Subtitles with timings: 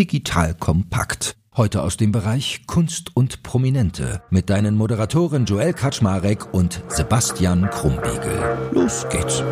[0.00, 1.36] digital kompakt.
[1.54, 8.70] Heute aus dem Bereich Kunst und Prominente mit deinen Moderatoren Joel Kaczmarek und Sebastian Krumbiegel.
[8.72, 9.42] Los geht's.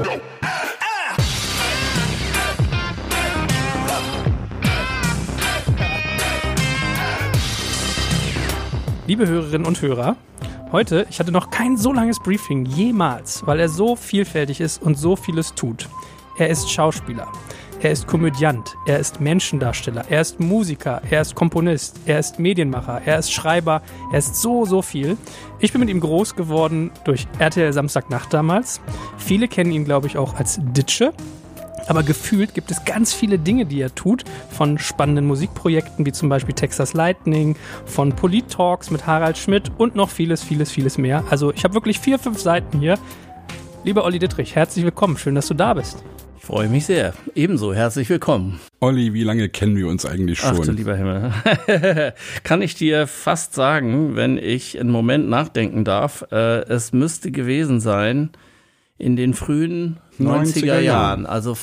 [9.07, 10.17] Liebe Hörerinnen und Hörer,
[10.73, 14.97] heute, ich hatte noch kein so langes Briefing jemals, weil er so vielfältig ist und
[14.97, 15.91] so vieles tut.
[16.39, 17.31] Er ist Schauspieler,
[17.81, 23.03] er ist Komödiant, er ist Menschendarsteller, er ist Musiker, er ist Komponist, er ist Medienmacher,
[23.05, 23.83] er ist Schreiber,
[24.13, 25.17] er ist so, so viel.
[25.61, 28.81] Ich bin mit ihm groß geworden durch RTL Samstagnacht damals.
[29.17, 31.13] Viele kennen ihn, glaube ich, auch als Ditsche.
[31.87, 36.29] Aber gefühlt gibt es ganz viele Dinge, die er tut, von spannenden Musikprojekten wie zum
[36.29, 41.25] Beispiel Texas Lightning, von Polit-Talks mit Harald Schmidt und noch vieles, vieles, vieles mehr.
[41.31, 42.99] Also ich habe wirklich vier, fünf Seiten hier.
[43.85, 45.17] Lieber Olli Dittrich, herzlich willkommen.
[45.17, 46.05] Schön, dass du da bist.
[46.41, 47.15] Ich freue mich sehr.
[47.35, 48.61] Ebenso, herzlich willkommen.
[48.81, 50.57] Olli, wie lange kennen wir uns eigentlich schon?
[50.59, 51.33] Ach du lieber Himmel.
[52.45, 57.81] Kann ich dir fast sagen, wenn ich einen Moment nachdenken darf, äh, es müsste gewesen
[57.81, 58.31] sein
[58.99, 61.27] in den frühen 90er, 90er Jahren.
[61.27, 61.57] Also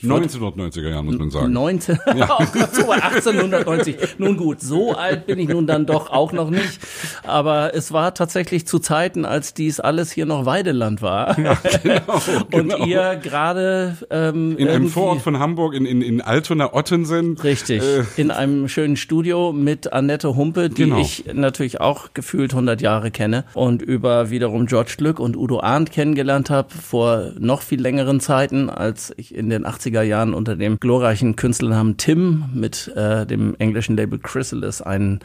[0.00, 1.52] 1990er Jahren, muss man sagen.
[1.52, 2.26] 19, ja.
[2.72, 3.96] so 1890.
[4.16, 6.80] Nun gut, so alt bin ich nun dann doch auch noch nicht.
[7.24, 11.38] Aber es war tatsächlich zu Zeiten, als dies alles hier noch Weideland war.
[11.38, 12.86] Ja, genau, Und genau.
[12.86, 17.36] ihr gerade ähm, in einem Vorort von Hamburg, in, in, in Altona Ottensen.
[17.36, 21.00] Richtig, äh, in einem schönen Studio mit Annette Humpe, die genau.
[21.00, 25.92] ich natürlich auch gefühlt 100 Jahre kenne und über wiederum George Glück und Udo Arndt
[25.92, 30.56] kennengelernt habe, vor noch viel längeren Zeiten, als ich in den 80 80er Jahren unter
[30.56, 35.20] dem glorreichen Künstlernamen Tim mit äh, dem englischen Label Chrysalis einen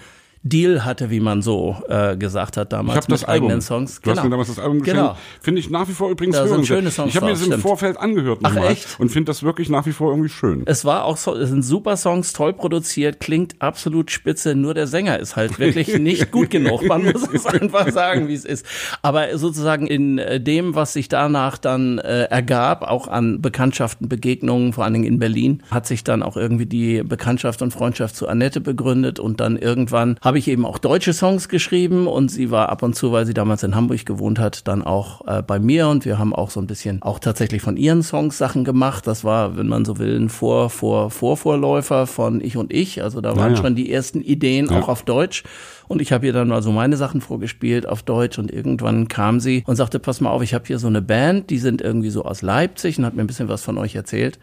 [0.50, 3.62] Deal hatte, wie man so äh, gesagt hat damals ich mit das eigenen Album.
[3.62, 3.96] Songs.
[3.96, 4.18] Du genau.
[4.18, 5.02] hast mir damals das Album geschenkt.
[5.02, 5.18] Genau.
[5.42, 7.98] Finde ich nach wie vor übrigens da schöne Songs Ich habe mir das im Vorfeld
[7.98, 10.64] angehört nochmal und finde das wirklich nach wie vor irgendwie schön.
[10.66, 14.88] Es war auch so, es sind super Songs, toll produziert, klingt absolut spitze, nur der
[14.88, 16.86] Sänger ist halt wirklich nicht gut genug.
[16.88, 18.66] Man muss es einfach sagen, wie es ist.
[19.02, 24.74] Aber sozusagen in äh, dem, was sich danach dann äh, ergab, auch an Bekanntschaften, Begegnungen,
[24.74, 28.28] vor allen Dingen in Berlin, hat sich dann auch irgendwie die Bekanntschaft und Freundschaft zu
[28.28, 32.70] Annette begründet und dann irgendwann habe ich eben auch deutsche Songs geschrieben und sie war
[32.70, 35.88] ab und zu, weil sie damals in Hamburg gewohnt hat, dann auch äh, bei mir
[35.88, 39.08] und wir haben auch so ein bisschen auch tatsächlich von ihren Songs Sachen gemacht.
[39.08, 43.04] Das war, wenn man so will, ein Vor, Vor, Vorvorläufer von Ich und Ich.
[43.04, 43.64] Also da waren ja, ja.
[43.64, 44.80] schon die ersten Ideen ja.
[44.80, 45.44] auch auf Deutsch.
[45.88, 49.40] Und ich habe ihr dann mal so meine Sachen vorgespielt auf Deutsch und irgendwann kam
[49.40, 52.10] sie und sagte, pass mal auf, ich habe hier so eine Band, die sind irgendwie
[52.10, 54.40] so aus Leipzig und hat mir ein bisschen was von euch erzählt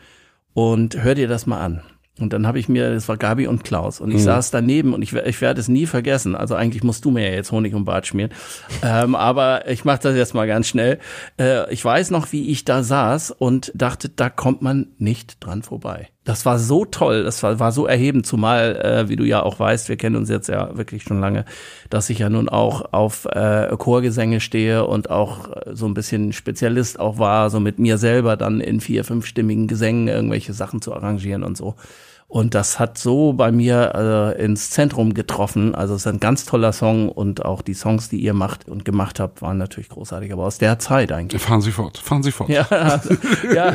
[0.55, 1.83] und hör dir das mal an.
[2.21, 4.25] Und dann habe ich mir, das war Gabi und Klaus, und ich mhm.
[4.25, 6.37] saß daneben und ich, ich werde es nie vergessen.
[6.37, 8.31] Also eigentlich musst du mir ja jetzt Honig und Bart schmieren.
[8.83, 11.01] ähm, aber ich mache das jetzt mal ganz schnell.
[11.41, 15.63] Äh, ich weiß noch, wie ich da saß und dachte, da kommt man nicht dran
[15.63, 16.09] vorbei.
[16.25, 19.59] Das war so toll, das war, war so erhebend, zumal, äh, wie du ja auch
[19.59, 21.45] weißt, wir kennen uns jetzt ja wirklich schon lange,
[21.91, 26.99] dass ich ja nun auch auf äh, Chorgesänge stehe und auch so ein bisschen Spezialist
[26.99, 31.43] auch war, so mit mir selber dann in vier, fünfstimmigen Gesängen irgendwelche Sachen zu arrangieren
[31.43, 31.75] und so.
[32.35, 35.73] Und das hat so bei mir äh, ins Zentrum getroffen.
[35.77, 38.85] Also es ist ein ganz toller Song und auch die Songs, die ihr macht und
[38.85, 40.33] gemacht habt, waren natürlich großartig.
[40.33, 41.41] Aber aus der Zeit eigentlich.
[41.41, 42.49] Fahren Sie fort, fahren Sie fort.
[42.49, 43.15] Ja, also,
[43.55, 43.75] ja,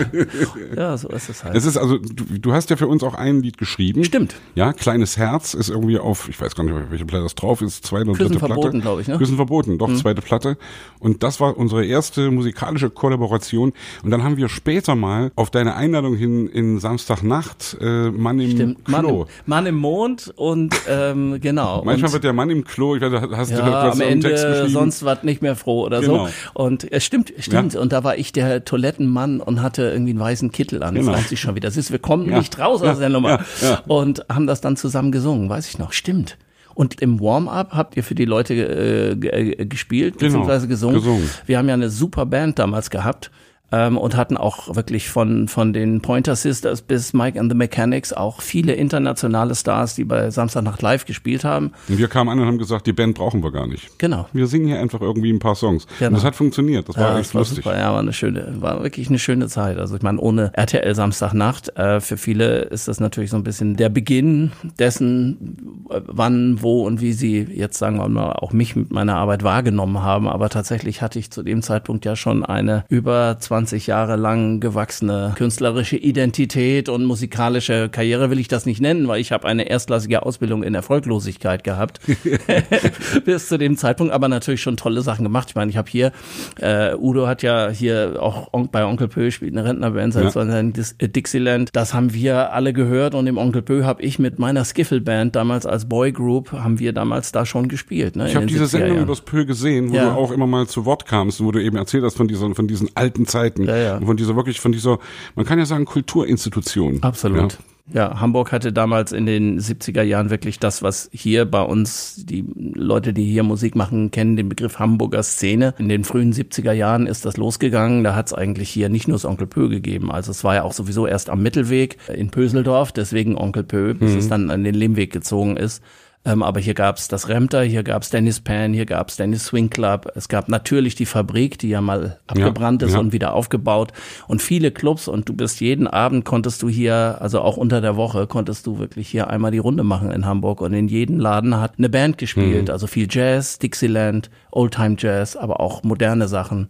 [0.76, 1.56] ja, so ist es halt.
[1.56, 4.04] Es ist also, du, du, hast ja für uns auch ein Lied geschrieben.
[4.04, 4.36] Stimmt.
[4.56, 7.86] Ja, Kleines Herz ist irgendwie auf, ich weiß gar nicht, welche Platte das drauf ist,
[7.86, 9.18] zweite und dritte verboten, glaube ich, ne?
[9.18, 9.96] Küssen verboten, doch, mhm.
[9.96, 10.58] zweite Platte.
[11.00, 13.72] Und das war unsere erste musikalische Kollaboration.
[14.04, 18.58] Und dann haben wir später mal auf deine Einladung hin in Samstagnacht äh, Mann im
[18.58, 18.86] Stimmt.
[18.86, 18.96] Klo.
[18.96, 21.82] Mann im, Mann im Mond und ähm, genau.
[21.86, 24.30] Manchmal und, wird der Mann im Klo, ich weiß, hast ja, du, hast am Ende
[24.30, 26.28] Text sonst was nicht mehr froh oder genau.
[26.28, 26.34] so.
[26.54, 27.74] Und es stimmt, stimmt.
[27.74, 27.80] Ja.
[27.80, 30.96] Und da war ich der Toilettenmann und hatte irgendwie einen weißen Kittel an.
[30.96, 31.12] Genau.
[31.12, 31.68] Das weiß ich schon wieder.
[31.68, 32.38] Das ist, wir kommen ja.
[32.38, 33.40] nicht raus aus der Nummer.
[33.88, 35.94] Und haben das dann zusammen gesungen, weiß ich noch.
[35.94, 36.38] Stimmt.
[36.76, 40.30] Und im Warm-up habt ihr für die Leute äh, äh gespielt, genau.
[40.30, 40.96] beziehungsweise gesungen.
[40.96, 41.30] gesungen.
[41.46, 43.32] Wir haben ja eine super Band damals gehabt
[43.72, 48.14] ähm, und hatten auch wirklich von, von den Pointer Sisters bis Mike and the Mechanics
[48.14, 51.72] auch viele internationale Stars, die bei Samstagnacht Live gespielt haben.
[51.88, 53.98] Und wir kamen an und haben gesagt, die Band brauchen wir gar nicht.
[54.00, 54.28] Genau.
[54.34, 55.86] Wir singen hier einfach irgendwie ein paar Songs.
[56.00, 56.10] Genau.
[56.10, 56.90] Und das hat funktioniert.
[56.90, 57.64] Das war ja, echt das war lustig.
[57.64, 57.78] Super.
[57.78, 59.78] Ja, war eine schöne, war wirklich eine schöne Zeit.
[59.78, 63.76] Also ich meine, ohne RTL Samstagnacht, äh, für viele ist das natürlich so ein bisschen
[63.76, 68.92] der Beginn dessen, wann, wo und wie sie jetzt sagen wir mal auch mich mit
[68.92, 70.28] meiner Arbeit wahrgenommen haben.
[70.28, 75.34] Aber tatsächlich hatte ich zu dem Zeitpunkt ja schon eine über 20 Jahre lang gewachsene
[75.36, 80.24] künstlerische Identität und musikalische Karriere will ich das nicht nennen, weil ich habe eine erstklassige
[80.24, 82.00] Ausbildung in Erfolglosigkeit gehabt
[83.26, 85.50] bis zu dem Zeitpunkt, aber natürlich schon tolle Sachen gemacht.
[85.50, 86.12] Ich meine, ich habe hier,
[86.60, 91.08] äh, Udo hat ja hier auch bei Onkel Pö spielt eine Rentnerband seit ja.
[91.08, 91.70] Dixieland.
[91.74, 95.66] Das haben wir alle gehört und im Onkel Pö habe ich mit meiner Skiffle-Band damals
[95.66, 98.16] als Boygroup, haben wir damals da schon gespielt.
[98.16, 99.04] Ne, ich habe diese Sendung Jahren.
[99.04, 100.06] übers Pö gesehen, wo ja.
[100.06, 102.68] du auch immer mal zu Wort kamst, wo du eben erzählt hast von diesen, von
[102.68, 103.49] diesen alten Zeiten.
[103.58, 103.98] Ja, ja.
[103.98, 105.00] Und von dieser wirklich, von dieser,
[105.36, 107.02] man kann ja sagen, Kulturinstitution.
[107.02, 107.54] Absolut.
[107.54, 107.60] Ja.
[107.92, 112.46] Ja, Hamburg hatte damals in den 70er Jahren wirklich das, was hier bei uns, die
[112.56, 115.74] Leute, die hier Musik machen, kennen den Begriff Hamburger Szene.
[115.80, 118.04] In den frühen 70er Jahren ist das losgegangen.
[118.04, 120.12] Da hat es eigentlich hier nicht nur das Onkel Pö gegeben.
[120.12, 124.12] Also es war ja auch sowieso erst am Mittelweg in Pöseldorf, deswegen Onkel Pö, bis
[124.12, 124.20] mhm.
[124.20, 125.84] es dann an den Lehmweg gezogen ist.
[126.26, 130.12] Ähm, aber hier gab's das Remter, hier gab's Dennis Pan, hier gab's Dennis Swing Club.
[130.16, 133.00] Es gab natürlich die Fabrik, die ja mal abgebrannt ja, ist ja.
[133.00, 133.94] und wieder aufgebaut.
[134.28, 137.96] Und viele Clubs und du bist jeden Abend konntest du hier, also auch unter der
[137.96, 140.60] Woche, konntest du wirklich hier einmal die Runde machen in Hamburg.
[140.60, 142.68] Und in jedem Laden hat eine Band gespielt.
[142.68, 142.72] Mhm.
[142.72, 146.68] Also viel Jazz, Dixieland, Oldtime Jazz, aber auch moderne Sachen,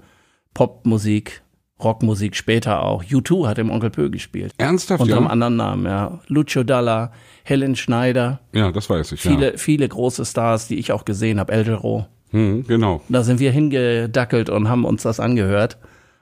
[0.53, 1.41] Popmusik.
[1.81, 3.03] Rockmusik später auch.
[3.05, 4.53] U2 hat im Onkel Pö gespielt.
[4.57, 5.01] Ernsthaft?
[5.01, 6.19] Unter einem anderen Namen, ja.
[6.27, 7.13] Lucio Dalla,
[7.49, 8.39] Helen Schneider.
[8.53, 9.21] Ja, das weiß ich.
[9.21, 9.57] Viele, ja.
[9.57, 11.51] viele große Stars, die ich auch gesehen habe.
[11.51, 12.05] Eldero.
[12.31, 13.01] Hm, genau.
[13.09, 15.77] Da sind wir hingedackelt und haben uns das angehört.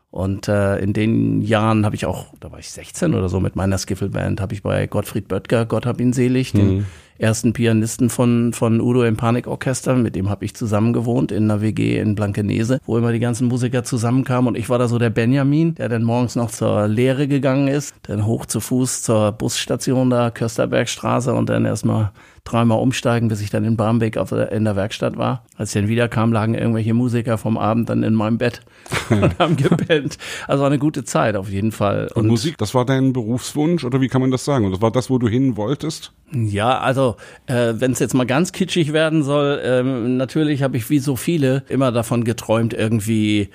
[0.09, 3.55] Und äh, in den Jahren habe ich auch, da war ich 16 oder so mit
[3.57, 6.85] meiner Skiffle-Band, habe ich bei Gottfried Böttger, Gott hab ihn selig, den
[7.19, 11.61] ersten Pianisten von, von Udo im Panikorchester, mit dem habe ich zusammen gewohnt in einer
[11.61, 14.49] WG in Blankenese, wo immer die ganzen Musiker zusammenkamen.
[14.49, 17.95] Und ich war da so der Benjamin, der dann morgens noch zur Lehre gegangen ist,
[18.03, 22.11] dann hoch zu Fuß zur Busstation da, Kösterbergstraße und dann erstmal
[22.47, 25.45] dreimal umsteigen, bis ich dann in Barmbek auf der, in der Werkstatt war.
[25.57, 28.61] Als ich dann wiederkam, lagen irgendwelche Musiker vom Abend dann in meinem Bett
[29.09, 30.17] und haben gepennt.
[30.47, 32.09] Also war eine gute Zeit auf jeden Fall.
[32.15, 34.65] Und, und Musik, das war dein Berufswunsch oder wie kann man das sagen?
[34.65, 36.13] Und das war das, wo du hin wolltest?
[36.31, 37.15] Ja, also
[37.45, 41.15] äh, wenn es jetzt mal ganz kitschig werden soll, ähm, natürlich habe ich wie so
[41.15, 43.49] viele immer davon geträumt, irgendwie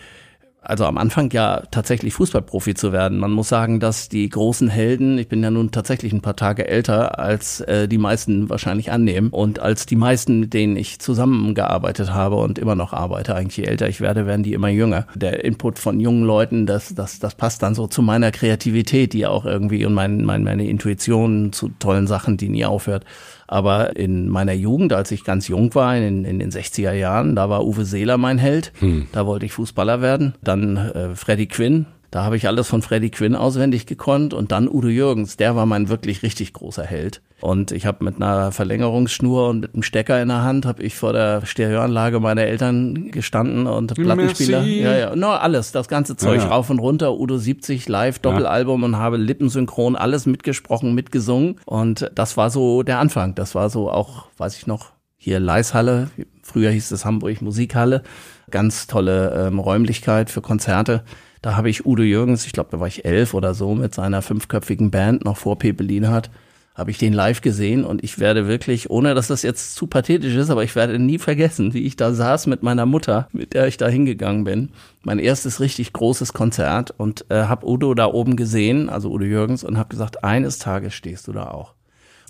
[0.63, 3.19] also am Anfang ja tatsächlich Fußballprofi zu werden.
[3.19, 6.69] Man muss sagen, dass die großen Helden, ich bin ja nun tatsächlich ein paar Tage
[6.69, 12.15] älter, als äh, die meisten wahrscheinlich annehmen und als die meisten, mit denen ich zusammengearbeitet
[12.15, 15.07] habe und immer noch arbeite, eigentlich je älter ich werde, werden die immer jünger.
[15.17, 19.27] Der Input von jungen Leuten, das, das, das passt dann so zu meiner Kreativität, die
[19.27, 23.05] auch irgendwie und mein, mein, meine Intuition zu tollen Sachen, die nie aufhört.
[23.53, 27.51] Aber in meiner Jugend, als ich ganz jung war, in, in den 60er Jahren, da
[27.51, 28.73] war Uwe Seeler mein Held.
[28.79, 29.09] Hm.
[29.13, 30.33] Da wollte ich Fußballer werden.
[30.43, 34.69] Dann äh, Freddy Quinn, da habe ich alles von Freddie Quinn auswendig gekonnt und dann
[34.69, 37.23] Udo Jürgens, der war mein wirklich richtig großer Held.
[37.41, 40.95] Und ich habe mit einer Verlängerungsschnur und mit einem Stecker in der Hand habe ich
[40.95, 44.83] vor der Stereoanlage meiner Eltern gestanden und Plattenspieler, Merci.
[44.83, 46.49] ja ja, no alles, das ganze Zeug ja.
[46.49, 48.87] rauf und runter, Udo 70 live Doppelalbum ja.
[48.89, 53.35] und habe lippensynchron alles mitgesprochen, mitgesungen und das war so der Anfang.
[53.35, 56.11] Das war so auch, weiß ich noch, hier Leishalle,
[56.43, 58.03] früher hieß es Hamburg Musikhalle,
[58.51, 61.05] ganz tolle ähm, Räumlichkeit für Konzerte.
[61.43, 64.23] Da habe ich Udo Jürgens, ich glaube, da war ich elf oder so, mit seiner
[64.23, 66.31] fünfköpfigen Band noch vor Pepe hat,
[66.75, 70.37] habe ich den live gesehen und ich werde wirklich, ohne dass das jetzt zu pathetisch
[70.37, 73.67] ist, aber ich werde nie vergessen, wie ich da saß mit meiner Mutter, mit der
[73.67, 74.71] ich da hingegangen bin.
[75.03, 79.65] Mein erstes richtig großes Konzert und äh, habe Udo da oben gesehen, also Udo Jürgens,
[79.65, 81.75] und habe gesagt, eines Tages stehst du da auch.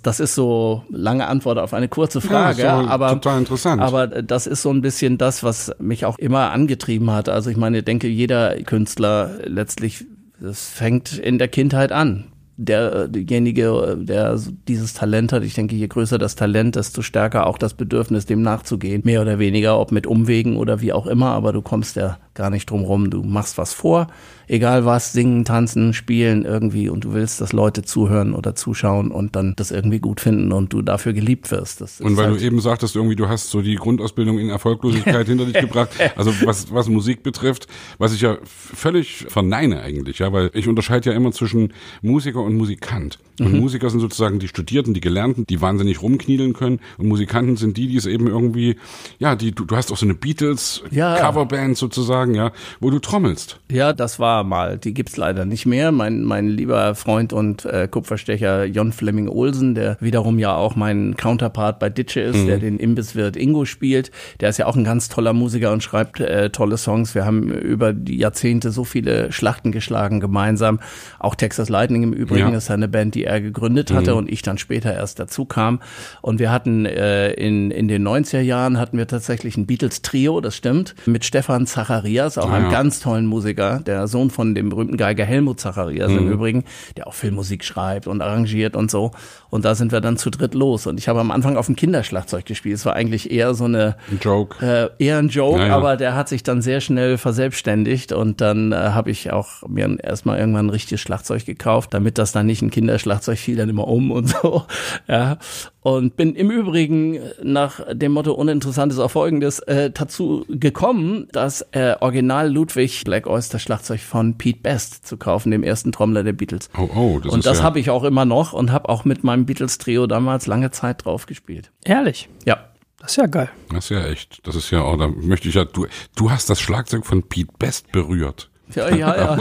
[0.03, 3.81] Das ist so lange Antwort auf eine kurze Frage, ja, aber total interessant.
[3.81, 7.29] Aber das ist so ein bisschen das, was mich auch immer angetrieben hat.
[7.29, 10.05] Also ich meine, ich denke, jeder Künstler letztlich,
[10.41, 14.39] das fängt in der Kindheit an der, derjenige, der
[14.69, 18.43] dieses Talent hat, ich denke, je größer das Talent, desto stärker auch das Bedürfnis, dem
[18.43, 19.03] nachzugehen.
[19.05, 22.51] Mehr oder weniger, ob mit Umwegen oder wie auch immer, aber du kommst ja gar
[22.51, 23.11] nicht drum rum.
[23.11, 24.09] Du machst was vor,
[24.53, 29.35] egal was, singen, tanzen, spielen irgendwie und du willst, dass Leute zuhören oder zuschauen und
[29.35, 31.81] dann das irgendwie gut finden und du dafür geliebt wirst.
[31.81, 35.47] und weil halt du eben sagtest, irgendwie du hast so die Grundausbildung in Erfolglosigkeit hinter
[35.47, 35.91] dich gebracht.
[36.17, 37.67] Also was, was Musik betrifft,
[37.97, 42.55] was ich ja völlig verneine eigentlich, ja, weil ich unterscheide ja immer zwischen Musiker und
[42.55, 43.19] Musikant.
[43.39, 43.61] Und mhm.
[43.61, 46.81] Musiker sind sozusagen die Studierten, die Gelernten, die wahnsinnig rumkniedeln können.
[46.99, 48.77] Und Musikanten sind die, die es eben irgendwie,
[49.19, 51.75] ja, die, du, du hast auch so eine Beatles-Coverband ja.
[51.75, 53.61] sozusagen sagen, ja, wo du trommelst.
[53.71, 54.79] Ja, das war mal.
[54.79, 55.93] Die gibt's leider nicht mehr.
[55.93, 61.17] Mein, mein lieber Freund und äh, Kupferstecher Jon Fleming Olsen, der wiederum ja auch mein
[61.17, 62.47] Counterpart bei Ditsche ist, mhm.
[62.47, 64.11] der den Imbisswirt Ingo spielt,
[64.41, 67.15] der ist ja auch ein ganz toller Musiker und schreibt äh, tolle Songs.
[67.15, 70.81] Wir haben über die Jahrzehnte so viele Schlachten geschlagen gemeinsam.
[71.19, 72.59] Auch Texas Lightning im Übrigen ja.
[72.59, 74.19] ist eine Band, die er gegründet hatte mhm.
[74.19, 75.81] und ich dann später erst dazu kam.
[76.21, 80.57] Und wir hatten äh, in, in den 90er Jahren hatten wir tatsächlich ein Beatles-Trio, das
[80.57, 82.71] stimmt, mit Stefan Zacharias, auch ah, einem ja.
[82.71, 86.19] ganz tollen Musiker, der Sohn von dem berühmten Geiger Helmut Zacharias mhm.
[86.19, 86.65] im Übrigen,
[86.97, 89.13] der auch Filmmusik schreibt und arrangiert und so.
[89.51, 90.87] Und da sind wir dann zu dritt los.
[90.87, 92.77] Und ich habe am Anfang auf dem Kinderschlagzeug gespielt.
[92.77, 94.65] Es war eigentlich eher so eine ein Joke.
[94.99, 95.77] Äh, eher ein Joke, ja, ja.
[95.77, 99.99] aber der hat sich dann sehr schnell verselbstständigt und dann äh, habe ich auch mir
[100.03, 103.89] erstmal irgendwann ein richtiges Schlagzeug gekauft, damit das dann nicht ein Kinderschlagzeug fiel dann immer
[103.89, 104.65] um und so.
[105.09, 105.39] Ja.
[105.81, 111.97] Und bin im Übrigen nach dem Motto uninteressantes auch folgendes äh, dazu gekommen, das äh,
[112.01, 116.71] Original Ludwig Black Oyster Schlagzeug von Pete Best zu kaufen, dem ersten Trommler der Beatles.
[116.79, 119.25] Oh, oh, das und das ja habe ich auch immer noch und habe auch mit
[119.25, 121.73] meinem Beatles Trio damals lange Zeit drauf gespielt.
[121.85, 122.29] Ehrlich?
[122.45, 122.69] Ja.
[123.01, 123.51] Das ist ja geil.
[123.71, 124.47] Das ist ja echt.
[124.47, 127.53] Das ist ja, oh, da möchte ich ja, du, du hast das Schlagzeug von Pete
[127.59, 128.52] Best berührt.
[128.75, 129.37] Ja, ja, ja.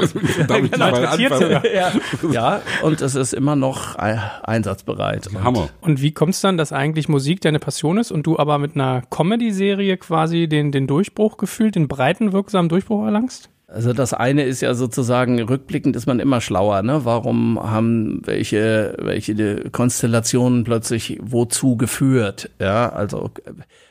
[0.48, 1.92] genau, ja.
[2.32, 5.30] ja, und es ist immer noch einsatzbereit.
[5.44, 5.70] Hammer.
[5.82, 8.76] Und wie kommt es dann, dass eigentlich Musik deine Passion ist und du aber mit
[8.76, 13.50] einer Comedy-Serie quasi den, den Durchbruch gefühlt, den breiten, wirksamen Durchbruch erlangst?
[13.72, 17.06] Also das eine ist ja sozusagen, rückblickend ist man immer schlauer, ne?
[17.06, 22.50] Warum haben welche, welche Konstellationen plötzlich wozu geführt?
[22.60, 23.32] Ja, also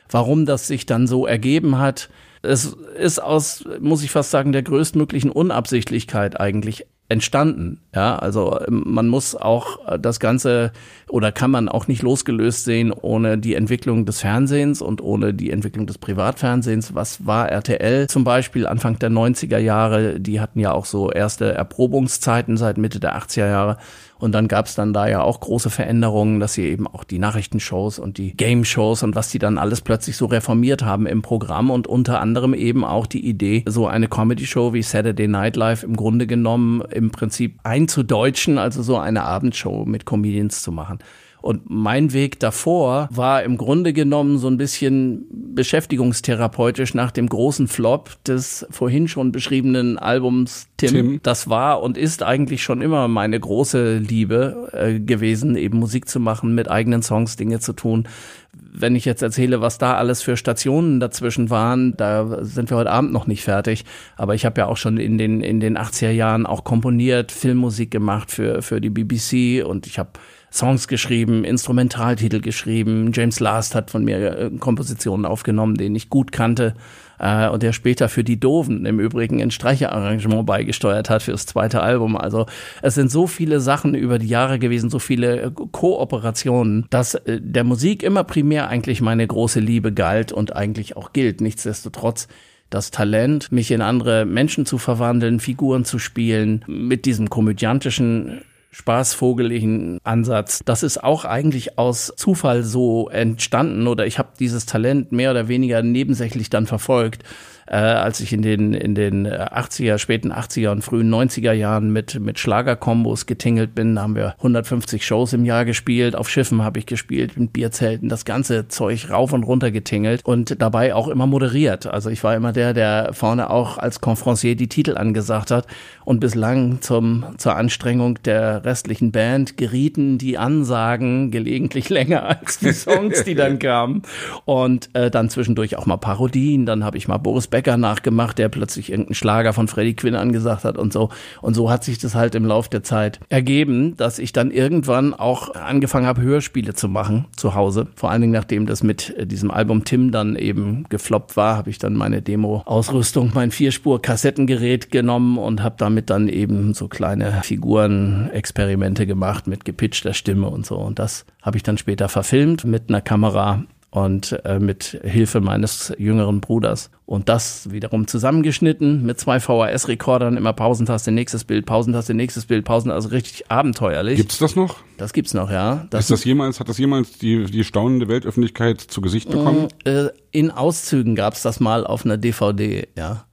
[0.07, 2.09] warum das sich dann so ergeben hat,
[2.41, 7.81] es ist aus, muss ich fast sagen, der größtmöglichen Unabsichtlichkeit eigentlich entstanden.
[7.93, 10.71] Ja, also ähm, man muss auch das Ganze
[11.09, 15.51] oder kann man auch nicht losgelöst sehen ohne die Entwicklung des Fernsehens und ohne die
[15.51, 16.95] Entwicklung des Privatfernsehens.
[16.95, 20.21] Was war RTL zum Beispiel Anfang der 90er Jahre?
[20.21, 23.77] Die hatten ja auch so erste Erprobungszeiten seit Mitte der 80er Jahre.
[24.21, 27.17] Und dann gab es dann da ja auch große Veränderungen, dass sie eben auch die
[27.17, 31.71] Nachrichtenshows und die Game-Shows und was die dann alles plötzlich so reformiert haben im Programm
[31.71, 35.95] und unter anderem eben auch die Idee, so eine Comedy-Show wie Saturday Night Live im
[35.95, 40.99] Grunde genommen im Prinzip einzudeutschen, also so eine Abendshow mit Comedians zu machen.
[41.41, 47.67] Und mein Weg davor war im Grunde genommen so ein bisschen beschäftigungstherapeutisch nach dem großen
[47.67, 50.89] Flop des vorhin schon beschriebenen Albums Tim.
[50.89, 51.19] Tim.
[51.23, 56.19] Das war und ist eigentlich schon immer meine große Liebe äh, gewesen, eben Musik zu
[56.19, 58.07] machen, mit eigenen Songs Dinge zu tun.
[58.53, 62.91] Wenn ich jetzt erzähle, was da alles für Stationen dazwischen waren, da sind wir heute
[62.91, 63.85] Abend noch nicht fertig.
[64.15, 67.91] Aber ich habe ja auch schon in den, in den 80er Jahren auch komponiert, Filmmusik
[67.91, 70.11] gemacht für, für die BBC und ich habe
[70.53, 73.11] Songs geschrieben, Instrumentaltitel geschrieben.
[73.13, 76.75] James Last hat von mir äh, Kompositionen aufgenommen, den ich gut kannte
[77.19, 81.81] äh, und der später für die Doven im Übrigen ein Streicherarrangement beigesteuert hat fürs zweite
[81.81, 82.17] Album.
[82.17, 82.47] Also
[82.81, 87.39] es sind so viele Sachen über die Jahre gewesen, so viele äh, Kooperationen, dass äh,
[87.41, 91.39] der Musik immer primär eigentlich meine große Liebe galt und eigentlich auch gilt.
[91.39, 92.27] Nichtsdestotrotz
[92.69, 98.41] das Talent, mich in andere Menschen zu verwandeln, Figuren zu spielen, mit diesem komödiantischen
[98.71, 100.61] spaßvogeligen Ansatz.
[100.63, 105.47] Das ist auch eigentlich aus Zufall so entstanden oder ich habe dieses Talent mehr oder
[105.47, 107.23] weniger nebensächlich dann verfolgt
[107.71, 112.19] äh, als ich in den, in den 80er, späten 80er und frühen 90er Jahren mit,
[112.19, 113.95] mit Schlagerkombos getingelt bin.
[113.95, 116.17] Da haben wir 150 Shows im Jahr gespielt.
[116.17, 120.61] Auf Schiffen habe ich gespielt, mit Bierzelten, das ganze Zeug rauf und runter getingelt und
[120.61, 121.87] dabei auch immer moderiert.
[121.87, 125.65] Also ich war immer der, der vorne auch als Confrancier die Titel angesagt hat.
[126.03, 132.73] Und bislang zum, zur Anstrengung der restlichen Band gerieten die Ansagen gelegentlich länger als die
[132.73, 134.01] Songs, die dann kamen.
[134.43, 136.65] Und äh, dann zwischendurch auch mal Parodien.
[136.65, 140.15] Dann habe ich mal Boris Becker Becker nachgemacht, der plötzlich irgendeinen Schlager von Freddie Quinn
[140.15, 141.09] angesagt hat und so.
[141.43, 145.13] Und so hat sich das halt im Lauf der Zeit ergeben, dass ich dann irgendwann
[145.13, 147.85] auch angefangen habe, Hörspiele zu machen zu Hause.
[147.95, 151.69] Vor allen Dingen, nachdem das mit äh, diesem Album Tim dann eben gefloppt war, habe
[151.69, 159.05] ich dann meine Demo-Ausrüstung, mein Vierspur-Kassettengerät genommen und habe damit dann eben so kleine Figuren-Experimente
[159.05, 160.77] gemacht mit gepitchter Stimme und so.
[160.77, 165.93] Und das habe ich dann später verfilmt mit einer Kamera und äh, mit Hilfe meines
[165.97, 166.89] jüngeren Bruders.
[167.05, 172.89] Und das wiederum zusammengeschnitten mit zwei VHS-Rekordern, immer Pausentaste, nächstes Bild, Pausentaste, nächstes Bild, Pausen,
[172.89, 174.15] also richtig abenteuerlich.
[174.15, 174.77] Gibt's das noch?
[174.97, 175.87] Das gibt's noch, ja.
[175.89, 179.67] Das Ist das jemals, hat das jemals die, die staunende Weltöffentlichkeit zu Gesicht bekommen?
[179.83, 183.25] Äh, in Auszügen gab's das mal auf einer DVD, ja.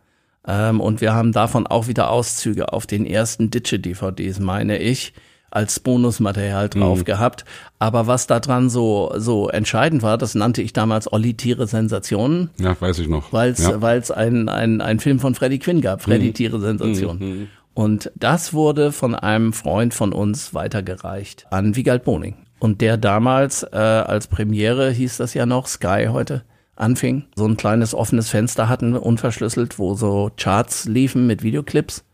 [0.44, 5.12] Ähm, und wir haben davon auch wieder Auszüge auf den ersten Ditsche-DVDs, meine ich.
[5.50, 7.04] Als Bonusmaterial drauf Mhm.
[7.04, 7.44] gehabt.
[7.78, 12.50] Aber was da dran so, so entscheidend war, das nannte ich damals Olli Tiere Sensationen,
[12.60, 13.32] Ja, weiß ich noch.
[13.32, 13.80] weil es ja.
[13.80, 16.02] weil's ein, ein, ein Film von Freddy Quinn gab, Mhm.
[16.12, 17.48] Freddy Tiere Sensation.
[17.74, 22.34] Und das wurde von einem Freund von uns weitergereicht an Wiegald Boning.
[22.58, 26.42] Und der damals äh, als Premiere hieß das ja noch, Sky heute,
[26.74, 32.04] anfing, so ein kleines offenes Fenster hatten, unverschlüsselt, wo so Charts liefen mit Videoclips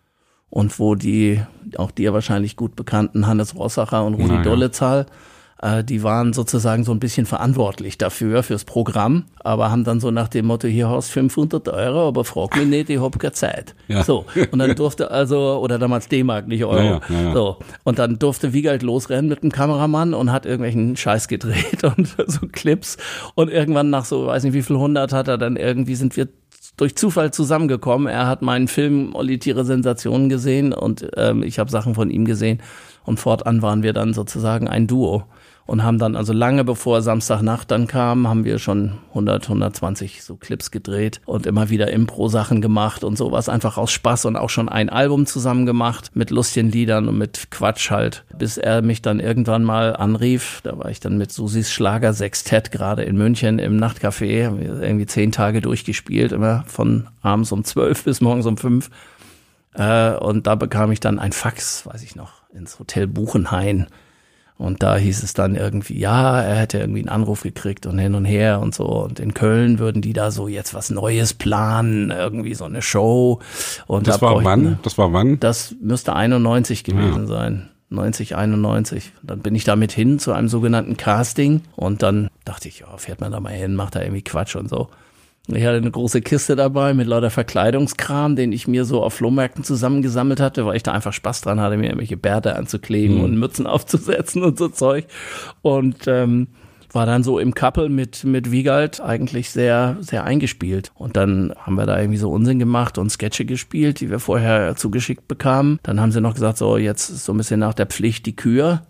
[0.55, 1.41] und wo die,
[1.79, 4.43] auch dir wahrscheinlich gut bekannten Hannes Rossacher und Rudi ja.
[4.43, 5.07] Dollezahl,
[5.61, 10.13] äh, die waren sozusagen so ein bisschen verantwortlich dafür, fürs Programm, aber haben dann so
[10.13, 13.75] nach dem Motto, hier hast 500 Euro, aber frag mich nicht, ich hab keine Zeit.
[13.89, 14.05] Ja.
[14.05, 17.01] So, und dann durfte also, oder damals D-Mark, nicht Euro.
[17.09, 17.33] Ja.
[17.33, 22.15] So, und dann durfte Wiegald losrennen mit dem Kameramann und hat irgendwelchen Scheiß gedreht und
[22.29, 22.97] so Clips
[23.35, 26.29] und irgendwann nach so, weiß nicht wie viel hundert hat er dann irgendwie, sind wir
[26.77, 28.07] durch Zufall zusammengekommen.
[28.09, 32.25] Er hat meinen Film Olli Tiere Sensationen gesehen und ähm, ich habe Sachen von ihm
[32.25, 32.61] gesehen
[33.05, 35.25] und fortan waren wir dann sozusagen ein Duo
[35.67, 40.37] und haben dann also lange bevor Samstagnacht dann kam, haben wir schon 100, 120 so
[40.37, 44.69] Clips gedreht und immer wieder Impro-Sachen gemacht und sowas einfach aus Spaß und auch schon
[44.69, 49.21] ein Album zusammen gemacht mit lustigen Liedern und mit Quatsch halt, bis er mich dann
[49.21, 50.61] irgendwann mal anrief.
[50.65, 54.83] Da war ich dann mit Susis Schlager Sextett gerade in München im Nachtcafé, haben wir
[54.83, 58.91] irgendwie zehn Tage durchgespielt, immer von abends um zwölf bis morgens um fünf.
[59.73, 63.87] Äh, und da bekam ich dann ein Fax, weiß ich noch, ins Hotel Buchenhain.
[64.57, 68.15] Und da hieß es dann irgendwie, ja, er hätte irgendwie einen Anruf gekriegt und hin
[68.15, 68.87] und her und so.
[68.87, 73.41] Und in Köln würden die da so jetzt was Neues planen, irgendwie so eine Show.
[73.89, 74.79] Und Das da war wann?
[74.83, 75.41] Das war wann?
[75.41, 77.71] Das müsste 91 gewesen sein.
[77.91, 79.13] 90, 91.
[79.23, 83.21] Dann bin ich damit hin zu einem sogenannten Casting und dann dachte ich, ja, fährt
[83.21, 84.89] man da mal hin, macht da irgendwie Quatsch und so.
[85.49, 89.63] Ich hatte eine große Kiste dabei mit lauter Verkleidungskram, den ich mir so auf Flohmärkten
[89.63, 93.67] zusammengesammelt hatte, weil ich da einfach Spaß dran hatte, mir irgendwelche Bärte anzukleben und Mützen
[93.67, 95.07] aufzusetzen und so Zeug.
[95.61, 96.49] Und ähm,
[96.95, 100.93] war dann so im Couple mit, mit Wiegald eigentlich sehr, sehr eingespielt.
[100.95, 104.77] Und dann haben wir da irgendwie so Unsinn gemacht und Sketche gespielt, die wir vorher
[104.77, 105.79] zugeschickt bekamen.
[105.83, 108.37] Dann haben sie noch gesagt, so jetzt ist so ein bisschen nach der Pflicht die
[108.37, 108.83] Kür.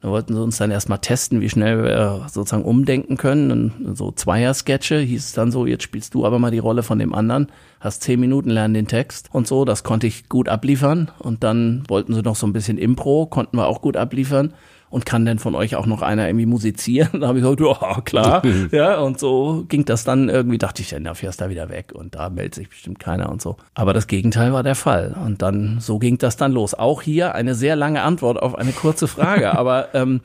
[0.00, 3.50] Da wollten sie uns dann erstmal testen, wie schnell wir sozusagen umdenken können.
[3.50, 7.00] Und so Zweier-Sketche hieß es dann so, jetzt spielst du aber mal die Rolle von
[7.00, 7.48] dem anderen,
[7.80, 9.64] hast zehn Minuten, lern den Text und so.
[9.64, 11.10] Das konnte ich gut abliefern.
[11.18, 14.54] Und dann wollten sie noch so ein bisschen Impro, konnten wir auch gut abliefern.
[14.90, 17.08] Und kann denn von euch auch noch einer irgendwie musizieren?
[17.20, 18.42] Da habe ich gesagt, ja, klar.
[18.70, 21.92] ja, und so ging das dann irgendwie, dachte ich, dann da fährst du wieder weg
[21.92, 23.56] und da meldet sich bestimmt keiner und so.
[23.74, 25.16] Aber das Gegenteil war der Fall.
[25.24, 26.74] Und dann, so ging das dann los.
[26.74, 29.52] Auch hier eine sehr lange Antwort auf eine kurze Frage.
[29.58, 30.20] Aber ähm,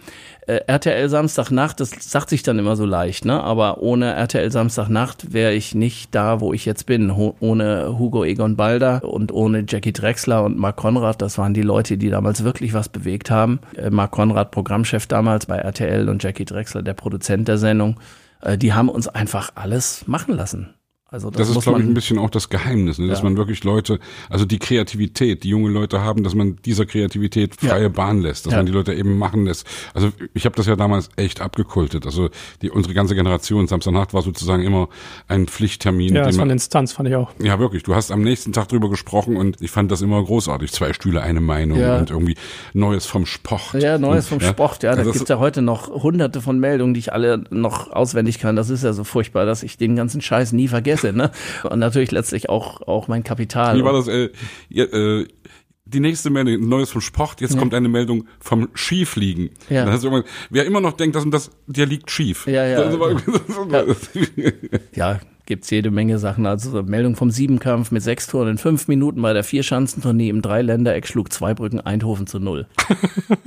[0.48, 3.42] äh, RTL Samstagnacht, das sagt sich dann immer so leicht, ne?
[3.42, 7.16] Aber ohne RTL Samstagnacht wäre ich nicht da, wo ich jetzt bin.
[7.16, 11.62] Ho ohne Hugo Egon Balder und ohne Jackie Drexler und Mark Konrad, das waren die
[11.62, 13.60] Leute, die damals wirklich was bewegt haben.
[13.76, 18.00] Äh, Mark Konrad, Programmchef damals bei RTL und Jackie Drexler, der Produzent der Sendung,
[18.42, 20.74] äh, die haben uns einfach alles machen lassen.
[21.14, 23.08] Also das, Das ist, glaube ich, ein bisschen auch das Geheimnis, ne?
[23.08, 23.26] dass Ja.
[23.26, 24.00] man wirklich Leute,
[24.32, 27.90] also die Kreativität, die junge Leute haben, dass man dieser Kreativität freie Ja.
[27.90, 28.58] Bahn lässt, dass Ja.
[28.58, 29.68] man die Leute eben machen lässt.
[29.94, 32.08] Also ich habe das ja damals echt abgekultet.
[32.08, 32.30] Also
[32.64, 34.90] die unsere ganze Generation, Samstagnacht war sozusagen immer
[35.28, 36.16] ein Pflichttermin.
[36.16, 37.30] Ja, das war eine Instanz, fand ich auch.
[37.40, 37.84] ja, wirklich.
[37.84, 40.72] Du hast am nächsten Tag drüber gesprochen und ich fand das immer großartig.
[40.72, 42.36] Zwei Stühle, eine Meinung und irgendwie
[42.74, 43.76] Neues vom Sport.
[43.84, 44.94] Ja, Neues vom Und, Sport, ja.
[44.94, 48.40] Da Also das- gibt's ja heute noch hunderte von Meldungen, die ich alle noch auswendig
[48.40, 48.56] kann.
[48.56, 51.03] Das ist ja so furchtbar, dass ich den ganzen Scheiß nie vergesse.
[51.12, 51.32] Ne?
[51.70, 53.78] Und natürlich letztlich auch, auch mein Kapital.
[53.78, 54.08] Wie war das?
[54.08, 54.30] Äh,
[54.70, 55.28] ja, äh,
[55.86, 57.42] die nächste Meldung, Neues vom Sport.
[57.42, 59.50] Jetzt kommt eine Meldung vom Skifliegen.
[59.70, 59.86] Ja.
[59.86, 62.48] Du irgendwann, wer immer noch denkt, das und das, der liegt schief.
[62.48, 62.84] Ja, ja.
[62.84, 63.86] Das war,
[64.96, 66.46] Ja, gibt's jede Menge Sachen.
[66.46, 70.42] Also so Meldung vom Siebenkampf mit sechs Toren in fünf Minuten bei der Vierschanzentournee im
[70.42, 72.66] Dreiländereck schlug Zweibrücken Eindhoven zu null.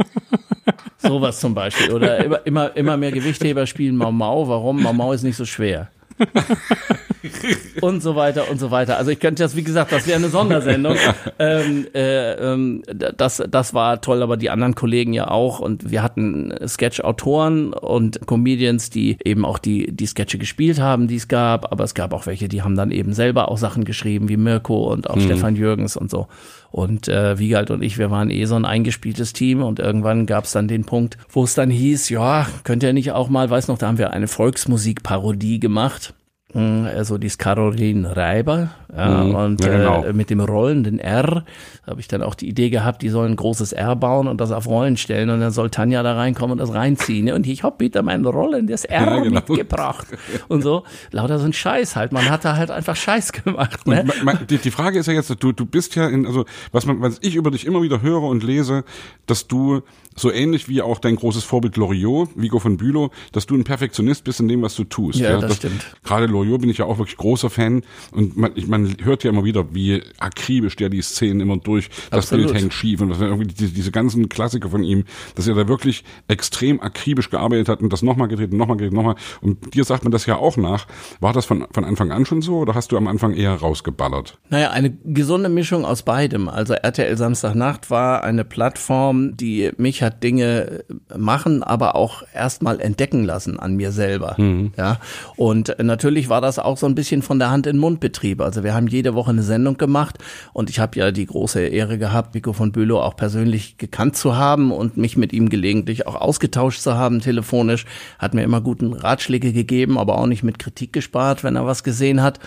[0.99, 1.93] Sowas zum Beispiel.
[1.93, 4.49] Oder immer, immer, immer mehr Gewichtheber spielen Mau Mau.
[4.49, 4.83] Warum?
[4.83, 5.91] Mau Mau ist nicht so schwer.
[7.81, 8.97] und so weiter und so weiter.
[8.97, 10.97] Also ich könnte das, wie gesagt, das wäre eine Sondersendung.
[11.39, 12.83] ähm, äh, ähm,
[13.17, 15.61] das, das war toll, aber die anderen Kollegen ja auch.
[15.61, 21.17] Und wir hatten Sketch-Autoren und Comedians, die eben auch die, die Sketche gespielt haben, die
[21.17, 21.71] es gab.
[21.73, 24.93] Aber es gab auch welche, die haben dann eben selber auch Sachen geschrieben, wie Mirko
[24.93, 26.29] und auch Stefan Jürgens und so.
[26.77, 30.45] Und äh, Wiegald und ich, wir waren eh so ein eingespieltes Team und irgendwann gab
[30.45, 33.69] es dann den Punkt, wo es dann hieß, ja, könnt ihr nicht auch mal, weiß
[33.69, 36.13] noch, da haben wir eine Volksmusikparodie gemacht.
[36.57, 39.35] Mm, Also die ist Caroline Reiber, Ja, Mhm.
[39.35, 40.05] und Ja, genau.
[40.05, 41.45] äh, mit dem rollenden R
[41.87, 44.53] habe ich dann auch die Idee gehabt, die sollen ein großes R bauen und das
[44.53, 47.31] auf Rollen stellen und dann soll Tanja da reinkommen und das reinziehen.
[47.33, 49.35] Und ich hab wieder mein rollendes R Ja, genau.
[49.47, 50.07] mitgebracht.
[50.49, 52.13] Und so, lauter so ein Scheiß halt.
[52.13, 53.87] Man hat da halt einfach Scheiß gemacht.
[53.87, 54.05] Ne?
[54.07, 56.87] Ma- ma- Die, die Frage ist ja jetzt, du, du bist ja in, also was
[56.87, 58.85] man, was ich über dich immer wieder höre und lese,
[59.27, 59.83] dass du
[60.17, 64.25] so ähnlich wie auch dein großes Vorbild Loriot, Vigo von Bülow, dass du ein Perfektionist
[64.25, 65.19] bist in dem, was du tust.
[65.19, 65.85] Ja, das stimmt.
[66.03, 69.31] Gerade Loriot bin ich ja auch wirklich großer Fan und man, ich, man hört ja
[69.31, 72.47] immer wieder, wie akribisch der die Szenen immer durch, das Absolut.
[72.47, 75.69] Bild hängt schief und was, irgendwie diese, diese ganzen Klassiker von ihm, dass er da
[75.69, 79.17] wirklich extrem akribisch gearbeitet hat und das nochmal gedreht und nochmal gedreht, nochmal.
[79.41, 80.87] Und dir sagt man das ja auch nach.
[81.21, 84.39] War das von, von Anfang an schon so oder hast du am Anfang eher rausgeballert?
[84.49, 86.49] Naja, eine gesunde Mischung aus beidem.
[86.49, 93.25] Also RTL Samstagnacht war eine Plattform, die mich hat Dinge machen, aber auch erstmal entdecken
[93.25, 94.37] lassen an mir selber.
[94.77, 94.99] Ja.
[95.37, 98.41] Und natürlich war das auch so ein bisschen von der Hand in Mund Betrieb.
[98.41, 100.19] Also wir haben jede Woche eine Sendung gemacht
[100.53, 104.37] und ich habe ja die große Ehre gehabt, Vico von Bülow auch persönlich gekannt zu
[104.37, 107.85] haben und mich mit ihm gelegentlich auch ausgetauscht zu haben, telefonisch.
[108.19, 111.83] Hat mir immer guten Ratschläge gegeben, aber auch nicht mit Kritik gespart, wenn er was
[111.83, 112.39] gesehen hat.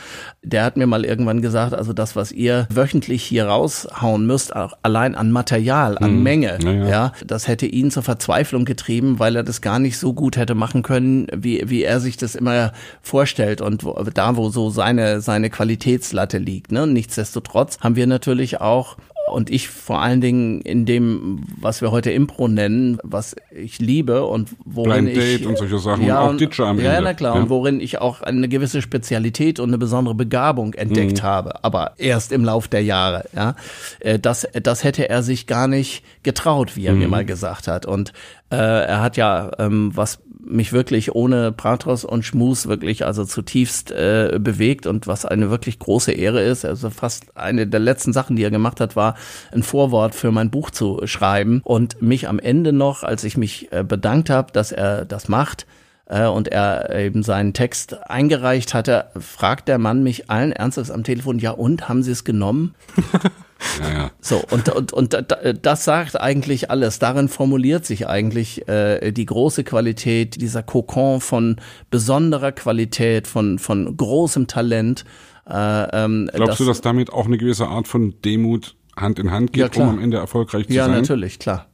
[0.42, 4.74] Der hat mir mal irgendwann gesagt, also das, was ihr wöchentlich hier raushauen müsst, auch
[4.82, 6.88] allein an Material, an Menge, Ja, ja.
[6.88, 10.56] ja, das hätte ihn zur Verzweiflung getrieben, weil er das gar nicht so gut hätte
[10.56, 15.20] machen können, wie, wie er sich das immer vorstellt und wo, da, wo so seine,
[15.20, 16.72] seine Qualitätslatte liegt.
[16.72, 16.88] Ne?
[16.88, 18.96] Nichtsdestotrotz haben wir natürlich auch
[19.32, 24.26] und ich vor allen Dingen in dem, was wir heute Impro nennen, was ich liebe
[24.26, 27.04] und worin Blind ich Date und solche Sachen und auch Ditcher am ja, Ende.
[27.04, 27.42] na klar, Ja.
[27.42, 31.26] und worin ich auch eine gewisse Spezialität und eine besondere Begabung entdeckt Mhm.
[31.26, 33.26] habe, aber erst im Lauf der Jahre.
[33.36, 33.56] Ja,
[34.00, 37.00] Äh, das, das hätte er sich gar nicht getraut, wie er Mhm.
[37.00, 37.86] mir mal gesagt hat.
[37.86, 38.14] Und
[38.52, 43.92] äh, er hat ja, ähm, was mich wirklich ohne Pathos und Schmus wirklich also zutiefst
[43.92, 46.66] äh, bewegt und was eine wirklich große Ehre ist.
[46.66, 49.16] Also fast eine der letzten Sachen, die er gemacht hat, war
[49.52, 53.72] ein Vorwort für mein Buch zu schreiben und mich am Ende noch, als ich mich
[53.72, 55.66] äh, bedankt habe, dass er das macht,
[56.10, 61.04] äh, und er eben seinen Text eingereicht hatte, fragt der Mann mich allen Ernstes am
[61.04, 62.76] Telefon, ja und, haben Sie es genommen?
[63.82, 64.12] Ja, ja.
[64.22, 67.00] So, und, und, und da- da- das sagt eigentlich alles.
[67.00, 71.58] Darin formuliert sich eigentlich äh, die große Qualität, dieser Kokon von
[71.90, 75.04] besonderer Qualität, von, von großem Talent.
[75.50, 79.54] Äh, ähm, Glaubst du, dass damit auch eine gewisse Art von Demut Hand in Hand
[79.54, 80.96] geht, Ja, um am Ende erfolgreich zu Ja, sein?
[80.96, 81.69] natürlich, klar.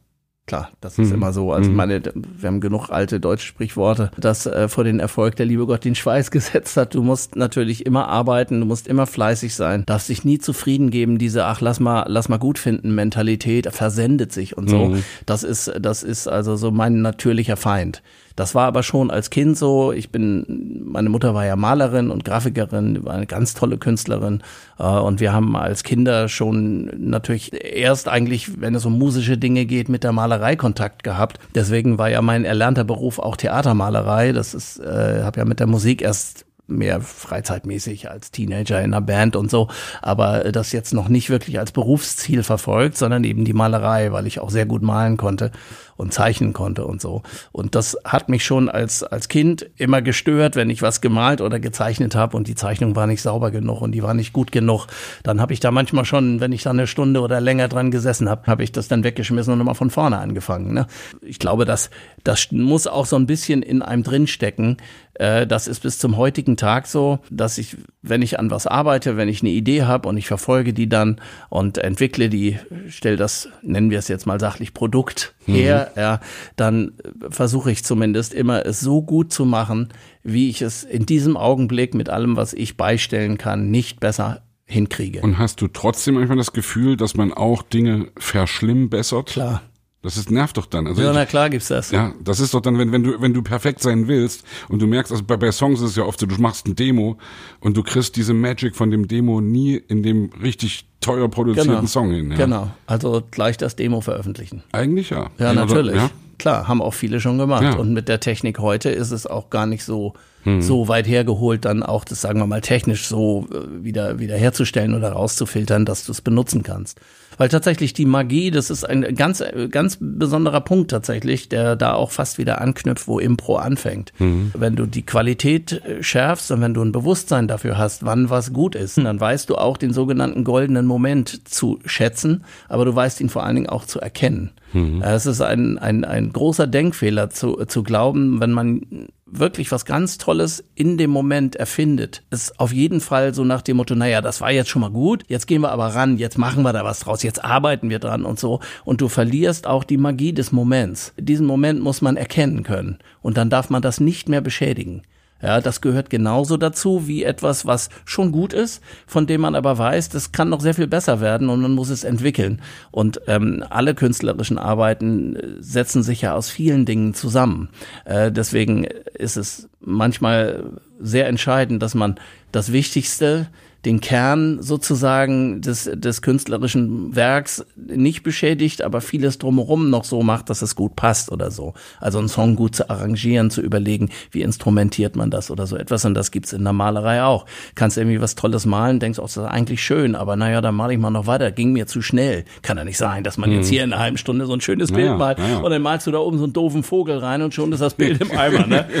[0.46, 1.14] Klar, das ist Mhm.
[1.14, 1.52] immer so.
[1.52, 1.76] Also Mhm.
[1.76, 5.84] meine, wir haben genug alte deutsche Sprichworte, dass äh, vor den Erfolg der liebe Gott
[5.84, 6.94] den Schweiß gesetzt hat.
[6.94, 11.18] Du musst natürlich immer arbeiten, du musst immer fleißig sein, darfst dich nie zufrieden geben.
[11.18, 14.86] Diese ach lass mal lass mal gut finden Mentalität versendet sich und so.
[14.86, 15.02] Mhm.
[15.26, 18.02] Das ist das ist also so mein natürlicher Feind.
[18.36, 19.92] Das war aber schon als Kind so.
[19.92, 24.42] Ich bin, meine Mutter war ja Malerin und Grafikerin, war eine ganz tolle Künstlerin.
[24.78, 29.64] Äh, Und wir haben als Kinder schon natürlich erst eigentlich, wenn es um musische Dinge
[29.64, 31.38] geht, mit der Malerei Kontakt gehabt.
[31.54, 34.32] Deswegen war ja mein erlernter Beruf auch Theatermalerei.
[34.32, 39.00] Das ist, äh, habe ja mit der Musik erst mehr freizeitmäßig als Teenager in einer
[39.00, 39.68] Band und so,
[40.02, 44.40] aber das jetzt noch nicht wirklich als Berufsziel verfolgt, sondern eben die Malerei, weil ich
[44.40, 45.52] auch sehr gut malen konnte
[45.96, 47.22] und zeichnen konnte und so.
[47.52, 51.58] Und das hat mich schon als, als Kind immer gestört, wenn ich was gemalt oder
[51.60, 54.86] gezeichnet habe und die Zeichnung war nicht sauber genug und die war nicht gut genug.
[55.22, 58.28] Dann habe ich da manchmal schon, wenn ich da eine Stunde oder länger dran gesessen
[58.28, 60.74] habe, habe ich das dann weggeschmissen und nochmal von vorne angefangen.
[60.74, 60.86] Ne?
[61.22, 61.90] Ich glaube, das,
[62.24, 64.76] das muss auch so ein bisschen in einem drinstecken.
[65.14, 69.16] Äh, Das ist bis zum heutigen Tag so, dass ich, wenn ich an was arbeite,
[69.16, 73.48] wenn ich eine Idee habe und ich verfolge die dann und entwickle die, stell das,
[73.62, 76.20] nennen wir es jetzt mal sachlich, Produkt her, ja,
[76.56, 76.92] dann
[77.30, 79.88] versuche ich zumindest immer es so gut zu machen,
[80.22, 85.20] wie ich es in diesem Augenblick mit allem, was ich beistellen kann, nicht besser hinkriege.
[85.20, 89.30] Und hast du trotzdem manchmal das Gefühl, dass man auch Dinge verschlimmbessert?
[89.30, 89.62] klar.
[90.06, 90.86] Das ist, nervt doch dann.
[90.86, 91.90] Also Ja, ich, na klar gibt's das.
[91.90, 94.86] Ja, das ist doch dann, wenn, wenn du, wenn du perfekt sein willst und du
[94.86, 97.18] merkst, also bei, bei Songs ist es ja oft so, du machst ein Demo
[97.58, 101.86] und du kriegst diese Magic von dem Demo nie in dem richtig teuer produzierten Genau.
[101.86, 102.30] Song hin.
[102.32, 102.36] Ja.
[102.36, 102.70] Genau.
[102.86, 104.62] Also gleich das Demo veröffentlichen.
[104.72, 105.30] Eigentlich ja.
[105.38, 105.96] Ja, Oder- natürlich.
[105.96, 106.10] Ja?
[106.38, 107.62] Klar, haben auch viele schon gemacht.
[107.62, 107.76] Ja.
[107.76, 110.60] Und mit der Technik heute ist es auch gar nicht so, Hm.
[110.60, 114.94] so weit hergeholt, dann auch das, sagen wir mal, technisch so äh, wieder, wieder herzustellen
[114.94, 117.00] oder rauszufiltern, dass du es benutzen kannst.
[117.38, 121.94] Weil tatsächlich die Magie, das ist ein ganz, äh, ganz besonderer Punkt tatsächlich, der da
[121.94, 124.12] auch fast wieder anknüpft, wo Impro anfängt.
[124.18, 124.52] Hm.
[124.54, 128.52] Wenn du die Qualität äh, schärfst und wenn du ein Bewusstsein dafür hast, wann was
[128.52, 133.20] gut ist, dann weißt du auch den sogenannten goldenen Moment zu schätzen, aber du weißt
[133.20, 134.52] ihn vor allen Dingen auch zu erkennen.
[134.72, 135.02] Mhm.
[135.02, 139.84] Äh, Es ist ein, ein, ein großer Denkfehler zu, zu glauben, wenn man wirklich was
[139.84, 144.20] ganz Tolles in dem Moment erfindet, ist auf jeden Fall so nach dem Motto, naja,
[144.20, 146.84] das war jetzt schon mal gut, jetzt gehen wir aber ran, jetzt machen wir da
[146.84, 148.60] was draus, jetzt arbeiten wir dran und so.
[148.84, 151.12] Und du verlierst auch die Magie des Moments.
[151.18, 152.98] Diesen Moment muss man erkennen können.
[153.20, 155.02] Und dann darf man das nicht mehr beschädigen.
[155.42, 159.76] Ja, das gehört genauso dazu wie etwas, was schon gut ist, von dem man aber
[159.76, 162.62] weiß, das kann noch sehr viel besser werden und man muss es entwickeln.
[162.90, 167.68] Und ähm, alle künstlerischen Arbeiten äh, setzen sich ja aus vielen Dingen zusammen.
[168.06, 170.64] Äh, deswegen ist es manchmal
[171.00, 172.16] sehr entscheidend, dass man
[172.50, 173.48] das Wichtigste
[173.86, 180.50] den Kern sozusagen des, des künstlerischen Werks nicht beschädigt, aber vieles drumherum noch so macht,
[180.50, 181.72] dass es gut passt oder so.
[182.00, 186.04] Also einen Song gut zu arrangieren, zu überlegen, wie instrumentiert man das oder so etwas.
[186.04, 187.46] Und das gibt's in der Malerei auch.
[187.76, 190.92] Kannst irgendwie was Tolles malen, denkst, oh, das ist eigentlich schön, aber naja, dann male
[190.92, 191.52] ich mal noch weiter.
[191.52, 192.44] Ging mir zu schnell.
[192.62, 193.70] Kann ja nicht sein, dass man jetzt mhm.
[193.70, 195.58] hier in einer halben Stunde so ein schönes naja, Bild malt naja.
[195.58, 197.94] und dann malst du da oben so einen doofen Vogel rein und schon ist das
[197.94, 198.66] Bild im Eimer.
[198.66, 198.86] Ne?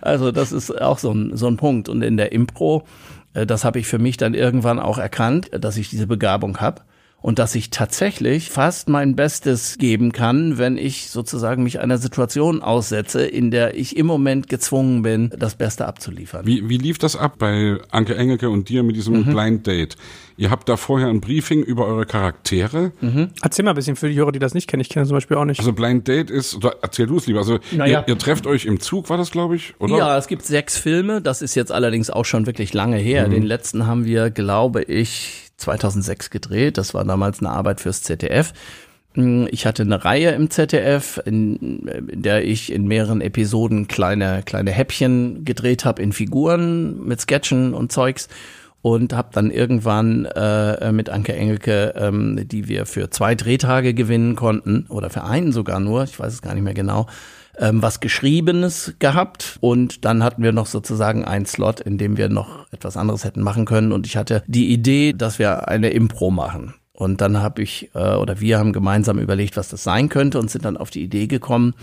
[0.00, 1.88] Also das ist auch so ein, so ein Punkt.
[1.88, 2.84] Und in der Impro
[3.44, 6.82] das habe ich für mich dann irgendwann auch erkannt, dass ich diese Begabung habe
[7.26, 12.62] und dass ich tatsächlich fast mein Bestes geben kann, wenn ich sozusagen mich einer Situation
[12.62, 16.46] aussetze, in der ich im Moment gezwungen bin, das Beste abzuliefern.
[16.46, 19.32] Wie, wie lief das ab bei Anke Engelke und dir mit diesem mhm.
[19.32, 19.96] Blind Date?
[20.36, 22.92] Ihr habt da vorher ein Briefing über eure Charaktere.
[23.00, 23.30] Mhm.
[23.42, 24.82] Erzähl mal ein bisschen für die Hörer, die das nicht kennen.
[24.82, 25.58] Ich kenne zum Beispiel auch nicht.
[25.58, 27.40] Also Blind Date ist, oder erzähl du es lieber.
[27.40, 28.04] Also naja.
[28.06, 29.96] ihr, ihr, trefft euch im Zug, war das, glaube ich, oder?
[29.96, 31.20] Ja, es gibt sechs Filme.
[31.22, 33.26] Das ist jetzt allerdings auch schon wirklich lange her.
[33.26, 33.32] Mhm.
[33.32, 36.78] Den letzten haben wir, glaube ich, 2006 gedreht.
[36.78, 38.52] Das war damals eine Arbeit fürs ZDF.
[39.14, 44.42] Hm, ich hatte eine Reihe im ZDF, in, in der ich in mehreren Episoden kleine
[44.44, 48.28] kleine Häppchen gedreht habe in Figuren mit Sketchen und Zeugs
[48.82, 54.36] und habe dann irgendwann äh, mit Anke Engelke, ähm, die wir für zwei Drehtage gewinnen
[54.36, 57.06] konnten oder für einen sogar nur, ich weiß es gar nicht mehr genau,
[57.58, 62.28] ähm, was Geschriebenes gehabt und dann hatten wir noch sozusagen einen Slot, in dem wir
[62.28, 66.30] noch etwas anderes hätten machen können und ich hatte die Idee, dass wir eine Impro
[66.30, 66.74] machen.
[66.92, 70.50] Und dann habe ich äh, oder wir haben gemeinsam überlegt, was das sein könnte und
[70.50, 71.74] sind dann auf die Idee gekommen,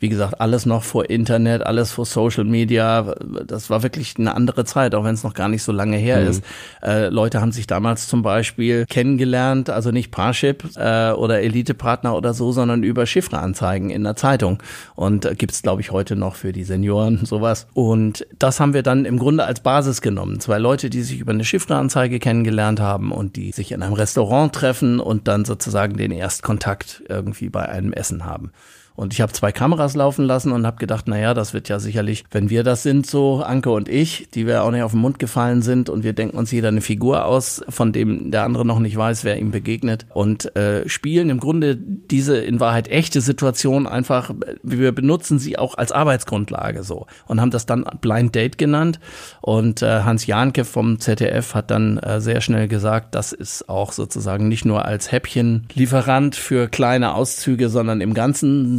[0.00, 3.14] wie gesagt, alles noch vor Internet, alles vor Social Media.
[3.46, 6.22] Das war wirklich eine andere Zeit, auch wenn es noch gar nicht so lange her
[6.22, 6.28] mhm.
[6.28, 6.44] ist.
[6.82, 12.32] Äh, Leute haben sich damals zum Beispiel kennengelernt, also nicht Parship äh, oder Elite-Partner oder
[12.32, 14.62] so, sondern über Chiffreanzeigen in der Zeitung.
[14.94, 17.66] Und äh, gibt es, glaube ich, heute noch für die Senioren sowas.
[17.74, 20.40] Und das haben wir dann im Grunde als Basis genommen.
[20.40, 24.54] Zwei Leute, die sich über eine Chiffreanzeige kennengelernt haben und die sich in einem Restaurant
[24.54, 28.50] treffen und dann sozusagen den Erstkontakt irgendwie bei einem Essen haben.
[28.94, 32.24] Und ich habe zwei Kameras laufen lassen und habe gedacht, naja, das wird ja sicherlich,
[32.30, 35.18] wenn wir das sind, so Anke und ich, die wir auch nicht auf den Mund
[35.18, 38.78] gefallen sind und wir denken uns jeder eine Figur aus, von dem der andere noch
[38.78, 40.06] nicht weiß, wer ihm begegnet.
[40.12, 45.76] Und äh, spielen im Grunde diese in Wahrheit echte Situation einfach, wir benutzen sie auch
[45.76, 49.00] als Arbeitsgrundlage so und haben das dann Blind Date genannt.
[49.40, 53.92] Und äh, Hans Jahnke vom ZDF hat dann äh, sehr schnell gesagt, das ist auch
[53.92, 58.78] sozusagen nicht nur als Häppchenlieferant für kleine Auszüge, sondern im Ganzen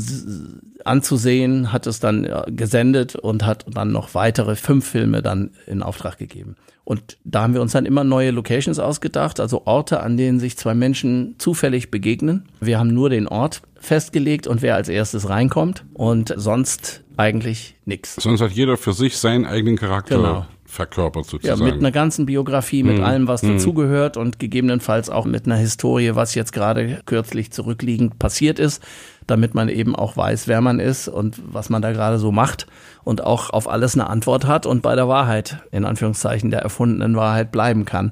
[0.86, 6.18] anzusehen, hat es dann gesendet und hat dann noch weitere fünf Filme dann in Auftrag
[6.18, 6.56] gegeben.
[6.84, 10.58] Und da haben wir uns dann immer neue Locations ausgedacht, also Orte, an denen sich
[10.58, 12.50] zwei Menschen zufällig begegnen.
[12.60, 18.16] Wir haben nur den Ort festgelegt und wer als erstes reinkommt und sonst eigentlich nichts.
[18.16, 20.18] Sonst hat jeder für sich seinen eigenen Charakter.
[20.18, 21.60] Genau verkörpert sozusagen.
[21.60, 23.04] Ja, mit einer ganzen Biografie, mit hm.
[23.04, 23.58] allem, was hm.
[23.58, 28.82] dazugehört und gegebenenfalls auch mit einer Historie, was jetzt gerade kürzlich zurückliegend passiert ist
[29.28, 32.68] damit man eben auch weiß, wer man ist und was man da gerade so macht
[33.04, 37.16] und auch auf alles eine Antwort hat und bei der Wahrheit, in Anführungszeichen, der erfundenen
[37.16, 38.12] Wahrheit bleiben kann.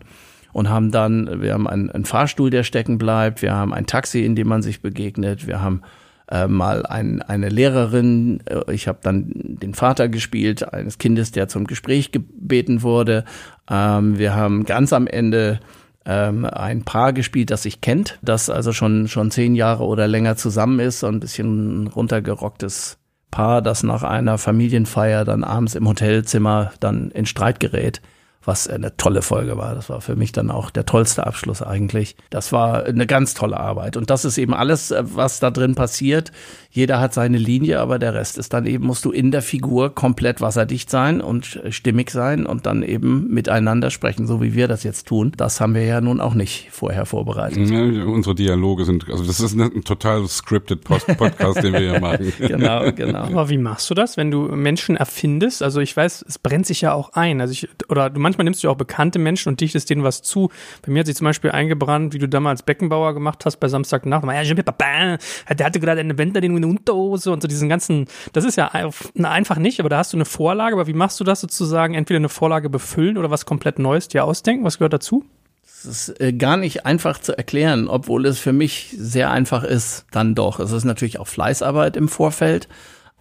[0.51, 4.25] Und haben dann, wir haben einen, einen Fahrstuhl, der stecken bleibt, wir haben ein Taxi,
[4.25, 5.83] in dem man sich begegnet, wir haben
[6.31, 11.47] äh, mal ein, eine Lehrerin, äh, ich habe dann den Vater gespielt, eines Kindes, der
[11.47, 13.25] zum Gespräch gebeten wurde.
[13.69, 15.59] Ähm, wir haben ganz am Ende
[16.05, 20.37] ähm, ein Paar gespielt, das sich kennt, das also schon, schon zehn Jahre oder länger
[20.37, 22.97] zusammen ist, so ein bisschen runtergerocktes
[23.31, 28.01] Paar, das nach einer Familienfeier dann abends im Hotelzimmer dann in Streit gerät
[28.49, 29.75] was eine tolle Folge war.
[29.75, 32.15] Das war für mich dann auch der tollste Abschluss eigentlich.
[32.29, 33.97] Das war eine ganz tolle Arbeit.
[33.97, 36.31] Und das ist eben alles, äh, was da drin passiert.
[36.79, 39.93] Jeder hat seine Linie, aber der Rest ist dann eben, musst du in der Figur
[39.93, 44.83] komplett wasserdicht sein und stimmig sein und dann eben miteinander sprechen, so wie wir das
[44.83, 45.33] jetzt tun.
[45.35, 47.69] Das haben wir ja nun auch nicht vorher vorbereitet.
[47.69, 52.31] Ja, unsere Dialoge sind, also das ist ein total scripted Podcast, den wir hier machen.
[52.39, 53.23] genau, genau.
[53.23, 55.61] Aber wie machst du das, wenn du Menschen erfindest?
[55.61, 57.41] Also ich weiß, es brennt sich ja auch ein.
[57.41, 60.49] Also ich, oder du manchmal nimmst du auch bekannte Menschen und dichtest denen was zu.
[60.85, 64.23] Bei mir hat sich zum Beispiel eingebrannt, wie du damals Beckenbauer gemacht hast bei Samstagnacht.
[64.23, 68.71] Ja, der hatte gerade eine Wende, den Unterhose und so diesen ganzen, das ist ja
[69.13, 71.93] einfach nicht, aber da hast du eine Vorlage, aber wie machst du das sozusagen?
[71.93, 74.63] Entweder eine Vorlage befüllen oder was komplett Neues dir ausdenken?
[74.63, 75.25] Was gehört dazu?
[75.63, 80.05] Es ist äh, gar nicht einfach zu erklären, obwohl es für mich sehr einfach ist,
[80.11, 80.59] dann doch.
[80.59, 82.67] Es ist natürlich auch Fleißarbeit im Vorfeld.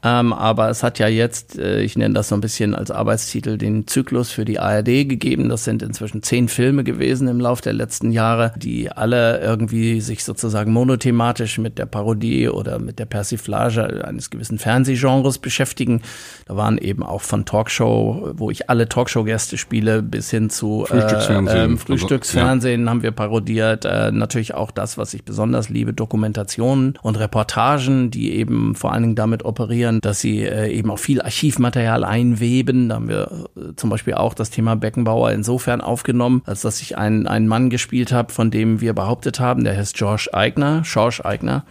[0.04, 3.58] Ähm, aber es hat ja jetzt, äh, ich nenne das so ein bisschen als Arbeitstitel,
[3.58, 5.48] den Zyklus für die ARD gegeben.
[5.48, 10.22] Das sind inzwischen zehn Filme gewesen im Lauf der letzten Jahre, die alle irgendwie sich
[10.22, 16.02] sozusagen monothematisch mit der Parodie oder mit der Persiflage eines gewissen Fernsehgenres beschäftigen.
[16.46, 21.58] Da waren eben auch von Talkshow, wo ich alle Talkshow-Gäste spiele, bis hin zu Frühstücksfernsehen,
[21.58, 22.90] äh, ähm, Frühstücksfernsehen ja.
[22.90, 23.84] haben wir parodiert.
[23.84, 29.02] Äh, natürlich auch das, was ich besonders liebe, Dokumentationen und Reportagen, die eben vor allen
[29.02, 32.88] Dingen damit operieren, produzieren, dass sie äh, eben auch viel Archivmaterial einweben.
[32.88, 36.96] Da haben wir äh, zum Beispiel auch das Thema Beckenbauer insofern aufgenommen, als dass ich
[36.96, 41.24] einen, einen Mann gespielt habe, von dem wir behauptet haben, der heißt George Eigner, George
[41.24, 41.64] Eigner,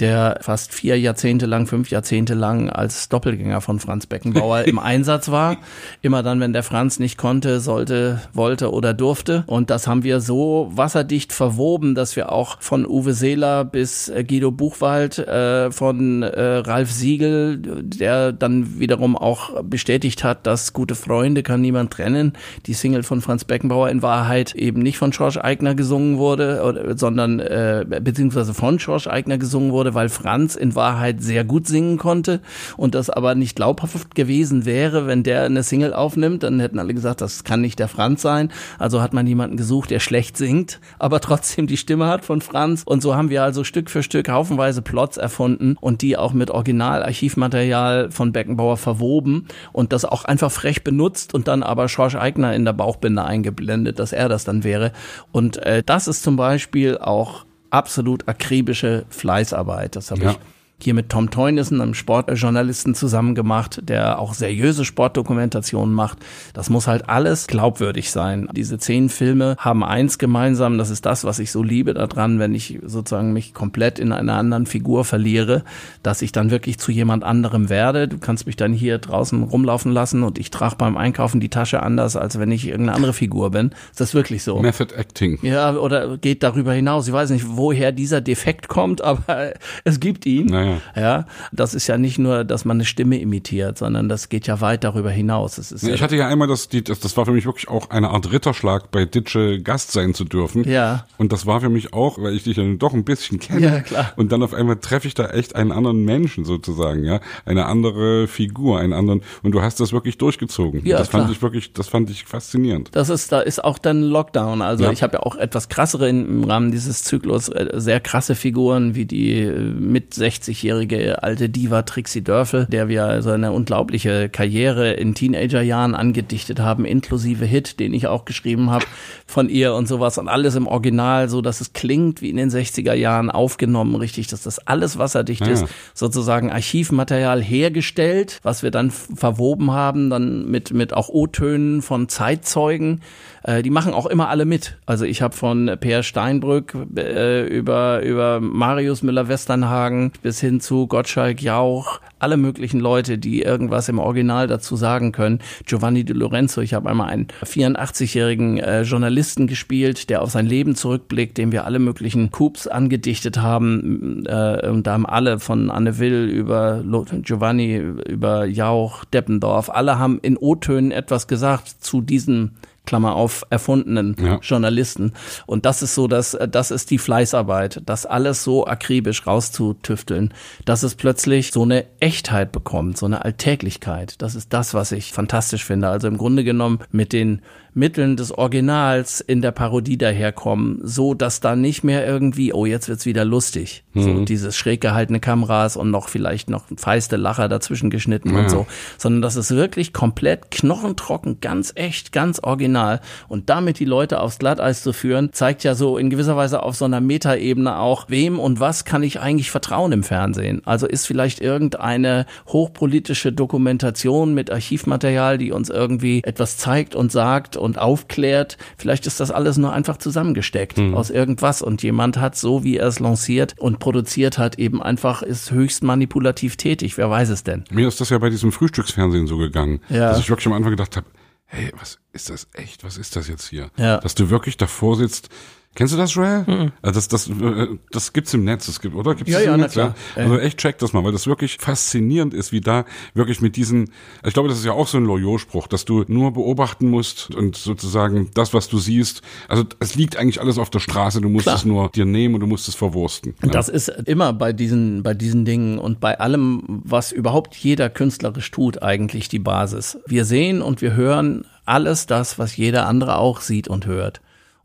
[0.00, 5.30] der fast vier Jahrzehnte lang, fünf Jahrzehnte lang als Doppelgänger von Franz Beckenbauer im Einsatz
[5.30, 5.58] war.
[6.00, 9.44] Immer dann, wenn der Franz nicht konnte, sollte, wollte oder durfte.
[9.46, 14.24] Und das haben wir so wasserdicht verwoben, dass wir auch von Uwe Seeler bis äh,
[14.24, 20.94] Guido Buchwald, äh, von äh, Ralf Siegel, der dann wiederum auch bestätigt hat, dass gute
[20.94, 22.32] Freunde kann niemand trennen.
[22.66, 27.40] Die Single von Franz Beckenbauer in Wahrheit eben nicht von George Eigner gesungen wurde, sondern
[27.40, 32.40] äh, beziehungsweise von George Eigner gesungen wurde, weil Franz in Wahrheit sehr gut singen konnte
[32.76, 36.94] und das aber nicht glaubhaft gewesen wäre, wenn der eine Single aufnimmt, dann hätten alle
[36.94, 38.50] gesagt, das kann nicht der Franz sein.
[38.78, 42.82] Also hat man jemanden gesucht, der schlecht singt, aber trotzdem die Stimme hat von Franz.
[42.84, 46.50] Und so haben wir also Stück für Stück haufenweise Plots erfunden und die auch mit
[46.50, 52.54] Originalarchivmaterial von Beckenbauer verwoben und das auch einfach frech benutzt und dann aber Schorsch Eigner
[52.54, 54.92] in der Bauchbinde eingeblendet, dass er das dann wäre.
[55.32, 59.96] Und äh, das ist zum Beispiel auch absolut akribische Fleißarbeit.
[59.96, 60.30] Das habe ja.
[60.32, 60.38] ich
[60.84, 66.18] hier mit Tom Teunissen, einem Sportjournalisten, zusammen gemacht, der auch seriöse Sportdokumentationen macht.
[66.52, 68.48] Das muss halt alles glaubwürdig sein.
[68.52, 72.54] Diese zehn Filme haben eins gemeinsam, das ist das, was ich so liebe daran, wenn
[72.54, 75.64] ich sozusagen mich komplett in einer anderen Figur verliere,
[76.02, 78.08] dass ich dann wirklich zu jemand anderem werde.
[78.08, 81.82] Du kannst mich dann hier draußen rumlaufen lassen und ich trage beim Einkaufen die Tasche
[81.82, 83.70] anders, als wenn ich irgendeine andere Figur bin.
[83.90, 84.60] Ist das wirklich so?
[84.60, 85.38] Method Acting.
[85.42, 87.06] Ja, oder geht darüber hinaus.
[87.06, 90.46] Ich weiß nicht, woher dieser Defekt kommt, aber es gibt ihn.
[90.46, 90.69] Naja.
[90.70, 90.80] Mhm.
[90.96, 94.60] Ja, das ist ja nicht nur, dass man eine Stimme imitiert, sondern das geht ja
[94.60, 95.58] weit darüber hinaus.
[95.58, 97.68] Es ist ja ich hatte ja einmal das, die, das, das war für mich wirklich
[97.68, 100.68] auch eine Art Ritterschlag, bei Ditsche Gast sein zu dürfen.
[100.68, 101.06] Ja.
[101.18, 103.60] Und das war für mich auch, weil ich dich ja doch ein bisschen kenne.
[103.60, 104.12] Ja, klar.
[104.16, 108.26] Und dann auf einmal treffe ich da echt einen anderen Menschen sozusagen, ja, eine andere
[108.28, 109.22] Figur, einen anderen.
[109.42, 110.84] Und du hast das wirklich durchgezogen.
[110.84, 111.22] Ja, das klar.
[111.22, 112.90] fand ich wirklich, das fand ich faszinierend.
[112.92, 114.62] Das ist, da ist auch dann Lockdown.
[114.62, 114.92] Also ja.
[114.92, 119.04] ich habe ja auch etwas krassere im Rahmen dieses Zyklus äh, sehr krasse Figuren wie
[119.04, 124.92] die äh, mit 60 20-jährige alte Diva Trixie Dörfel, der wir also eine unglaubliche Karriere
[124.92, 128.84] in Teenagerjahren angedichtet haben, inklusive Hit, den ich auch geschrieben habe
[129.26, 132.50] von ihr und sowas und alles im Original, so dass es klingt wie in den
[132.50, 135.52] 60er Jahren aufgenommen, richtig, dass das alles wasserdicht ah, ja.
[135.52, 142.08] ist, sozusagen Archivmaterial hergestellt, was wir dann verwoben haben, dann mit, mit auch O-Tönen von
[142.08, 143.00] Zeitzeugen.
[143.42, 144.78] Äh, die machen auch immer alle mit.
[144.86, 151.42] Also ich habe von Peer Steinbrück äh, über, über Marius Müller-Westernhagen bis hin zu Gottschalk
[151.42, 155.40] Jauch, alle möglichen Leute, die irgendwas im Original dazu sagen können.
[155.64, 160.74] Giovanni Di Lorenzo, ich habe einmal einen 84-jährigen äh, Journalisten gespielt, der auf sein Leben
[160.74, 164.26] zurückblickt, dem wir alle möglichen Coups angedichtet haben.
[164.26, 166.82] Äh, und da haben alle von Anne Will über
[167.22, 172.52] Giovanni, über Jauch, Deppendorf, alle haben in O-Tönen etwas gesagt zu diesem
[172.90, 174.40] Klammer auf, erfundenen Ja.
[174.42, 175.12] Journalisten.
[175.46, 180.82] Und das ist so, dass das ist die Fleißarbeit, das alles so akribisch rauszutüfteln, dass
[180.82, 184.20] es plötzlich so eine Echtheit bekommt, so eine Alltäglichkeit.
[184.20, 185.88] Das ist das, was ich fantastisch finde.
[185.88, 187.42] Also im Grunde genommen mit den
[187.74, 192.88] Mitteln des Originals in der Parodie daherkommen, so dass da nicht mehr irgendwie, oh, jetzt
[192.88, 193.84] wird's wieder lustig.
[193.94, 198.40] So dieses schräg gehaltene Kameras und noch vielleicht noch feiste Lacher dazwischen geschnitten Ja.
[198.40, 198.66] und so,
[198.98, 203.00] sondern das ist wirklich komplett knochentrocken, ganz echt, ganz original.
[203.28, 206.76] Und damit die Leute aufs Glatteis zu führen, zeigt ja so in gewisser Weise auf
[206.76, 210.62] so einer Metaebene auch, wem und was kann ich eigentlich vertrauen im Fernsehen?
[210.64, 217.56] Also ist vielleicht irgendeine hochpolitische Dokumentation mit Archivmaterial, die uns irgendwie etwas zeigt und sagt
[217.60, 218.56] und aufklärt.
[218.76, 222.86] Vielleicht ist das alles nur einfach zusammengesteckt aus irgendwas und jemand hat so, wie er
[222.88, 226.96] es lanciert und produziert hat, eben einfach ist höchst manipulativ tätig.
[226.96, 227.64] Wer weiß es denn?
[227.70, 230.08] Mir ist das ja bei diesem Frühstücksfernsehen so gegangen, Ja.
[230.10, 231.06] dass ich wirklich am Anfang gedacht habe,
[231.46, 232.84] hey, was ist das echt?
[232.84, 233.70] Was ist das jetzt hier?
[233.76, 233.98] Ja.
[233.98, 235.28] Dass du wirklich davor sitzt,
[235.76, 236.44] Kennst du das, Joel?
[236.46, 236.72] Mhm.
[236.82, 239.14] Das, das, äh, das gibt's im Netz, das gibt, oder?
[239.14, 239.72] Gibt's ja, das ja, im Netz?
[239.72, 239.94] klar.
[240.16, 240.22] Ja?
[240.22, 243.90] Also echt check das mal, weil das wirklich faszinierend ist, wie da wirklich mit diesen,
[244.26, 247.56] ich glaube, das ist ja auch so ein Loyot-Spruch, dass du nur beobachten musst und
[247.56, 251.44] sozusagen das, was du siehst, also es liegt eigentlich alles auf der Straße, du musst
[251.44, 251.56] Klar.
[251.56, 253.34] es nur dir nehmen und du musst es verwursten.
[253.40, 257.88] Und das ist immer bei diesen, bei diesen Dingen und bei allem, was überhaupt jeder
[257.90, 259.98] künstlerisch tut, eigentlich die Basis.
[260.04, 264.20] Wir sehen und wir hören alles das, was jeder andere auch sieht und hört.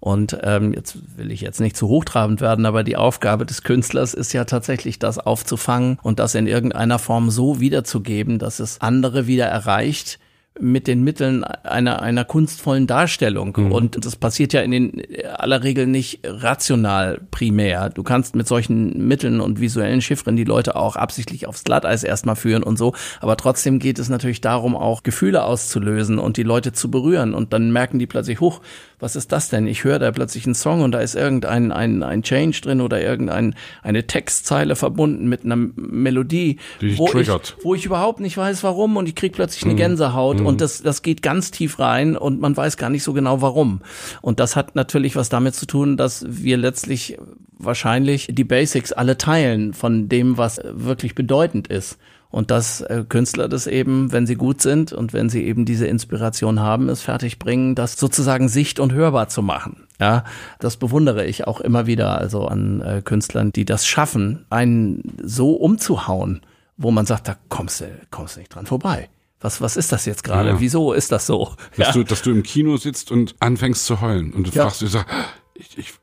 [0.05, 4.13] Und ähm, jetzt will ich jetzt nicht zu hochtrabend werden, aber die Aufgabe des Künstlers
[4.13, 9.25] ist ja tatsächlich, das aufzufangen und das in irgendeiner Form so wiederzugeben, dass es andere
[9.25, 10.19] wieder erreicht
[10.59, 13.53] mit den Mitteln einer, einer kunstvollen Darstellung.
[13.57, 13.71] Mhm.
[13.71, 15.01] Und das passiert ja in den
[15.35, 17.89] aller Regel nicht rational primär.
[17.89, 22.37] Du kannst mit solchen Mitteln und visuellen Chiffren die Leute auch absichtlich aufs Glatteis erstmal
[22.37, 22.93] führen und so.
[23.19, 27.33] Aber trotzdem geht es natürlich darum, auch Gefühle auszulösen und die Leute zu berühren.
[27.33, 28.61] Und dann merken die plötzlich, huch,
[29.05, 29.67] was ist das denn?
[29.67, 32.99] Ich höre da plötzlich einen Song und da ist irgendein ein, ein Change drin oder
[32.99, 33.51] irgendeine
[33.83, 36.57] eine Textzeile verbunden mit einer Melodie,
[36.95, 37.29] wo, ich,
[37.61, 41.03] wo ich überhaupt nicht weiß, warum und ich krieg plötzlich eine Gänsehaut und das, das
[41.03, 43.81] geht ganz tief rein und man weiß gar nicht so genau warum.
[44.23, 47.19] Und das hat natürlich was damit zu tun, dass wir letztlich
[47.59, 51.99] wahrscheinlich die Basics alle teilen von dem, was wirklich bedeutend ist.
[52.29, 55.87] Und dass äh, Künstler das eben, wenn sie gut sind und wenn sie eben diese
[55.87, 59.87] Inspiration haben, es fertigbringen, das sozusagen sicht- und hörbar zu machen.
[59.99, 60.25] Ja,
[60.59, 65.53] das bewundere ich auch immer wieder, also an äh, Künstlern, die das schaffen, einen so
[65.53, 66.41] umzuhauen,
[66.75, 69.07] wo man sagt, da kommst du, kommst du nicht dran vorbei.
[69.39, 70.49] Was, was ist das jetzt gerade?
[70.49, 70.59] Ja.
[70.59, 71.53] Wieso ist das so?
[71.77, 71.93] Dass, Ja.
[71.93, 74.63] du, dass du im Kino sitzt und anfängst zu heulen und du Ja.
[74.63, 75.13] fragst, du sagst,
[75.53, 75.93] ich, ich,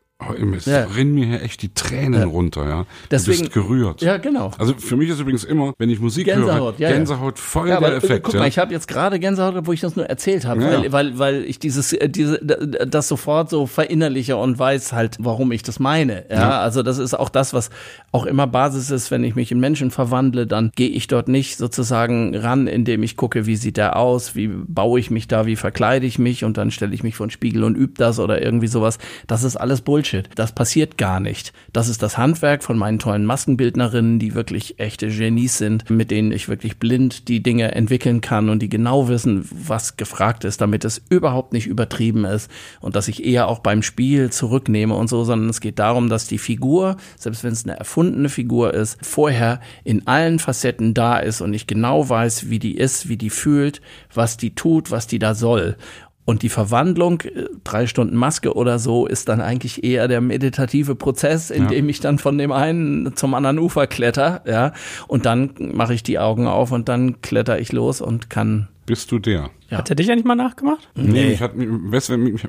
[0.57, 0.85] es Ja.
[0.85, 2.87] rinnen mir hier echt die Tränen runter, ja.
[3.11, 4.03] Deswegen- du bist gerührt.
[4.03, 4.51] ja, genau.
[4.59, 6.97] Also für mich ist übrigens immer, wenn ich Musik Gänsehaut, höre, ja, ja.
[6.97, 8.25] Gänsehaut voll Ja, der aber, Effekt.
[8.25, 8.41] guck ja.
[8.41, 10.93] mal, ich habe jetzt gerade Gänsehaut, wo ich das nur erzählt habe, Ja, weil, ja.
[10.93, 15.63] weil, weil ich dieses, äh, diese, das sofort so verinnerliche und weiß halt, warum ich
[15.63, 16.25] das meine.
[16.31, 16.61] Ja, Ja.
[16.61, 17.71] also das ist auch das, was
[18.13, 21.57] auch immer Basis ist, wenn ich mich in Menschen verwandle, dann gehe ich dort nicht
[21.59, 25.57] sozusagen ran, indem ich gucke, wie sieht der aus, wie baue ich mich da, wie
[25.57, 28.43] verkleide ich mich und dann stelle ich mich vor den Spiegel und übe das oder
[28.43, 28.99] irgendwie sowas.
[29.27, 30.12] Das ist alles Bullshit.
[30.35, 31.53] Das passiert gar nicht.
[31.73, 36.33] Das ist das Handwerk von meinen tollen Maskenbildnerinnen, die wirklich echte Genies sind, mit denen
[36.33, 40.85] ich wirklich blind die Dinge entwickeln kann und die genau wissen, was gefragt ist, damit
[40.85, 42.51] es überhaupt nicht übertrieben ist
[42.81, 46.27] und dass ich eher auch beim Spiel zurücknehme und so, sondern es geht darum, dass
[46.27, 51.41] die Figur, selbst wenn es eine erfundene Figur ist, vorher in allen Facetten da ist
[51.41, 53.81] und ich genau weiß, wie die ist, wie die fühlt,
[54.13, 55.77] was die tut, was die da soll.
[56.25, 60.95] Und die Verwandlung, äh, drei Stunden Maske oder so, ist dann eigentlich eher der meditative
[60.95, 61.69] Prozess, in Ja.
[61.71, 64.73] dem ich dann von dem einen zum anderen Ufer kletter, ja.
[65.09, 68.69] Und dann mache ich die Augen auf und dann kletter ich los und kann.
[68.85, 69.51] Bist du der?
[69.71, 69.79] Ja.
[69.79, 70.87] Hat er dich eigentlich mal nachgemacht?
[70.95, 72.43] Nee, hat weißt du, mich,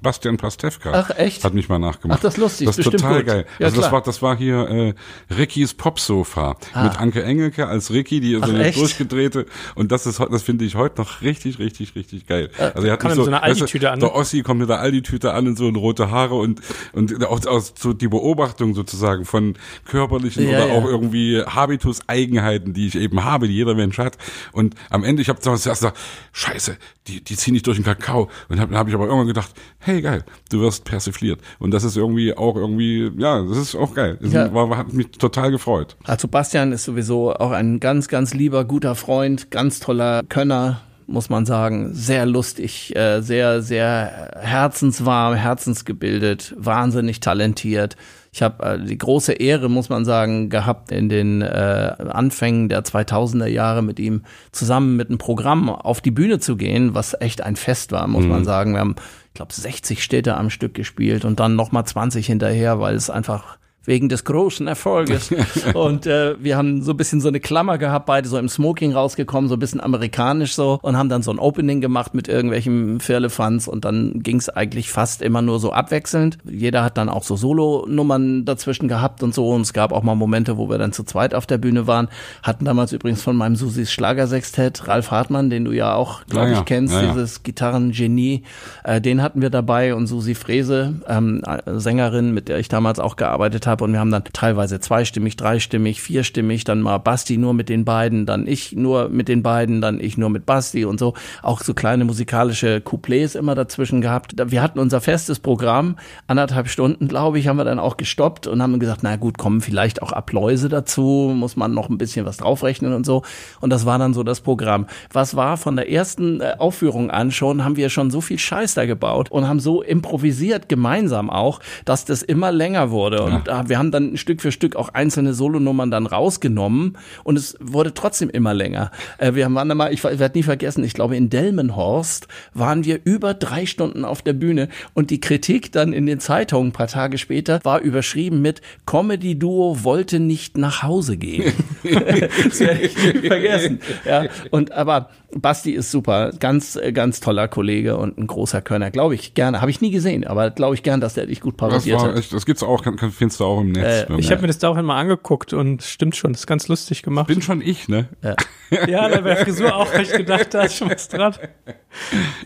[0.00, 1.44] Bastian Pastewka Ach, echt?
[1.44, 2.20] hat mich mal nachgemacht.
[2.20, 3.26] Ach, das ist lustig, Das ist bestimmt total gut.
[3.26, 3.46] geil.
[3.58, 3.92] Ja, also das klar.
[3.92, 4.94] war, das war hier
[5.30, 10.20] äh, Rickys Popsofa mit Anke Engelke als Ricky, die so eine durchgedrehte und das ist,
[10.20, 12.50] das finde ich heute noch richtig, richtig, richtig geil.
[12.56, 14.06] Also er hat mich so, so weißt du, Aldi-Tüte an, ne?
[14.06, 16.60] Der Ossi kommt mit der Aldi-Tüte an und so und rote Haare und
[16.92, 20.74] und auch, auch so die Beobachtung sozusagen von körperlichen Ja, oder ja.
[20.74, 24.16] auch irgendwie Habitus-Eigenheiten, die ich eben habe, die jeder Mensch hat.
[24.52, 25.40] Und am Ende, ich habe
[25.80, 25.98] zuerst gesagt,
[26.32, 26.76] Scheiße,
[27.08, 28.28] die, die ziehen nicht durch den Kakao.
[28.48, 31.40] Und hab- dann habe ich aber irgendwann gedacht, hey geil, du wirst persifliert.
[31.58, 34.18] Und das ist irgendwie auch irgendwie, ja, das ist auch geil.
[34.20, 34.52] Das Ja.
[34.54, 35.96] war, hat mich total gefreut.
[36.04, 41.28] Also Bastian ist sowieso auch ein ganz, ganz lieber, guter Freund, ganz toller Könner, muss
[41.30, 41.92] man sagen.
[41.92, 47.96] Sehr lustig, äh, sehr, sehr herzenswarm, herzensgebildet, wahnsinnig talentiert.
[48.32, 52.84] Ich habe äh, die große Ehre, muss man sagen, gehabt, in den äh, Anfängen der
[52.84, 54.22] 2000er Jahre mit ihm
[54.52, 58.26] zusammen mit einem Programm auf die Bühne zu gehen, was echt ein Fest war, muss
[58.26, 58.72] man sagen.
[58.72, 58.96] Wir haben,
[59.28, 63.58] ich glaube, 60 Städte am Stück gespielt und dann nochmal 20 hinterher, weil es einfach
[63.84, 65.30] wegen des großen Erfolges.
[65.74, 68.92] und äh, wir haben so ein bisschen so eine Klammer gehabt, beide so im Smoking
[68.92, 73.00] rausgekommen, so ein bisschen amerikanisch so und haben dann so ein Opening gemacht mit irgendwelchen
[73.00, 76.38] Firlefanz und dann ging es eigentlich fast immer nur so abwechselnd.
[76.44, 80.14] Jeder hat dann auch so Solo-Nummern dazwischen gehabt und so und es gab auch mal
[80.14, 82.08] Momente, wo wir dann zu zweit auf der Bühne waren.
[82.42, 86.58] Hatten damals übrigens von meinem Susis Schlagersextett Ralf Hartmann, den du ja auch, glaube Ja,
[86.58, 87.12] ich, kennst, Ja, ja.
[87.12, 88.42] dieses Gitarrengenie,
[88.84, 93.16] äh, den hatten wir dabei und Susi Frese, ähm, Sängerin, mit der ich damals auch
[93.16, 97.54] gearbeitet habe, habe und wir haben dann teilweise zweistimmig, dreistimmig, vierstimmig, dann mal Basti nur
[97.54, 101.00] mit den beiden, dann ich nur mit den beiden, dann ich nur mit Basti und
[101.00, 101.14] so.
[101.42, 104.34] Auch so kleine musikalische Couplets immer dazwischen gehabt.
[104.50, 105.96] Wir hatten unser festes Programm,
[106.26, 109.60] anderthalb Stunden, glaube ich, haben wir dann auch gestoppt und haben gesagt, na gut, kommen
[109.60, 113.22] vielleicht auch Abläuse dazu, muss man noch ein bisschen was draufrechnen und so.
[113.60, 114.86] Und das war dann so das Programm.
[115.12, 118.74] Was war von der ersten äh, Aufführung an schon, haben wir schon so viel Scheiß
[118.74, 123.22] da gebaut und haben so improvisiert gemeinsam auch, dass das immer länger wurde.
[123.22, 123.59] Und ja.
[123.68, 128.30] Wir haben dann Stück für Stück auch einzelne Solonummern dann rausgenommen und es wurde trotzdem
[128.30, 128.90] immer länger.
[129.18, 133.34] Äh, wir waren mal, ich werde nie vergessen, ich glaube in Delmenhorst waren wir über
[133.34, 137.18] drei Stunden auf der Bühne und die Kritik dann in den Zeitungen ein paar Tage
[137.18, 141.52] später war überschrieben mit Comedy-Duo wollte nicht nach Hause gehen.
[141.82, 143.80] das werde ich nie vergessen.
[144.04, 148.90] Ja, und aber Basti ist super, ganz, ganz toller Kollege und ein großer Körner.
[148.90, 149.60] Glaube ich gerne.
[149.60, 152.16] Habe ich nie gesehen, aber glaube ich gern, dass der dich gut parodiert hat.
[152.16, 154.10] Echt, das gibt's auch, kann, kann, findest du auch im Netz.
[154.10, 156.68] Äh, ich habe mir das da auch einmal angeguckt und stimmt schon, das ist ganz
[156.68, 157.28] lustig gemacht.
[157.28, 158.08] Bin schon ich, ne?
[158.22, 158.36] Ja,
[158.86, 161.34] ja bei der Frisur auch, weil ich gedacht, da ist schon was dran.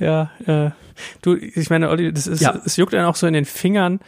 [0.01, 0.71] Ja, äh,
[1.23, 2.59] du, ich meine, Olli, das ist, ja.
[2.65, 4.01] es juckt einen auch so in den Fingern.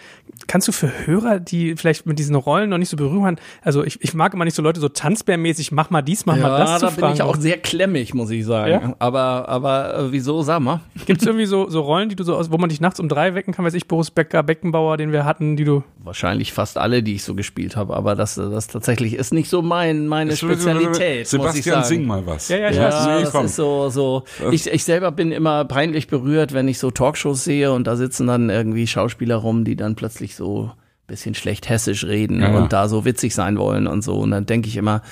[0.46, 3.98] Kannst du für Hörer, die vielleicht mit diesen Rollen noch nicht so berühren, also ich,
[4.02, 6.80] ich mag immer nicht so Leute so tanzbärmäßig, mach mal dies, mach ja, mal das
[6.80, 7.00] da zu fragen.
[7.00, 8.70] bin ich auch sehr klemmig, muss ich sagen.
[8.70, 8.96] Ja?
[8.98, 10.80] Aber, aber äh, wieso, sag mal?
[11.06, 13.34] Gibt es irgendwie so, so Rollen, die du so, wo man dich nachts um drei
[13.34, 15.82] wecken kann, weiß ich, Boris Becker, Beckenbauer, den wir hatten, die du.
[16.02, 19.62] Wahrscheinlich fast alle, die ich so gespielt habe, aber das, das tatsächlich ist nicht so
[19.62, 21.26] mein, meine Spezialität.
[21.26, 22.48] Sebastian, sing mal was.
[22.48, 23.32] Ja, ja, ich ja, weiß.
[23.32, 24.24] das ist so, so.
[24.50, 28.26] Ich, ich selber bin immer peinlich berührt, wenn ich so Talkshows sehe und da sitzen
[28.26, 30.72] dann irgendwie Schauspieler rum, die dann plötzlich so
[31.06, 34.18] bisschen schlecht hessisch reden ja, und da so witzig sein wollen und so.
[34.18, 35.02] Und dann denke ich immer,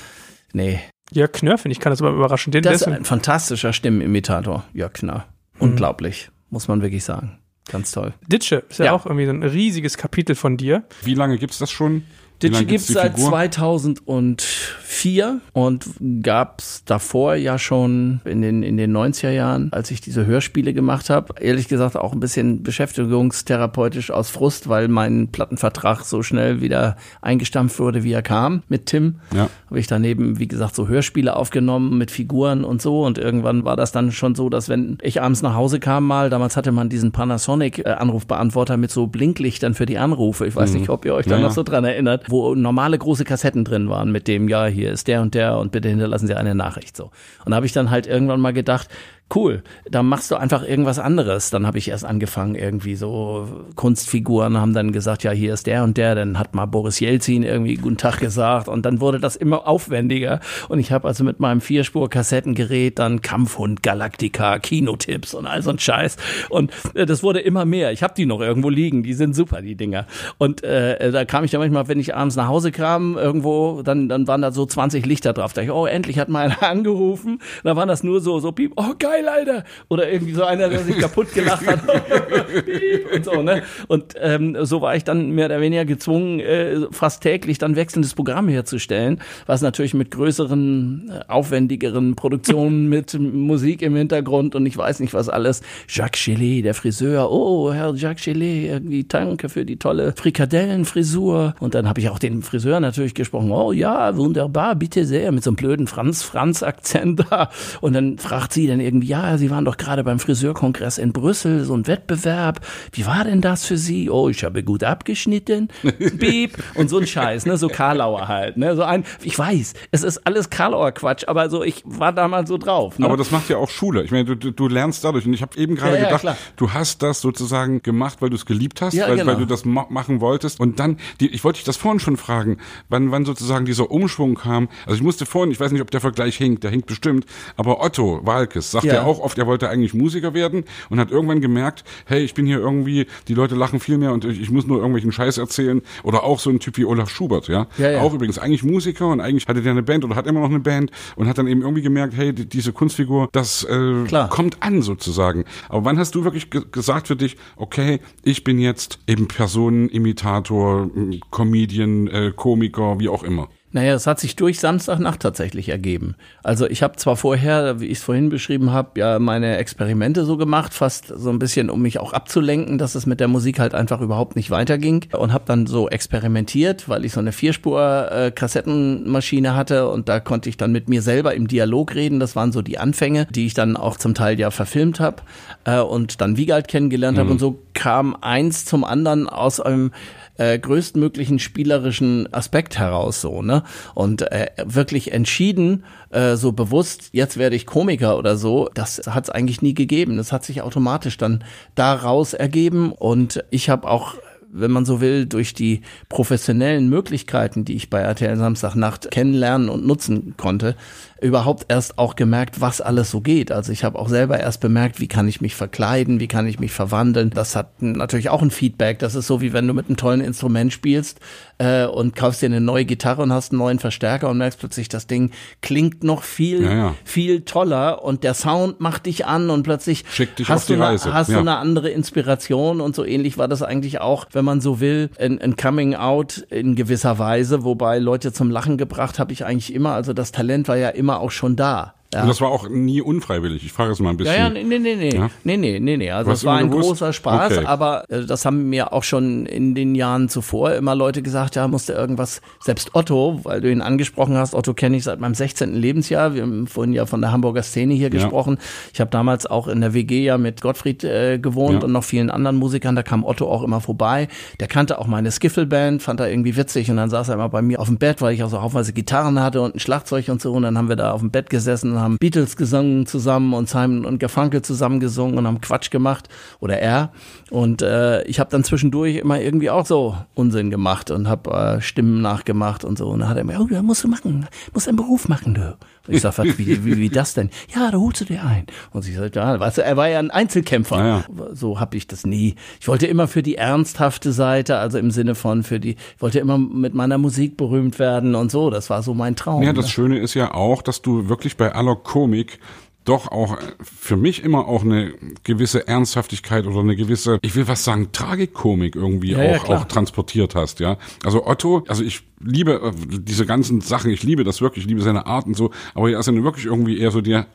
[0.52, 0.80] nee.
[1.12, 2.52] Jörg Knör, finde ich, kann das aber überraschen.
[2.52, 5.26] Den das ist ein fantastischer Stimmenimitator, Jörg Knör.
[5.54, 5.70] Mhm.
[5.70, 6.46] Unglaublich, mhm.
[6.50, 7.38] muss man wirklich sagen.
[7.70, 8.12] Ganz toll.
[8.26, 10.84] Ditsche ist ja, ja, auch irgendwie ein riesiges Kapitel von dir.
[11.02, 12.04] Wie lange gibt's das schon?
[12.42, 15.86] Digi gibt es seit 2004 und
[16.22, 20.74] gab es davor ja schon in den, in den 90er Jahren, als ich diese Hörspiele
[20.74, 21.34] gemacht habe.
[21.40, 27.78] Ehrlich gesagt auch ein bisschen beschäftigungstherapeutisch aus Frust, weil mein Plattenvertrag so schnell wieder eingestampft
[27.78, 29.16] wurde, wie er kam mit Tim.
[29.32, 29.48] Ja.
[29.66, 33.04] Habe ich daneben, wie gesagt, so Hörspiele aufgenommen mit Figuren und so.
[33.04, 36.30] Und irgendwann war das dann schon so, dass wenn ich abends nach Hause kam mal,
[36.30, 40.46] damals hatte man diesen Panasonic-Anrufbeantworter mit so Blinklichtern für die Anrufe.
[40.46, 40.80] Ich weiß mhm.
[40.80, 41.42] nicht, ob ihr euch da ja.
[41.42, 45.08] noch so dran erinnert wo normale große Kassetten drin waren mit dem, ja, hier ist
[45.08, 47.10] der und der und bitte hinterlassen Sie eine Nachricht so.
[47.44, 48.88] Und da habe ich dann halt irgendwann mal gedacht,
[49.34, 51.50] cool, dann machst du einfach irgendwas anderes.
[51.50, 55.82] Dann habe ich erst angefangen, irgendwie so Kunstfiguren haben dann gesagt, ja, hier ist der
[55.82, 59.36] und der, dann hat mal Boris Jelzin irgendwie guten Tag gesagt und dann wurde das
[59.36, 65.62] immer aufwendiger und ich habe also mit meinem Vierspur-Kassettengerät dann Kampfhund, Galactica, Kinotipps und all
[65.62, 66.16] so ein Scheiß
[66.50, 67.92] und äh, das wurde immer mehr.
[67.92, 70.06] Ich habe die noch irgendwo liegen, die sind super, die Dinger.
[70.38, 74.08] Und äh, da kam ich dann manchmal, wenn ich abends nach Hause kam, irgendwo, dann,
[74.08, 75.52] dann waren da so 20 Lichter drauf.
[75.52, 77.40] Da dachte ich, oh, endlich hat mal einer angerufen.
[77.62, 79.64] Da waren das nur so, so piep, oh geil, geil, Alter.
[79.88, 81.80] Oder irgendwie so einer, der sich kaputt gelacht hat.
[83.14, 83.62] und so, ne?
[83.88, 88.14] Und ähm, so war ich dann mehr oder weniger gezwungen, äh, fast täglich dann wechselndes
[88.14, 94.76] Programm herzustellen, was natürlich mit größeren, äh, aufwendigeren Produktionen mit Musik im Hintergrund und ich
[94.76, 95.62] weiß nicht was alles.
[95.88, 97.30] Jacques Chelet, der Friseur.
[97.30, 101.54] Oh, Herr Jacques Chelet, irgendwie danke für die tolle Frikadellenfrisur.
[101.60, 103.50] Und dann habe ich auch den Friseur natürlich gesprochen.
[103.52, 107.50] Oh ja, wunderbar, bitte sehr, mit so einem blöden Franz-Franz-Akzent da.
[107.80, 111.64] Und dann fragt sie dann irgendwie, ja, Sie waren doch gerade beim Friseurkongress in Brüssel,
[111.64, 112.60] so ein Wettbewerb.
[112.92, 114.10] Wie war denn das für Sie?
[114.10, 115.68] Oh, ich habe gut abgeschnitten.
[116.14, 116.56] Beep.
[116.74, 117.56] Und so ein Scheiß, ne?
[117.56, 118.74] So Karlauer halt, ne?
[118.74, 122.46] So ein, ich weiß, es ist alles Karlauer Quatsch, aber so, ich war da mal
[122.46, 122.98] so drauf.
[122.98, 123.06] Ne?
[123.06, 124.02] Aber das macht ja auch Schule.
[124.02, 125.26] Ich meine, du, du lernst dadurch.
[125.26, 128.36] Und ich habe eben gerade ja, ja, gedacht, du hast das sozusagen gemacht, weil du
[128.36, 129.32] es geliebt hast, ja, weil, genau.
[129.32, 130.60] weil du das ma machen wolltest.
[130.60, 134.34] Und dann, die, ich wollte dich das vorhin schon fragen, wann, wann sozusagen dieser Umschwung
[134.34, 134.68] kam.
[134.86, 137.26] Also ich musste vorhin, ich weiß nicht, ob der Vergleich hinkt, der hinkt bestimmt,
[137.56, 141.40] aber Otto Walkes sagt ja, auch oft, er wollte eigentlich Musiker werden und hat irgendwann
[141.40, 144.66] gemerkt, hey, ich bin hier irgendwie, die Leute lachen viel mehr und ich, ich muss
[144.66, 145.82] nur irgendwelchen Scheiß erzählen.
[146.02, 147.66] Oder auch so ein Typ wie Olaf Schubert, ja?
[147.78, 148.00] Ja, ja.
[148.00, 150.60] Auch übrigens eigentlich Musiker und eigentlich hatte der eine Band oder hat immer noch eine
[150.60, 155.44] Band und hat dann eben irgendwie gemerkt, hey, diese Kunstfigur, das äh, kommt an sozusagen.
[155.68, 160.90] Aber wann hast du wirklich gesagt für dich, okay, ich bin jetzt eben Personenimitator,
[161.30, 163.48] Comedian, äh, Komiker, wie auch immer?
[163.74, 166.14] Naja, es hat sich durch Samstagnacht tatsächlich ergeben.
[166.44, 170.36] Also ich habe zwar vorher, wie ich es vorhin beschrieben habe, ja meine Experimente so
[170.36, 173.74] gemacht, fast so ein bisschen, um mich auch abzulenken, dass es mit der Musik halt
[173.74, 179.54] einfach überhaupt nicht weiterging und habe dann so experimentiert, weil ich so eine Vierspur-Kassettenmaschine äh,
[179.54, 182.20] hatte und da konnte ich dann mit mir selber im Dialog reden.
[182.20, 185.22] Das waren so die Anfänge, die ich dann auch zum Teil ja verfilmt habe
[185.64, 187.22] äh, und dann Wiegald kennengelernt mhm.
[187.22, 189.90] habe und so kam eins zum anderen aus einem
[190.36, 193.62] äh, größtmöglichen spielerischen Aspekt heraus so, ne?
[193.94, 199.24] Und äh, wirklich entschieden, äh, so bewusst, jetzt werde ich Komiker oder so, das hat
[199.24, 200.16] es eigentlich nie gegeben.
[200.16, 204.14] Das hat sich automatisch dann daraus ergeben und ich habe auch
[204.56, 209.84] wenn man so will, durch die professionellen Möglichkeiten, die ich bei RTL Samstagnacht kennenlernen und
[209.84, 210.76] nutzen konnte,
[211.24, 213.50] überhaupt erst auch gemerkt, was alles so geht.
[213.50, 216.60] Also ich habe auch selber erst bemerkt, wie kann ich mich verkleiden, wie kann ich
[216.60, 217.30] mich verwandeln.
[217.30, 218.98] Das hat natürlich auch ein Feedback.
[218.98, 221.20] Das ist so, wie wenn du mit einem tollen Instrument spielst
[221.56, 224.90] äh, und kaufst dir eine neue Gitarre und hast einen neuen Verstärker und merkst plötzlich,
[224.90, 225.30] das Ding
[225.62, 226.94] klingt noch viel, ja, ja.
[227.04, 230.04] viel toller und der Sound macht dich an und plötzlich
[230.46, 231.34] hast, du, eine, hast ja.
[231.36, 235.08] du eine andere Inspiration und so ähnlich war das eigentlich auch, wenn man so will,
[235.18, 239.72] ein, ein Coming Out in gewisser Weise, wobei Leute zum Lachen gebracht habe ich eigentlich
[239.72, 239.92] immer.
[239.92, 241.94] Also das Talent war ja immer auch schon da.
[242.14, 242.22] Ja.
[242.22, 243.64] Und das war auch nie unfreiwillig.
[243.64, 244.34] Ich frage es mal ein bisschen.
[244.34, 245.14] Ja, ja, nee, nee, nee.
[245.16, 245.30] Ja?
[245.42, 246.10] Nee, nee, nee, nee.
[246.10, 246.88] Also es war ein gewusst?
[246.88, 247.66] großer Spaß, okay.
[247.66, 251.66] aber äh, das haben mir auch schon in den Jahren zuvor immer Leute gesagt, ja,
[251.66, 255.74] musste irgendwas, selbst Otto, weil du ihn angesprochen hast, Otto kenne ich seit meinem 16.
[255.74, 256.34] Lebensjahr.
[256.34, 258.10] Wir haben vorhin ja von der Hamburger Szene hier ja.
[258.10, 258.58] gesprochen.
[258.92, 261.84] Ich habe damals auch in der WG ja mit Gottfried äh, gewohnt ja.
[261.84, 262.94] und noch vielen anderen Musikern.
[262.94, 264.28] Da kam Otto auch immer vorbei.
[264.60, 267.62] Der kannte auch meine Skiffle-Band, fand er irgendwie witzig und dann saß er immer bei
[267.62, 270.40] mir auf dem Bett, weil ich auch so haufenweise Gitarren hatte und ein Schlagzeug und
[270.40, 273.54] so und dann haben wir da auf dem Bett gesessen und haben Beatles gesungen zusammen
[273.54, 276.28] und Simon und Garfunkel zusammen gesungen und haben Quatsch gemacht
[276.60, 277.12] oder er.
[277.50, 281.80] Und äh, ich habe dann zwischendurch immer irgendwie auch so Unsinn gemacht und habe äh,
[281.80, 283.08] Stimmen nachgemacht und so.
[283.08, 285.76] Und dann hat er mir, oh, da musst du machen, musst einen Beruf machen, du.
[286.06, 287.50] Ich sag, wie, wie, wie das denn?
[287.74, 288.66] Ja, da holst du dir ein.
[288.92, 290.98] Und ich sagte, ja, weißt du, er war ja ein Einzelkämpfer.
[290.98, 291.24] Ja.
[291.52, 292.56] So habe ich das nie.
[292.80, 296.38] Ich wollte immer für die ernsthafte Seite, also im Sinne von für die, ich wollte
[296.40, 298.70] immer mit meiner Musik berühmt werden und so.
[298.70, 299.62] Das war so mein Traum.
[299.62, 299.90] Ja, das ne?
[299.90, 302.58] Schöne ist ja auch, dass du wirklich bei aller Komik
[303.04, 307.84] doch auch für mich immer auch eine gewisse Ernsthaftigkeit oder eine gewisse, ich will was
[307.84, 310.96] sagen, Tragikomik irgendwie ja, auch, ja, auch transportiert hast, ja.
[311.24, 315.02] Also Otto, also ich liebe äh, diese ganzen Sachen, ich liebe das wirklich, ich liebe
[315.02, 317.46] seine Art und so, aber er ist dann wirklich irgendwie eher so der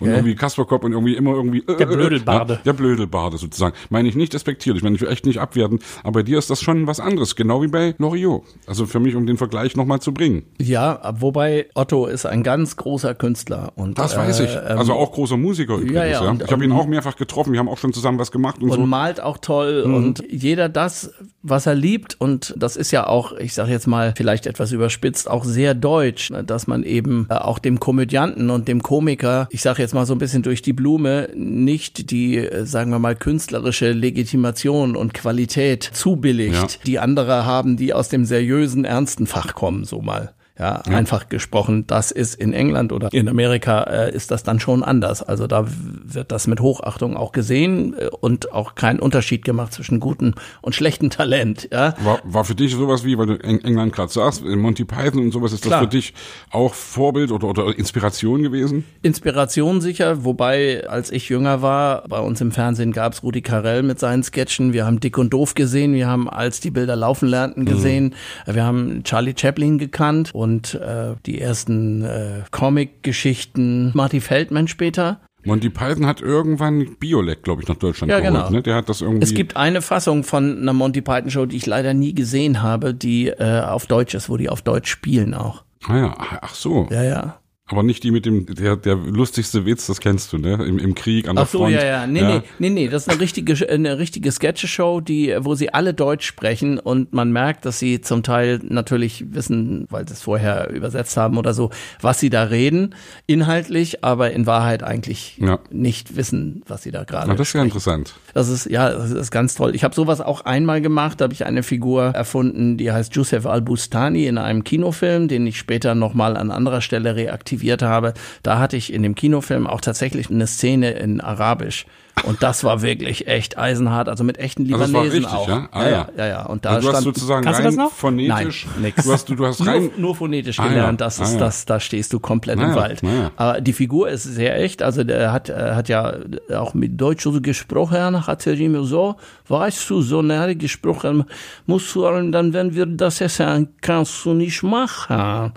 [0.00, 0.14] und ja.
[0.14, 2.54] irgendwie Kasperkopf und irgendwie immer irgendwie der Blödelbarde.
[2.54, 3.74] Ja, der Blödelbarde sozusagen.
[3.90, 6.86] Meine ich nicht despektierlich, meine ich echt nicht abwerten, aber bei dir ist das schon
[6.86, 8.42] was anderes, genau wie bei Loriot.
[8.66, 10.44] Also für mich, um den Vergleich nochmal zu bringen.
[10.58, 14.56] Ja, wobei Otto ist ein ganz großer Künstler und das weiß ich.
[14.70, 15.94] Ähm, also auch großer Musiker übrigens.
[15.94, 18.30] Ja, ja, und, ich habe ihn auch mehrfach getroffen, wir haben auch schon zusammen was
[18.30, 18.82] gemacht und, und so.
[18.82, 19.94] Und malt auch toll mhm.
[19.94, 21.12] und jeder das,
[21.42, 25.28] was er liebt und das ist ja auch, ich sage jetzt mal vielleicht etwas überspitzt,
[25.28, 29.62] auch sehr deutsch, ne, dass man eben äh, auch dem Komödianten und dem Komiker, ich
[29.62, 33.16] sage jetzt mal so ein bisschen durch die Blume, nicht die, äh, sagen wir mal,
[33.16, 36.80] künstlerische Legitimation und Qualität zubilligt, ja.
[36.86, 40.32] die andere haben, die aus dem seriösen, ernsten Fach kommen, so mal.
[40.60, 44.60] Ja, ja, einfach gesprochen, das ist in England oder in Amerika äh, ist das dann
[44.60, 45.22] schon anders.
[45.22, 50.00] Also da wird das mit Hochachtung auch gesehen äh, und auch kein Unterschied gemacht zwischen
[50.00, 51.70] gutem und schlechtem Talent.
[51.72, 51.94] Ja.
[52.04, 55.32] War, war für dich sowas wie, weil du in England gerade sagst, Monty Python und
[55.32, 55.80] sowas, ist Klar.
[55.80, 56.12] das für dich
[56.50, 58.84] auch Vorbild oder, oder Inspiration gewesen?
[59.00, 63.82] Inspiration sicher, wobei als ich jünger war, bei uns im Fernsehen gab es Rudi Carell
[63.82, 67.28] mit seinen Sketchen, wir haben Dick und Doof gesehen, wir haben als die Bilder laufen
[67.28, 68.14] lernten gesehen,
[68.46, 68.54] mhm.
[68.54, 73.92] wir haben Charlie Chaplin gekannt und und äh, die ersten äh, Comic-Geschichten.
[73.94, 75.20] Marty Feldman später.
[75.44, 78.34] Monty Python hat irgendwann Biolek, glaube ich, nach Deutschland ja, geholt.
[78.34, 78.50] Genau.
[78.50, 78.62] Ne?
[78.62, 79.22] Der hat das irgendwie.
[79.22, 82.92] Es gibt eine Fassung von einer Monty Python Show, die ich leider nie gesehen habe,
[82.92, 85.64] die äh, auf Deutsch ist, wo die auf Deutsch spielen auch.
[85.86, 86.88] Ah ja, ach so.
[86.90, 87.39] Ja, ja.
[87.70, 90.54] Aber nicht die mit dem, der, der lustigste Witz, das kennst du, ne?
[90.54, 91.74] Im, im Krieg an der Ach so, Front.
[91.74, 92.06] ja, ja.
[92.06, 92.28] Nee, ja.
[92.28, 92.88] nee, nee, nee.
[92.88, 97.30] Das ist eine richtige, eine richtige Sketcheshow, die, wo sie alle Deutsch sprechen und man
[97.30, 101.70] merkt, dass sie zum Teil natürlich wissen, weil sie es vorher übersetzt haben oder so,
[102.00, 102.96] was sie da reden,
[103.26, 105.60] inhaltlich, aber in Wahrheit eigentlich ja.
[105.70, 108.14] nicht wissen, was sie da gerade Das ist ja interessant.
[108.34, 109.76] Das ist, ja, das ist ganz toll.
[109.76, 113.46] Ich habe sowas auch einmal gemacht, da habe ich eine Figur erfunden, die heißt Joseph
[113.46, 118.14] Al-Bustani in einem Kinofilm, den ich später nochmal an anderer Stelle reaktiviert habe.
[118.42, 121.86] Da hatte ich in dem Kinofilm auch tatsächlich eine Szene in Arabisch
[122.24, 125.48] Und das war wirklich echt eisenhart, also mit echten Libanesen also das war richtig, auch.
[125.48, 125.68] Ja?
[125.72, 126.46] Ah, ja, ja, ja, ja.
[126.46, 127.92] Und da also du stand, hast sozusagen Kannst du rein das noch?
[127.92, 128.66] phonetisch.
[128.74, 129.04] Nein, nix.
[129.04, 129.82] Du hast, du, du hast rein.
[129.84, 130.68] nur, nur phonetisch Ah, ja.
[130.70, 131.38] gelernt, das ist Ah, ja.
[131.38, 132.76] das, da stehst du komplett im Ah, ja.
[132.76, 133.00] Wald.
[133.04, 133.30] Ah, ja.
[133.36, 136.14] Aber die Figur ist sehr echt, also der hat, äh, hat ja
[136.54, 139.16] auch mit Deutsch so gesprochen, hat er immer so,
[139.48, 141.24] weißt du, so näher gesprochen,
[141.66, 145.52] musst du, dann wenn wir das essen, kannst du nicht machen.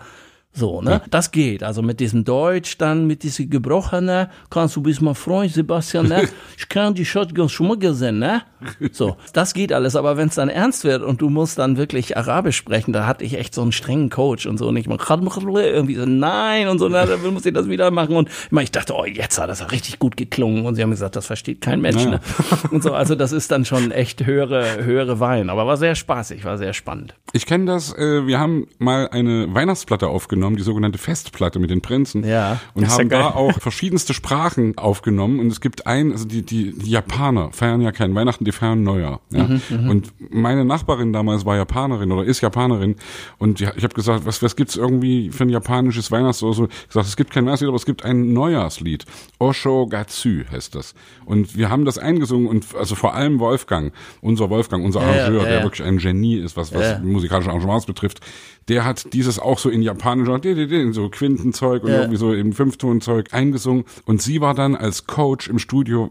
[0.53, 1.01] So, ne?
[1.09, 1.63] Das geht.
[1.63, 6.29] Also mit diesem Deutsch, dann mit diesem Gebrochene, kannst du bist mein Freund, Sebastian, ne?
[6.57, 7.49] Ich kann die Shotgun
[7.79, 8.43] gesehen, ne?
[8.91, 9.95] So, das geht alles.
[9.95, 13.23] Aber wenn es dann ernst wird und du musst dann wirklich Arabisch sprechen, da hatte
[13.23, 14.67] ich echt so einen strengen Coach und so.
[14.67, 18.15] Und ich mach irgendwie so, nein und so, na, dann muss ich das wieder machen.
[18.15, 20.65] Und ich, mein, ich dachte, oh, jetzt hat das ja richtig gut geklungen.
[20.65, 22.19] Und sie haben gesagt, das versteht kein Mensch, ne?
[22.71, 25.49] Und so, also das ist dann schon echt höhere, höhere Wein.
[25.49, 27.15] Aber war sehr spaßig, war sehr spannend.
[27.33, 31.81] Ich kenne das, äh, wir haben mal eine Weihnachtsplatte aufgenommen, die sogenannte Festplatte mit den
[31.81, 32.23] Prinzen.
[32.25, 32.59] Ja.
[32.73, 35.39] Und ist ja haben da auch verschiedenste Sprachen aufgenommen.
[35.39, 38.83] Und es gibt ein, also die, die, die Japaner feiern ja kein Weihnachten, die feiern
[38.83, 39.21] Neujahr.
[39.31, 39.43] Ja?
[39.43, 42.95] Mhm, und meine Nachbarin damals war Japanerin oder ist Japanerin.
[43.37, 46.65] Und ich habe gesagt, was, was gibt's irgendwie für ein japanisches Weihnachts- oder so?
[46.65, 49.05] Ich gesagt, es gibt kein Weihnachtslied, aber es gibt ein Neujahrslied.
[49.39, 50.93] Oshogatsu heißt das.
[51.25, 55.43] Und wir haben das eingesungen und also vor allem Wolfgang, unser Wolfgang, unser Arrangeur, ja,
[55.43, 55.63] der ja.
[55.63, 58.19] wirklich ein Genie ist, was, was musikalische Arrangements betrifft,
[58.67, 61.97] der hat dieses auch so in japanischer, in so Quintenzeug und Ja.
[61.99, 63.85] irgendwie so im Fünftonzeug eingesungen.
[64.05, 66.09] Und sie war dann als Coach im Studio,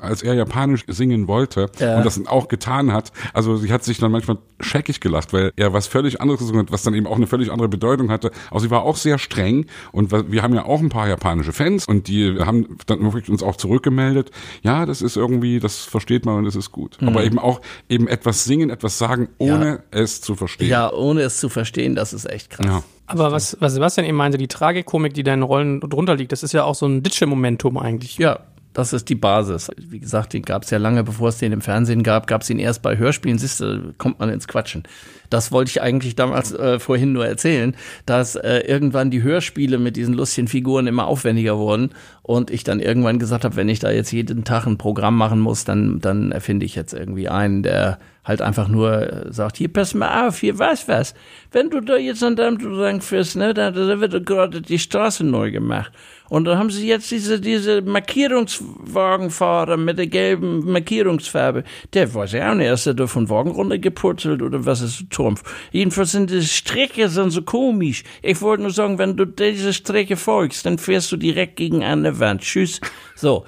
[0.00, 1.96] als er japanisch singen wollte Ja.
[1.98, 3.12] und das auch getan hat.
[3.32, 6.72] Also sie hat sich dann manchmal scheckig gelacht, weil er was völlig anderes gesungen hat,
[6.72, 8.30] was dann eben auch eine völlig andere Bedeutung hatte.
[8.50, 11.86] Aber sie war auch sehr streng und wir haben ja auch ein paar japanische Fans
[11.86, 14.30] und die haben dann wirklich uns auch zurückgemeldet.
[14.62, 16.98] Ja, das ist irgendwie, das versteht man und das ist gut.
[17.02, 20.68] Aber eben auch eben etwas singen, etwas sagen, ohne es zu verstehen.
[20.68, 22.66] Ja, ohne es zu verstehen, das ist echt krass.
[22.66, 22.82] Ja.
[23.06, 26.52] Aber was, was Sebastian eben meinte, die Tragikomik, die deinen Rollen drunter liegt, das ist
[26.52, 28.16] ja auch so ein Ditsche-Momentum eigentlich.
[28.18, 28.40] Ja,
[28.74, 29.70] das ist die Basis.
[29.76, 32.50] Wie gesagt, den gab es ja lange, bevor es den im Fernsehen gab, gab es
[32.50, 33.38] ihn erst bei Hörspielen.
[33.38, 34.82] Siehst du, kommt man ins Quatschen.
[35.30, 39.96] Das wollte ich eigentlich damals äh, vorhin nur erzählen, dass äh, irgendwann die Hörspiele mit
[39.96, 41.90] diesen lustigen Figuren immer aufwendiger wurden
[42.22, 45.38] und ich dann irgendwann gesagt habe, wenn ich da jetzt jeden Tag ein Programm machen
[45.38, 49.72] muss, dann, dann erfinde ich jetzt irgendwie einen, der halt einfach nur äh, sagt, hier,
[49.72, 51.14] pass mal auf, hier, weißt was,
[51.52, 55.24] wenn du da jetzt an deinem Drang fährst, ne, da, da wird gerade die Straße
[55.24, 55.92] neu gemacht.
[56.30, 61.64] Und da haben sie jetzt diese, diese Markierungswagenfahrer mit der gelben Markierungsfarbe.
[61.92, 65.36] Der weiß ja auch nicht, ist der da von Wagen runtergepurzelt oder was ist Turm?
[65.70, 68.04] Jedenfalls sind die Strecke sind so komisch.
[68.22, 72.18] Ich wollte nur sagen, wenn du diese Strecke folgst, dann fährst du direkt gegen eine
[72.18, 72.40] Wand.
[72.40, 72.80] Tschüss.
[73.14, 73.44] So.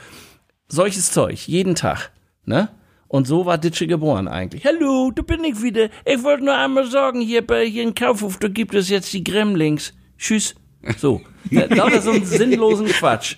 [0.68, 1.46] Solches Zeug.
[1.46, 2.10] Jeden Tag.
[2.44, 2.68] Ne?
[3.08, 4.64] Und so war Ditsche geboren eigentlich.
[4.66, 5.88] Hallo, da bin ich wieder.
[6.04, 9.24] Ich wollte nur einmal sagen, hier bei hier in Kaufhof, da gibt es jetzt die
[9.24, 9.94] Gremlings.
[10.18, 10.54] Tschüss.
[10.98, 11.22] So.
[11.50, 13.36] Lauter so einen sinnlosen Quatsch.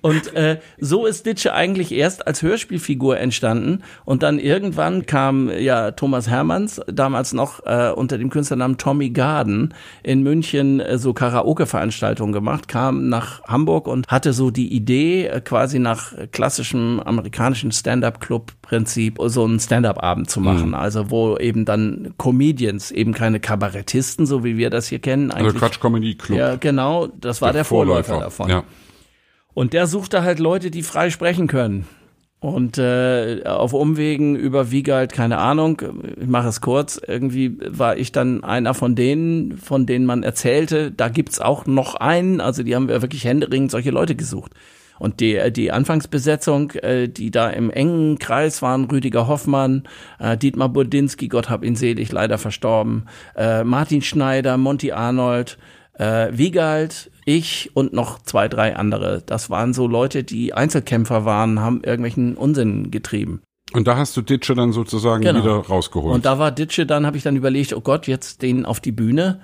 [0.00, 3.82] Und äh, so ist Ditsche eigentlich erst als Hörspielfigur entstanden.
[4.04, 9.74] Und dann irgendwann kam ja Thomas Hermanns, damals noch äh, unter dem Künstlernamen Tommy Garden,
[10.02, 15.40] in München äh, so Karaoke-Veranstaltungen gemacht, kam nach Hamburg und hatte so die Idee, äh,
[15.40, 20.74] quasi nach klassischem amerikanischen Stand-up-Club-Prinzip so einen Stand-up-Abend zu machen.
[20.74, 25.46] Also wo eben dann Comedians, eben keine Kabarettisten, so wie wir das hier kennen, Also
[25.46, 25.60] eigentlich.
[25.60, 26.38] Quatsch Comedy Club.
[26.38, 28.48] Ja, genau, das war der, Vorläufer, davon.
[28.48, 28.64] Ja.
[29.54, 31.86] Und der suchte halt Leute, die frei sprechen können.
[32.40, 35.82] Und äh, auf Umwegen über Wiegald, keine Ahnung,
[36.18, 40.90] ich mache es kurz, irgendwie war ich dann einer von denen, von denen man erzählte,
[40.90, 44.52] da gibt's auch noch einen, also die haben wir wirklich händeringend solche Leute gesucht.
[44.98, 49.84] Und die, die Anfangsbesetzung, äh, die da im engen Kreis waren, Rüdiger Hoffmann,
[50.18, 55.58] äh, Dietmar Budinski, Gott hab ihn selig, leider verstorben, äh, Martin Schneider, Monty Arnold,
[55.94, 59.22] äh, Wiegald, ich und noch zwei, drei andere.
[59.24, 63.40] Das waren so Leute, die Einzelkämpfer waren, haben irgendwelchen Unsinn getrieben.
[63.72, 65.40] Und da hast du Ditsche dann sozusagen Genau.
[65.40, 66.14] wieder rausgeholt.
[66.14, 68.92] Und da war Ditsche, dann habe ich dann überlegt, oh Gott, jetzt den auf die
[68.92, 69.40] Bühne.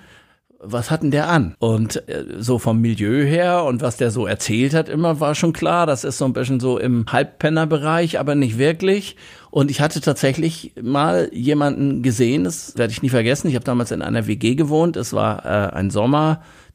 [0.58, 1.54] Was hat denn der an?
[1.60, 5.52] Und äh, so vom Milieu her und was der so erzählt hat immer, war schon
[5.52, 9.16] klar, das ist so ein bisschen so im Halbpennerbereich, aber nicht wirklich.
[9.50, 13.48] Und ich hatte tatsächlich mal jemanden gesehen, das werde ich nie vergessen.
[13.48, 14.96] Ich habe damals in einer WG gewohnt.
[14.96, 15.90] Es war äh, ein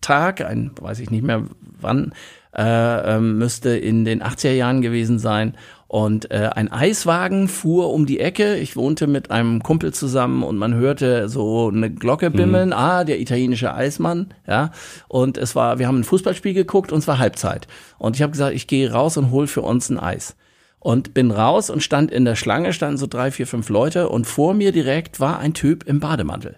[0.02, 1.44] Sommertag, ein, weiß ich nicht mehr
[1.80, 2.14] wann,
[2.58, 5.56] äh, ähm, müsste in den 80er Jahren gewesen sein.
[5.88, 8.56] Und äh, ein Eiswagen fuhr um die Ecke.
[8.56, 12.72] Ich wohnte mit einem Kumpel zusammen und man hörte so eine Glocke bimmeln.
[12.74, 14.72] Ah, der italienische Eismann, ja.
[15.10, 17.68] Und es war, wir haben ein Fußballspiel geguckt und es war Halbzeit.
[17.98, 20.36] Und ich habe gesagt, ich gehe raus und hol für uns ein Eis.
[20.80, 24.26] Und bin raus und stand in der Schlange, standen so drei, vier, fünf Leute und
[24.26, 26.56] vor mir direkt war ein Typ im Bademantel.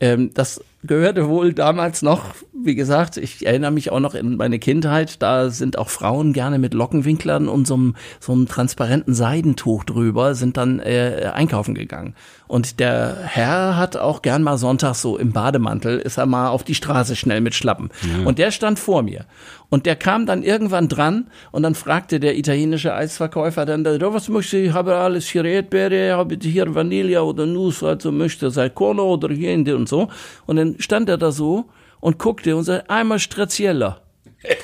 [0.00, 4.58] Ähm, das gehörte wohl damals noch, wie gesagt, ich erinnere mich auch noch in meine
[4.58, 9.84] Kindheit, da sind auch Frauen gerne mit Lockenwinklern und so einem, so einem transparenten Seidentuch
[9.84, 12.14] drüber, sind dann äh, einkaufen gegangen.
[12.46, 16.62] Und der Herr hat auch gern mal sonntags so im Bademantel, ist er mal auf
[16.62, 17.90] die Straße schnell mit Schlappen.
[18.02, 18.26] Ja.
[18.26, 19.24] Und der stand vor mir.
[19.70, 24.58] Und der kam dann irgendwann dran und dann fragte der italienische Eisverkäufer dann, was möchte
[24.58, 29.28] ich, habe alles hier Erdbeere, habe hier Vanille oder Nuss, also möchte sei Corno oder
[29.28, 30.08] Gente und so.
[30.46, 31.70] Und dann stand er da so
[32.00, 34.02] und guckte und sagte, einmal Straziella.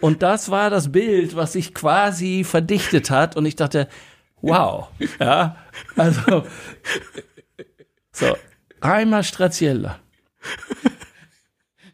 [0.00, 3.36] und das war das Bild, was sich quasi verdichtet hat.
[3.36, 3.88] Und ich dachte,
[4.40, 4.88] wow.
[5.18, 5.56] Ja,
[5.96, 6.44] also,
[8.12, 8.36] so,
[8.80, 9.98] einmal Straziella.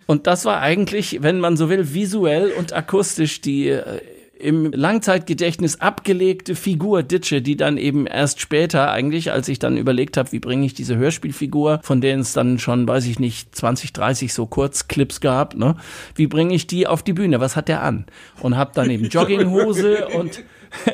[0.06, 4.00] Und das war eigentlich, wenn man so will, visuell und akustisch die äh,
[4.40, 10.16] im Langzeitgedächtnis abgelegte Figur Ditsche, die dann eben erst später eigentlich, als ich dann überlegt
[10.16, 13.92] habe, wie bringe ich diese Hörspielfigur, von denen es dann schon, weiß ich nicht, 20,
[13.92, 15.76] 30 so Kurzclips gab, ne?
[16.14, 17.40] Wie bringe ich die auf die Bühne?
[17.40, 18.06] Was hat der an?
[18.40, 20.42] Und hab dann eben Jogginghose und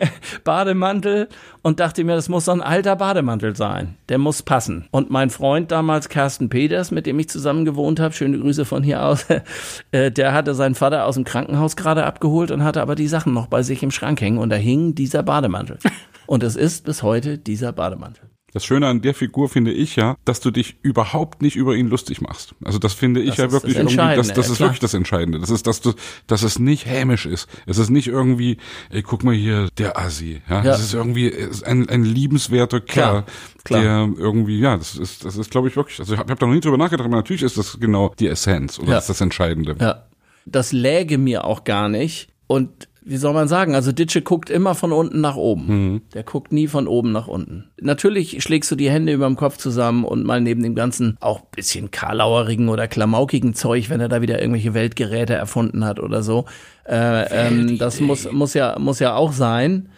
[0.44, 1.28] Bademantel
[1.62, 3.96] und dachte mir, das muss so ein alter Bademantel sein.
[4.08, 4.86] Der muss passen.
[4.90, 8.82] Und mein Freund damals, Carsten Peters, mit dem ich zusammen gewohnt habe, schöne Grüße von
[8.82, 9.26] hier aus,
[9.92, 13.32] äh, der hatte seinen Vater aus dem Krankenhaus gerade abgeholt und hatte aber die Sachen
[13.32, 15.78] noch bei sich im Schrank hängen und da hing dieser Bademantel.
[16.28, 18.28] Und es ist bis heute dieser Bademantel.
[18.56, 21.88] Das Schöne an der Figur finde ich ja, dass du dich überhaupt nicht über ihn
[21.88, 22.54] lustig machst.
[22.64, 25.38] Also das finde ich das ja wirklich das irgendwie, das, das ist wirklich das Entscheidende.
[25.38, 25.92] Das ist, dass du,
[26.26, 27.50] dass es nicht hämisch ist.
[27.66, 28.56] Es ist nicht irgendwie,
[28.88, 30.40] ey, guck mal hier, der Asi.
[30.48, 30.62] Ja, ja.
[30.62, 31.34] das ist irgendwie
[31.66, 33.24] ein, ein liebenswerter Kerl,
[33.62, 33.82] klar, klar.
[33.82, 36.00] der irgendwie, ja, das ist, das ist, glaube ich wirklich.
[36.00, 38.28] Also ich habe hab da noch nie drüber nachgedacht, aber natürlich ist das genau die
[38.28, 38.98] Essenz oder ja.
[39.00, 39.76] ist das Entscheidende.
[39.78, 40.06] Ja,
[40.46, 42.28] das läge mir auch gar nicht.
[42.46, 45.66] Und wie soll man sagen, also Ditsche guckt immer von unten nach oben.
[45.66, 46.02] Mhm.
[46.12, 47.70] Der guckt nie von oben nach unten.
[47.80, 51.42] Natürlich schlägst du die Hände über dem Kopf zusammen und mal neben dem ganzen auch
[51.42, 56.46] bisschen karlauerigen oder klamaukigen Zeug, wenn er da wieder irgendwelche Weltgeräte erfunden hat oder so.
[56.84, 59.88] Äh, ähm, das muss, muss ja, muss ja auch sein.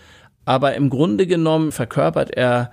[0.45, 2.71] Aber im Grunde genommen verkörpert er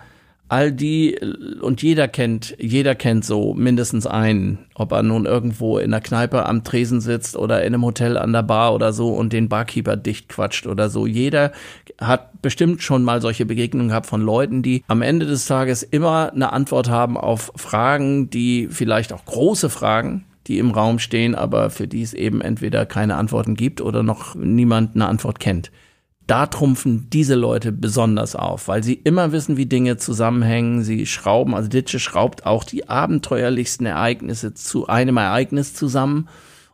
[0.48, 1.18] all die
[1.62, 6.46] und jeder kennt, jeder kennt so mindestens einen, ob er nun irgendwo in der Kneipe
[6.46, 9.98] am Tresen sitzt oder in einem Hotel an der Bar oder so und den Barkeeper
[9.98, 11.08] dicht quatscht oder so.
[11.08, 11.52] Jeder
[12.00, 16.32] hat bestimmt schon mal solche Begegnungen gehabt von Leuten, die am Ende des Tages immer
[16.32, 21.72] eine Antwort haben auf Fragen, die vielleicht auch große Fragen, die im Raum stehen, aber
[21.72, 25.72] für die es eben entweder keine Antworten gibt oder noch niemand eine Antwort kennt
[26.28, 30.82] da trumpfen diese Leute besonders auf, weil sie immer wissen, wie Dinge zusammenhängen.
[30.82, 36.28] Sie schrauben, also Ditsche schraubt auch die abenteuerlichsten Ereignisse zu einem Ereignis zusammen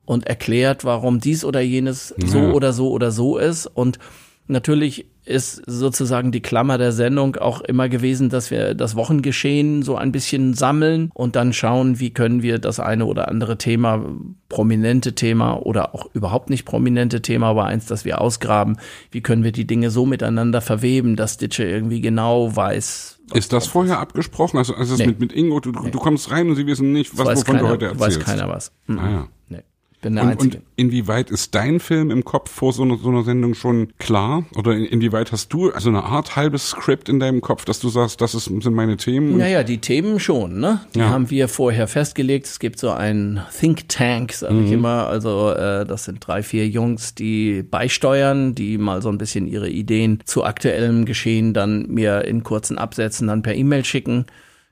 [0.05, 2.27] und erklärt, warum dies oder jenes ja.
[2.27, 3.67] so oder so oder so ist.
[3.67, 3.99] Und
[4.47, 9.95] natürlich ist sozusagen die Klammer der Sendung auch immer gewesen, dass wir das Wochengeschehen so
[9.95, 14.03] ein bisschen sammeln und dann schauen, wie können wir das eine oder andere Thema,
[14.49, 18.77] prominente Thema oder auch überhaupt nicht prominente Thema, aber eins, das wir ausgraben,
[19.11, 23.65] wie können wir die Dinge so miteinander verweben, dass Ditche irgendwie genau weiß, ist das
[23.65, 24.57] vorher abgesprochen?
[24.57, 25.07] Also, also nee.
[25.07, 25.89] mit, mit Ingo, du, nee.
[25.89, 28.19] du kommst rein und sie wissen nicht, was, wovon keiner, du heute erzählst.
[28.19, 28.73] Weiß keiner was.
[28.87, 28.99] Mhm.
[28.99, 29.27] Ah, ja
[30.01, 30.57] bin der und, Einzige.
[30.57, 34.43] Und inwieweit ist dein Film im Kopf vor so einer, so einer Sendung schon klar?
[34.55, 37.89] Oder in, inwieweit hast du also eine Art halbes Skript in deinem Kopf, dass du
[37.89, 39.37] sagst, das ist, sind meine Themen?
[39.37, 40.81] Naja, die Themen schon, ne?
[40.95, 41.09] Die ja.
[41.09, 42.47] haben wir vorher festgelegt.
[42.47, 44.65] Es gibt so einen Think Tank, sage mhm.
[44.65, 45.07] ich immer.
[45.07, 49.69] Also äh, das sind drei, vier Jungs, die beisteuern, die mal so ein bisschen ihre
[49.69, 54.25] Ideen zu aktuellem Geschehen dann mir in kurzen Absätzen dann per E-Mail schicken.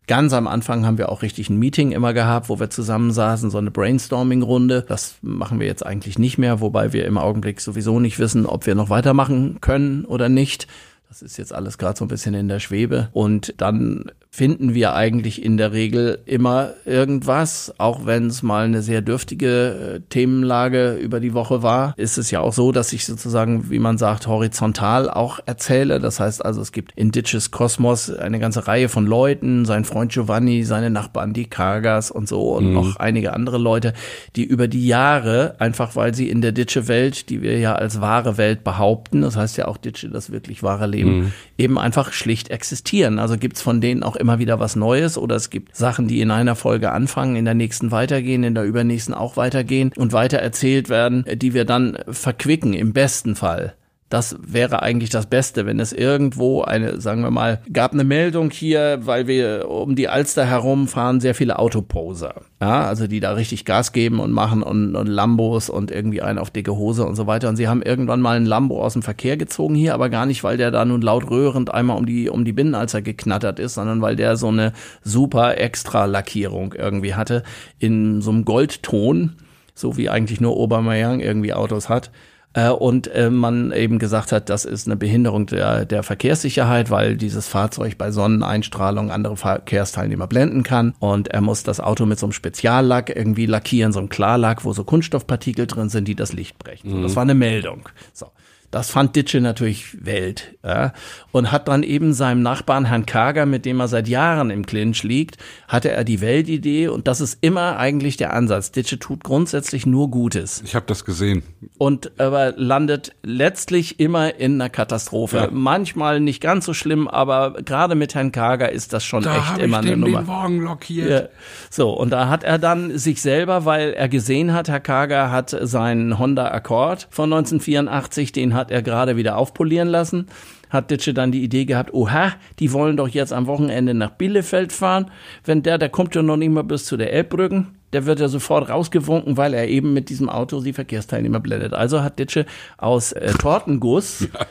[0.10, 3.60] Ganz am Anfang haben wir auch richtig ein Meeting immer gehabt, wo wir zusammensaßen, so
[3.60, 4.86] eine Brainstorming-Runde.
[4.88, 8.66] Das machen wir jetzt eigentlich nicht mehr, wobei wir im Augenblick sowieso nicht wissen, ob
[8.66, 10.66] wir noch weitermachen können oder nicht.
[11.10, 13.10] Das ist jetzt alles gerade so ein bisschen in der Schwebe.
[13.14, 18.84] Und dann finden wir eigentlich in der Regel immer irgendwas, auch wenn es mal eine
[18.84, 23.05] sehr dürftige äh, Themenlage über die Woche war, ist es ja auch so, dass ich
[23.05, 25.99] sozusagen, wie man sagt, horizontal auch erzähle.
[25.99, 30.12] Das heißt also, es gibt in Ditches Kosmos eine ganze Reihe von Leuten, sein Freund
[30.12, 32.74] Giovanni, seine Nachbarn, die Kargas und so und mhm.
[32.74, 33.93] noch einige andere Leute,
[34.36, 38.38] die über die Jahre, einfach weil sie in der Ditsche-Welt, die wir ja als wahre
[38.38, 41.31] Welt behaupten, das heißt ja auch Ditsche, das wirklich wahre Leben, mhm.
[41.57, 43.19] eben einfach schlicht existieren.
[43.19, 46.31] Also gibt's von denen auch immer wieder was Neues oder es gibt Sachen, die in
[46.31, 50.89] einer Folge anfangen, in der nächsten weitergehen, in der übernächsten auch weitergehen und weiter erzählt
[50.89, 53.75] werden, die wir dann verquicken im besten Fall
[54.10, 58.49] Das wäre eigentlich das Beste, wenn es irgendwo eine, sagen wir mal, gab eine Meldung
[58.49, 62.41] hier, weil wir um die Alster herum fahren sehr viele Autoposer.
[62.60, 66.39] Ja, also die da richtig Gas geben und machen und, und Lambos und irgendwie einen
[66.39, 67.49] auf dicke Hose und so weiter.
[67.49, 70.43] Und sie haben irgendwann mal einen Lambo aus dem Verkehr gezogen hier, aber gar nicht,
[70.43, 74.01] weil der da nun laut rührend einmal um die, um die Binnenalster geknattert ist, sondern
[74.01, 77.43] weil der so eine super extra Lackierung irgendwie hatte
[77.78, 79.36] in so einem Goldton,
[79.76, 82.10] so wie eigentlich nur Obermeier irgendwie Autos hat
[82.53, 87.15] äh, und äh, man eben gesagt hat, das ist eine Behinderung der, der Verkehrssicherheit, weil
[87.15, 92.25] dieses Fahrzeug bei Sonneneinstrahlung andere Verkehrsteilnehmer blenden kann und er muss das Auto mit so
[92.25, 96.57] einem Speziallack irgendwie lackieren, so einem Klarlack, wo so Kunststoffpartikel drin sind, die das Licht
[96.57, 96.99] brechen.
[96.99, 97.03] Mhm.
[97.03, 97.89] Das war eine Meldung.
[98.13, 98.27] So.
[98.72, 100.93] Das fand Ditsche natürlich Welt ja,
[101.32, 105.01] und hat dann eben seinem Nachbarn Herrn Kager, mit dem er seit Jahren im Clinch
[105.03, 108.72] liegt, hatte er die Weltidee und das ist immer eigentlich der Ansatz.
[108.72, 110.61] Ditsche tut grundsätzlich nur Gutes.
[110.65, 111.41] Ich habe das gesehen.
[111.80, 115.38] Und aber landet letztlich immer in einer Katastrophe.
[115.38, 115.47] Ja.
[115.51, 119.57] Manchmal nicht ganz so schlimm, aber gerade mit Herrn Kager ist das schon da echt
[119.57, 120.20] immer eine Nummer.
[120.20, 121.09] Den Wagen blockiert.
[121.09, 121.30] Ja.
[121.72, 125.55] So und da hat er dann sich selber, weil er gesehen hat, Herr Kager hat
[125.59, 130.28] seinen Honda Accord von 1984, den hat er gerade wieder aufpolieren lassen.
[130.70, 134.72] Hat Ditsche dann die Idee gehabt, oha, die wollen doch jetzt am Wochenende nach Bielefeld
[134.72, 135.10] fahren.
[135.43, 138.28] Wenn der, der kommt ja noch nicht mal bis zu der Elbbrücken, der wird ja
[138.28, 141.74] sofort rausgewunken, weil er eben mit diesem Auto die Verkehrsteilnehmer blendet.
[141.74, 142.45] Also hat Ditsche
[142.78, 144.45] aus äh, Tortenguss ja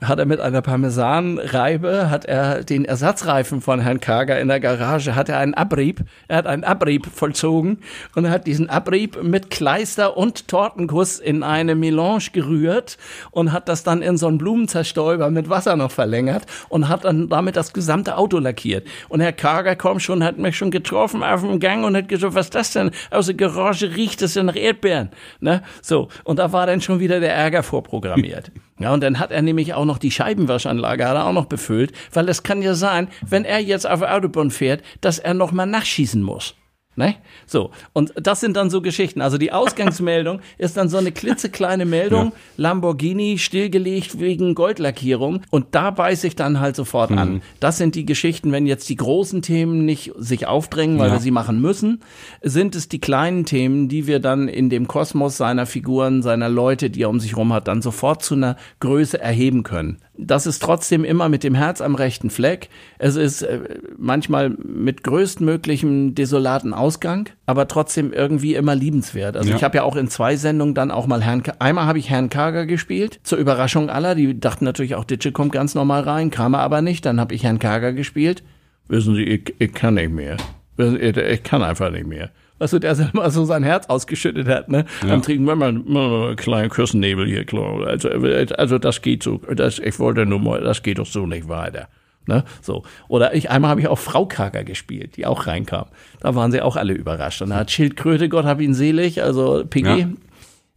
[0.00, 5.14] hat er mit einer Parmesanreibe, hat er den Ersatzreifen von Herrn Kager in der Garage,
[5.14, 7.78] hat er einen Abrieb, er hat einen Abrieb vollzogen
[8.14, 12.98] und er hat diesen Abrieb mit Kleister und Tortenguss in eine Melange gerührt
[13.30, 17.28] und hat das dann in so einen Blumenzerstäuber mit Wasser noch verlängert und hat dann
[17.28, 18.86] damit das gesamte Auto lackiert.
[19.08, 22.34] Und Herr Kager kommt schon, hat mich schon getroffen auf dem Gang und hat gesagt,
[22.34, 22.90] was ist das denn?
[23.10, 25.10] Aus der Garage riecht es ja nach Erdbeeren.
[25.40, 25.62] Ne?
[25.80, 26.08] So.
[26.24, 28.50] Und da war dann schon wieder der Ärger vorprogrammiert.
[28.82, 31.92] Ja, und dann hat er nämlich auch noch die Scheibenwaschanlage hat er auch noch befüllt,
[32.12, 35.66] weil es kann ja sein, wenn er jetzt auf Autobahn fährt, dass er noch mal
[35.66, 36.54] nachschießen muss.
[36.94, 37.14] Ne?
[37.46, 39.22] So, und das sind dann so Geschichten.
[39.22, 42.32] Also die Ausgangsmeldung ist dann so eine klitzekleine Meldung, ja.
[42.58, 47.18] Lamborghini stillgelegt wegen Goldlackierung und da beiße ich dann halt sofort mhm.
[47.18, 47.42] an.
[47.60, 51.14] Das sind die Geschichten, wenn jetzt die großen Themen nicht sich aufdrängen, weil ja.
[51.14, 52.00] wir sie machen müssen,
[52.42, 56.90] sind es die kleinen Themen, die wir dann in dem Kosmos seiner Figuren, seiner Leute,
[56.90, 59.96] die er um sich rum hat, dann sofort zu einer Größe erheben können
[60.26, 62.68] das ist trotzdem immer mit dem Herz am rechten Fleck.
[62.98, 63.60] Es ist äh,
[63.96, 69.36] manchmal mit größtmöglichem desolaten Ausgang, aber trotzdem irgendwie immer liebenswert.
[69.36, 69.56] Also ja.
[69.56, 72.10] ich habe ja auch in zwei Sendungen dann auch mal Herrn, K einmal habe ich
[72.10, 74.14] Herrn Kager gespielt, zur Überraschung aller.
[74.14, 77.04] Die dachten natürlich auch, Ditsche kommt ganz normal rein, kam er aber nicht.
[77.04, 78.42] Dann habe ich Herrn Kager gespielt.
[78.88, 80.36] Wissen Sie, ich, ich kann nicht mehr.
[80.76, 82.30] Ich kann einfach nicht mehr
[82.62, 84.84] weißt du, der selber so sein Herz ausgeschüttet hat, ne?
[85.02, 85.08] Ja.
[85.08, 87.86] Dann trinken wir mal, mal einen kleinen Küssennebel hier, klar.
[87.86, 91.48] Also, also das geht so, das, ich wollte nur mal, das geht doch so nicht
[91.48, 91.88] weiter.
[92.26, 92.44] Ne?
[92.60, 92.84] So.
[93.08, 95.86] Oder ich, einmal habe ich auch Frau Kager gespielt, die auch reinkam.
[96.20, 97.42] Da waren sie auch alle überrascht.
[97.42, 100.08] Und da hat Schildkröte, Gott hab ihn selig, also Piggy, ja.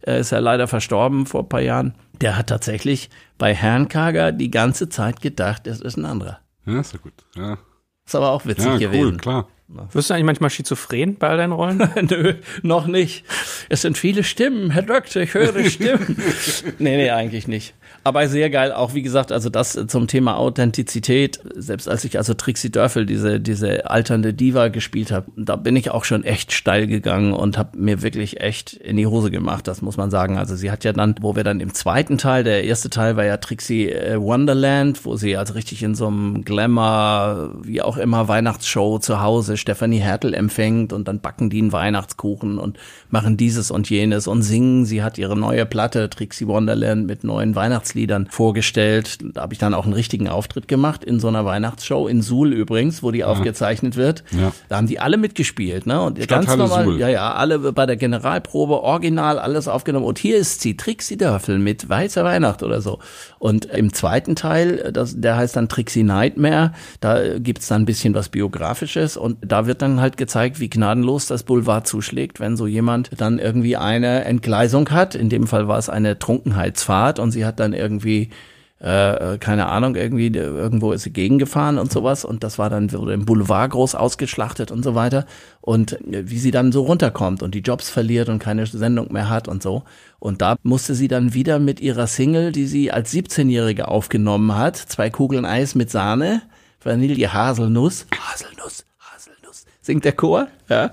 [0.00, 1.94] er ist ja leider verstorben vor ein paar Jahren.
[2.20, 6.40] Der hat tatsächlich bei Herrn Kager die ganze Zeit gedacht, es ist ein anderer.
[6.64, 7.12] Ja, ist ja gut.
[7.36, 7.58] Ja.
[8.04, 9.20] Ist aber auch witzig ja, gewesen.
[9.24, 9.44] Cool,
[9.76, 9.88] klar.
[9.92, 11.78] Wirst du eigentlich manchmal schizophren bei all deinen Rollen?
[12.10, 13.24] Nö, noch nicht.
[13.68, 16.16] Es sind viele Stimmen, Herr Doktor, ich höre Stimmen.
[16.78, 17.74] nee, nee, eigentlich nicht.
[18.04, 22.34] Aber sehr geil, auch wie gesagt, also das zum Thema Authentizität, selbst als ich also
[22.34, 26.86] Trixie Dörfel, diese, diese alternde Diva gespielt habe, da bin ich auch schon echt steil
[26.86, 30.38] gegangen und habe mir wirklich echt in die Hose gemacht, das muss man sagen.
[30.38, 33.24] Also sie hat ja dann, wo wir dann im zweiten Teil, der erste Teil war
[33.24, 38.28] ja Trixie äh, Wonderland, wo sie also richtig in so einem Glamour, wie auch immer,
[38.28, 42.78] Weihnachtsshow zu Hause Stefanie Hertel empfängt und dann backen die einen Weihnachtskuchen und
[43.10, 44.84] machen dieses und jenes und singen.
[44.86, 49.18] Sie hat ihre neue Platte, Trixie Wonderland, mit neuen Weihnachtsliedern vorgestellt.
[49.34, 52.52] Da habe ich dann auch einen richtigen Auftritt gemacht in so einer Weihnachtsshow in Suhl
[52.52, 53.26] übrigens, wo die ja.
[53.26, 54.24] aufgezeichnet wird.
[54.32, 54.52] Ja.
[54.68, 56.00] Da haben die alle mitgespielt, ne?
[56.00, 56.98] Und ganz normal, Suhl.
[56.98, 60.06] ja, ja, alle bei der Generalprobe original alles aufgenommen.
[60.06, 62.98] Und hier ist sie, Trixie Dörfel mit Weißer Weihnacht oder so.
[63.46, 68.12] Und im zweiten Teil, das, der heißt dann Trixie Nightmare, da gibt's dann ein bisschen
[68.12, 69.16] was Biografisches.
[69.16, 73.38] Und da wird dann halt gezeigt, wie gnadenlos das Boulevard zuschlägt, wenn so jemand dann
[73.38, 75.14] irgendwie eine Entgleisung hat.
[75.14, 77.20] In dem Fall war es eine Trunkenheitsfahrt.
[77.20, 78.30] Und sie hat dann irgendwie
[78.78, 82.24] äh, keine Ahnung, irgendwie irgendwo ist sie gegengefahren und sowas.
[82.24, 85.24] Und das war dann wurde im Boulevard groß ausgeschlachtet und so weiter.
[85.62, 89.30] Und äh, wie sie dann so runterkommt und die Jobs verliert und keine Sendung mehr
[89.30, 89.84] hat und so.
[90.18, 94.76] Und da musste sie dann wieder mit ihrer Single, die sie als 17-Jährige aufgenommen hat,
[94.76, 96.42] zwei Kugeln Eis mit Sahne,
[96.82, 100.92] Vanille Haselnuss, Haselnuss, Haselnuss, singt der Chor, ja,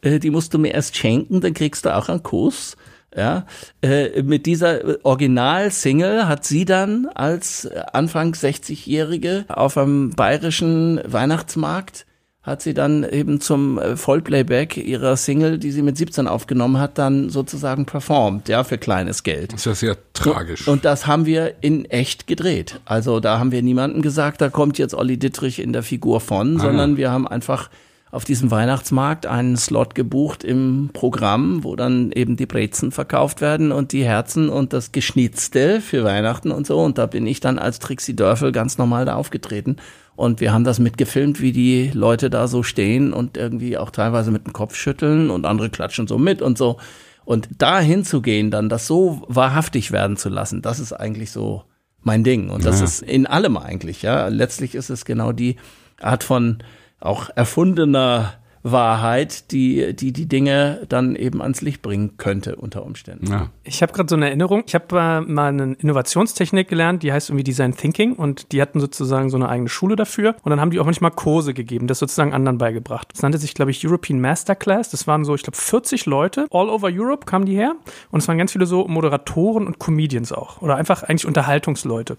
[0.00, 2.76] äh, die musst du mir erst schenken, dann kriegst du auch einen Kuss
[3.16, 3.44] Ja,
[3.82, 12.06] äh, mit dieser Original-Single hat sie dann als Anfang 60-Jährige auf einem bayerischen Weihnachtsmarkt
[12.42, 16.96] hat sie dann eben zum äh, Vollplayback ihrer Single, die sie mit 17 aufgenommen hat,
[16.96, 19.52] dann sozusagen performt, ja, für kleines Geld.
[19.52, 20.66] Das ist ja sehr tragisch.
[20.66, 22.80] Und das haben wir in echt gedreht.
[22.86, 26.56] Also da haben wir niemandem gesagt, da kommt jetzt Olli Dittrich in der Figur von,
[26.56, 27.68] Ah, sondern wir haben einfach
[28.10, 33.70] auf diesem Weihnachtsmarkt einen Slot gebucht im Programm, wo dann eben die Brezen verkauft werden
[33.70, 36.80] und die Herzen und das Geschnitzte für Weihnachten und so.
[36.80, 39.76] Und da bin ich dann als Trixie Dörfel ganz normal da aufgetreten.
[40.16, 44.30] Und wir haben das mitgefilmt, wie die Leute da so stehen und irgendwie auch teilweise
[44.30, 46.78] mit dem Kopf schütteln und andere klatschen so mit und so.
[47.24, 51.62] Und da hinzugehen, dann das so wahrhaftig werden zu lassen, das ist eigentlich so
[52.02, 52.50] mein Ding.
[52.50, 52.86] Und das Ja.
[52.86, 54.26] ist in allem eigentlich, ja.
[54.28, 55.56] Letztlich ist es genau die
[56.00, 56.58] Art von
[57.00, 63.26] auch erfundener Wahrheit, die, die die Dinge dann eben ans Licht bringen könnte unter Umständen.
[63.26, 63.50] ja.
[63.64, 64.64] Ich habe gerade so eine Erinnerung.
[64.66, 68.80] Ich habe äh, mal eine Innovationstechnik gelernt, die heißt irgendwie Design Thinking und die hatten
[68.80, 71.98] sozusagen so eine eigene Schule dafür und dann haben die auch manchmal Kurse gegeben, das
[71.98, 73.08] sozusagen anderen beigebracht.
[73.12, 74.90] Das nannte sich, glaube ich, European Masterclass.
[74.90, 77.74] Das waren so, ich glaube, 40 Leute, all over Europe kamen die her
[78.10, 82.18] und es waren ganz viele so Moderatoren und Comedians auch oder einfach eigentlich Unterhaltungsleute.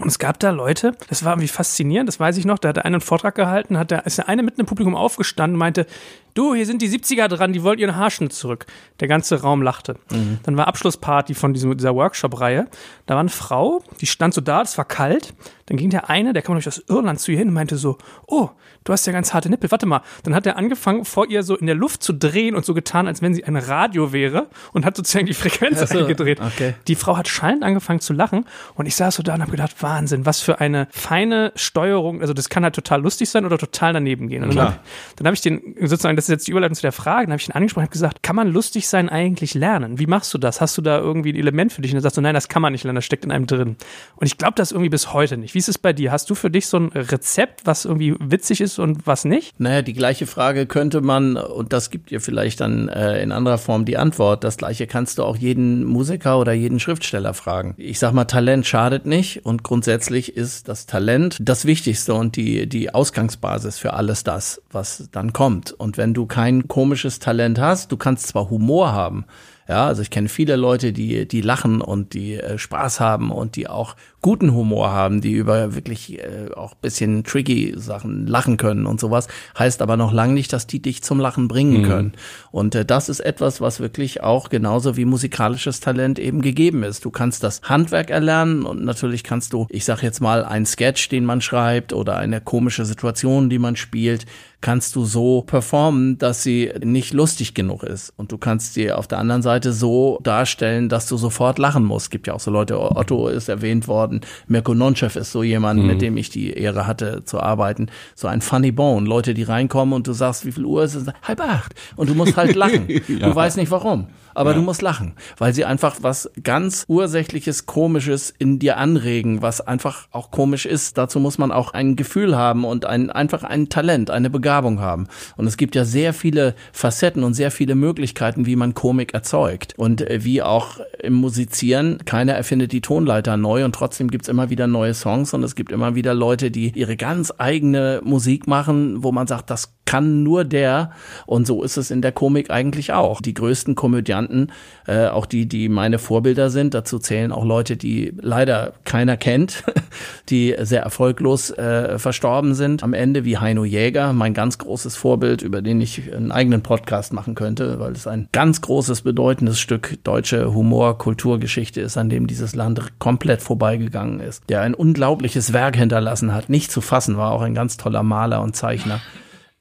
[0.00, 2.76] Und es gab da Leute, das war irgendwie faszinierend, das weiß ich noch, da hat
[2.76, 5.60] der eine einen Vortrag gehalten, hat der, ist der eine mitten im Publikum aufgestanden und
[5.60, 5.86] meinte,
[6.34, 8.66] du, hier sind die 70er dran, die wollen ihren Haarschnitt zurück.
[9.00, 9.96] Der ganze Raum lachte.
[10.44, 12.68] Dann war Abschlussparty von diesem, dieser Workshop-Reihe.
[13.06, 15.34] Da war eine Frau, die stand so da, es war kalt.
[15.66, 17.98] Dann ging der eine, der kam durch aus Irland zu ihr hin und meinte so,
[18.26, 18.50] oh,
[18.86, 20.00] du hast ja ganz harte Nippel, warte mal.
[20.22, 23.06] Dann hat er angefangen, vor ihr so in der Luft zu drehen und so getan,
[23.06, 26.40] als wenn sie ein Radio wäre und hat sozusagen die Frequenz Ach so, eingedreht.
[26.40, 26.74] okay.
[26.88, 29.82] Die Frau hat schallend angefangen zu lachen und ich saß so da und habe gedacht,
[29.82, 32.20] Wahnsinn, was für eine feine Steuerung.
[32.20, 34.42] Also das kann halt total lustig sein oder total daneben gehen.
[34.42, 34.66] Und dann Klar.
[34.66, 34.80] habe
[35.16, 37.40] dann hab ich den, sozusagen, das ist jetzt die Überleitung zu der Frage, dann habe
[37.40, 39.98] ich ihn angesprochen und habe gesagt, kann man lustig sein eigentlich lernen?
[39.98, 40.60] Wie machst du das?
[40.60, 41.90] Hast du da irgendwie ein Element für dich?
[41.92, 43.76] Und er sagt so, nein, das kann man nicht lernen, das steckt in einem drin.
[44.16, 45.54] Und ich glaube das irgendwie bis heute nicht.
[45.54, 46.12] Wie ist es bei dir?
[46.12, 49.58] Hast du für dich so ein Rezept, was irgendwie witzig ist und was nicht?
[49.58, 53.58] Naja, die gleiche Frage könnte man, und das gibt dir vielleicht dann äh, in anderer
[53.58, 57.74] Form die Antwort, das gleiche kannst du auch jeden Musiker oder jeden Schriftsteller fragen.
[57.76, 62.68] Ich sag mal, Talent schadet nicht und grundsätzlich ist das Talent das Wichtigste und die,
[62.68, 65.72] die Ausgangsbasis für alles das, was dann kommt.
[65.72, 69.26] Und wenn du kein komisches Talent hast, du kannst zwar Humor haben,
[69.68, 73.56] ja, also ich kenne viele Leute, die, die lachen und die äh, Spaß haben und
[73.56, 73.96] die auch
[74.26, 79.28] guten Humor haben, die über wirklich äh, auch bisschen tricky Sachen lachen können und sowas.
[79.56, 82.12] Heißt aber noch lange nicht, dass die dich zum Lachen bringen können.
[82.50, 87.04] Und äh, das ist etwas, was wirklich auch genauso wie musikalisches Talent eben gegeben ist.
[87.04, 91.08] Du kannst das Handwerk erlernen und natürlich kannst du, ich sag jetzt mal, einen Sketch,
[91.08, 94.26] den man schreibt oder eine komische Situation, die man spielt,
[94.60, 98.12] kannst du so performen, dass sie nicht lustig genug ist.
[98.16, 102.10] Und du kannst sie auf der anderen Seite so darstellen, dass du sofort lachen musst.
[102.10, 104.15] Gibt ja auch so Leute, Otto ist erwähnt worden,
[104.46, 107.88] Mirko Nonchev ist so jemand, mit dem ich die Ehre hatte zu arbeiten.
[108.14, 109.06] So ein Funny Bone.
[109.06, 111.06] Leute, die reinkommen und du sagst, wie viel Uhr ist es?
[111.22, 111.74] Halb acht.
[111.96, 112.86] Und du musst halt lachen.
[112.88, 114.08] Du weißt nicht warum.
[114.36, 119.62] Aber du musst lachen, weil sie einfach was ganz Ursächliches, Komisches in dir anregen, was
[119.62, 120.98] einfach auch komisch ist.
[120.98, 125.08] Dazu muss man auch ein Gefühl haben und ein, einfach ein Talent, eine Begabung haben.
[125.38, 129.72] Und es gibt ja sehr viele Facetten und sehr viele Möglichkeiten, wie man Komik erzeugt.
[129.78, 134.50] Und äh, wie auch im Musizieren, keiner erfindet die Tonleiter neu und trotzdem gibt's immer
[134.50, 139.02] wieder neue Songs und es gibt immer wieder Leute, die ihre ganz eigene Musik machen,
[139.02, 140.90] wo man sagt, das kann nur der.
[141.24, 143.22] Und so ist es in der Komik eigentlich auch.
[143.22, 144.52] Die größten Komödianten,
[144.86, 149.64] äh, auch die, die meine Vorbilder sind, dazu zählen auch Leute, die leider keiner kennt,
[150.28, 152.82] die sehr erfolglos äh, verstorben sind.
[152.82, 157.12] Am Ende wie Heino Jäger, mein ganz großes Vorbild, über den ich einen eigenen Podcast
[157.12, 162.26] machen könnte, weil es ein ganz großes, bedeutendes Stück deutsche Humor, Kulturgeschichte ist, an dem
[162.26, 163.85] dieses Land komplett vorbeigegangen
[164.20, 164.42] ist.
[164.48, 168.42] Der ein unglaubliches Werk hinterlassen hat, nicht zu fassen, war auch ein ganz toller Maler
[168.42, 169.00] und Zeichner.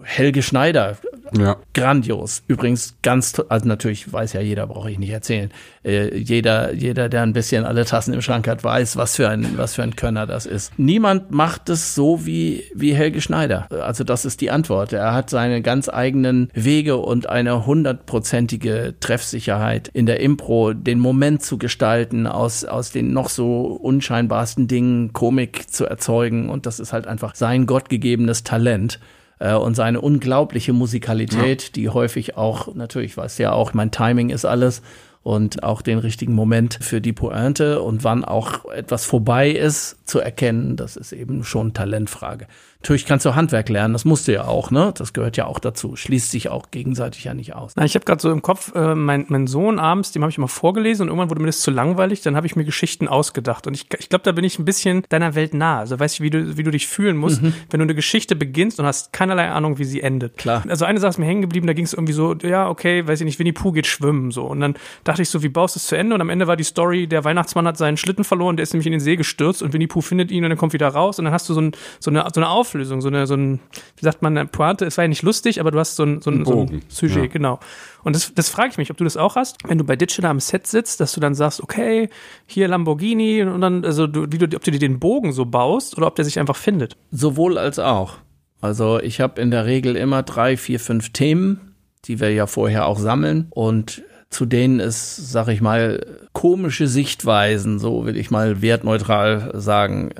[0.03, 0.97] Helge Schneider,
[1.37, 1.55] Ja.
[1.73, 2.43] grandios.
[2.47, 5.51] Übrigens ganz, also natürlich weiß ja jeder, brauche ich nicht erzählen.
[5.85, 9.57] Äh, jeder, jeder, der ein bisschen alle Tassen im Schrank hat, weiß, was für ein,
[9.57, 10.77] was für ein Könner das ist.
[10.77, 13.67] Niemand macht es so wie, wie Helge Schneider.
[13.71, 14.91] Also das ist die Antwort.
[14.91, 21.41] Er hat seine ganz eigenen Wege und eine hundertprozentige Treffsicherheit in der Impro, den Moment
[21.41, 26.49] zu gestalten, aus, aus den noch so unscheinbarsten Dingen Komik zu erzeugen.
[26.49, 28.99] Und das ist halt einfach sein gottgegebenes Talent
[29.39, 34.45] und seine unglaubliche Musikalität, die häufig auch, natürlich weißt du ja auch, mein Timing ist
[34.45, 34.81] alles.
[35.25, 40.19] und auch den richtigen Moment für die Pointe und wann auch etwas vorbei ist zu
[40.19, 42.45] erkennen, das ist eben schon Talentfrage.
[42.85, 44.93] Natürlich kannst du Handwerk lernen, das musst du ja auch, ne?
[44.95, 45.95] Das gehört ja auch dazu.
[45.95, 47.73] Schließt sich auch gegenseitig ja nicht aus.
[47.75, 50.37] Na, ich habe gerade so im Kopf, äh, mein, mein Sohn abends, dem habe ich
[50.37, 53.65] immer vorgelesen und irgendwann wurde mir das zu langweilig, dann habe ich mir Geschichten ausgedacht.
[53.65, 55.79] Und ich, ich glaube, da bin ich ein bisschen deiner Welt nah.
[55.79, 57.55] Also weißt du, wie du, wie du dich fühlen musst, mhm.
[57.71, 60.37] wenn du eine Geschichte beginnst und hast keinerlei Ahnung, wie sie endet.
[60.37, 60.63] Klar.
[60.69, 63.19] Also eine Sache ist mir hängen geblieben, da ging es irgendwie so, ja, okay, weiß
[63.19, 64.45] ich nicht, Winnie Pooh geht schwimmen so.
[64.45, 66.13] Und dann dachte ich so, wie baust du es zu Ende?
[66.13, 68.85] Und am Ende war die Story, der Weihnachtsmann hat seinen Schlitten verloren, der ist nämlich
[68.85, 71.25] in den See gestürzt und Winnie Pooh findet ihn und dann kommt wieder raus und
[71.25, 73.59] dann hast du so, ein, so, eine, so eine Auflösung, so eine, so ein
[73.95, 76.21] wie sagt man, eine Pointe, es war ja nicht lustig, aber du hast so ein,
[76.21, 77.27] so ein, so ein Sujet, ja.
[77.27, 77.59] genau.
[78.03, 80.29] Und das, das frage ich mich, ob du das auch hast, wenn du bei Digital
[80.29, 82.09] am Set sitzt, dass du dann sagst, okay,
[82.45, 85.97] hier Lamborghini und dann, also du, wie du, ob du dir den Bogen so baust
[85.97, 86.97] oder ob der sich einfach findet.
[87.11, 88.17] Sowohl als auch.
[88.61, 92.87] Also ich habe in der Regel immer drei, vier, fünf Themen, die wir ja vorher
[92.87, 98.61] auch sammeln und zu denen es, sag ich mal, komische Sichtweisen, so will ich mal
[98.61, 100.11] wertneutral sagen,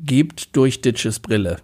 [0.00, 1.58] gibt durch Ditches Brille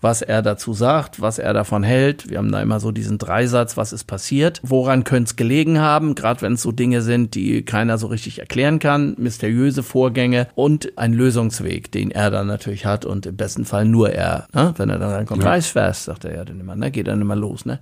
[0.00, 2.28] was er dazu sagt, was er davon hält.
[2.28, 6.14] Wir haben da immer so diesen Dreisatz, was ist passiert, woran könnte es gelegen haben,
[6.14, 10.96] gerade wenn es so Dinge sind, die keiner so richtig erklären kann, mysteriöse Vorgänge und
[10.96, 14.46] ein Lösungsweg, den er dann natürlich hat und im besten Fall nur er.
[14.52, 14.74] Ne?
[14.76, 15.50] Wenn er dann reinkommt, ja.
[15.50, 16.90] weiß was, sagt er ja dann immer, ne?
[16.90, 17.80] geht dann immer los, ne?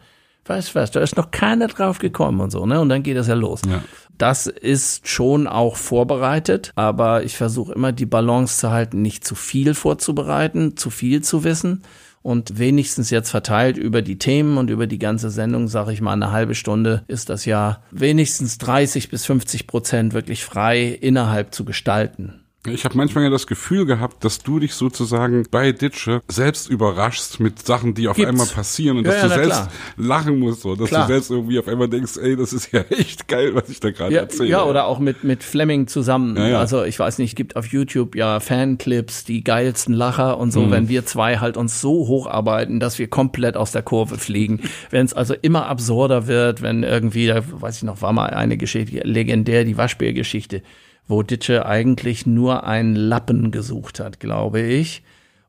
[0.48, 2.80] Weiß was, da ist noch keiner drauf gekommen und so, ne?
[2.80, 3.62] Und dann geht das ja los.
[3.68, 3.82] Ja.
[4.16, 9.34] Das ist schon auch vorbereitet, aber ich versuche immer die Balance zu halten, nicht zu
[9.34, 11.82] viel vorzubereiten, zu viel zu wissen
[12.26, 16.12] und wenigstens jetzt verteilt über die Themen und über die ganze Sendung, sage ich mal,
[16.12, 21.64] eine halbe Stunde ist das ja wenigstens 30 bis 50 Prozent wirklich frei innerhalb zu
[21.64, 22.45] gestalten.
[22.74, 27.40] Ich habe manchmal ja das Gefühl gehabt, dass du dich sozusagen bei Ditsche selbst überraschst
[27.40, 28.30] mit Sachen, die auf Gibt's.
[28.30, 29.72] einmal passieren und ja, dass ja, du selbst klar.
[29.96, 31.06] lachen musst so, dass klar.
[31.06, 33.90] du selbst irgendwie auf einmal denkst, ey, das ist ja echt geil, was ich da
[33.90, 34.48] gerade ja, erzähle.
[34.48, 36.36] Ja, oder auch mit mit Fleming zusammen.
[36.36, 40.70] Also ich weiß nicht, gibt auf YouTube ja Fanclips, die geilsten Lacher und so, mhm.
[40.70, 44.60] wenn wir zwei halt uns so hocharbeiten, dass wir komplett aus der Kurve fliegen.
[44.90, 48.56] wenn es also immer absurder wird, wenn irgendwie, da weiß ich noch, war mal eine
[48.56, 50.62] Geschichte legendär, die Waschbärgeschichte
[51.08, 55.02] wo Ditsche eigentlich nur einen Lappen gesucht hat, glaube ich.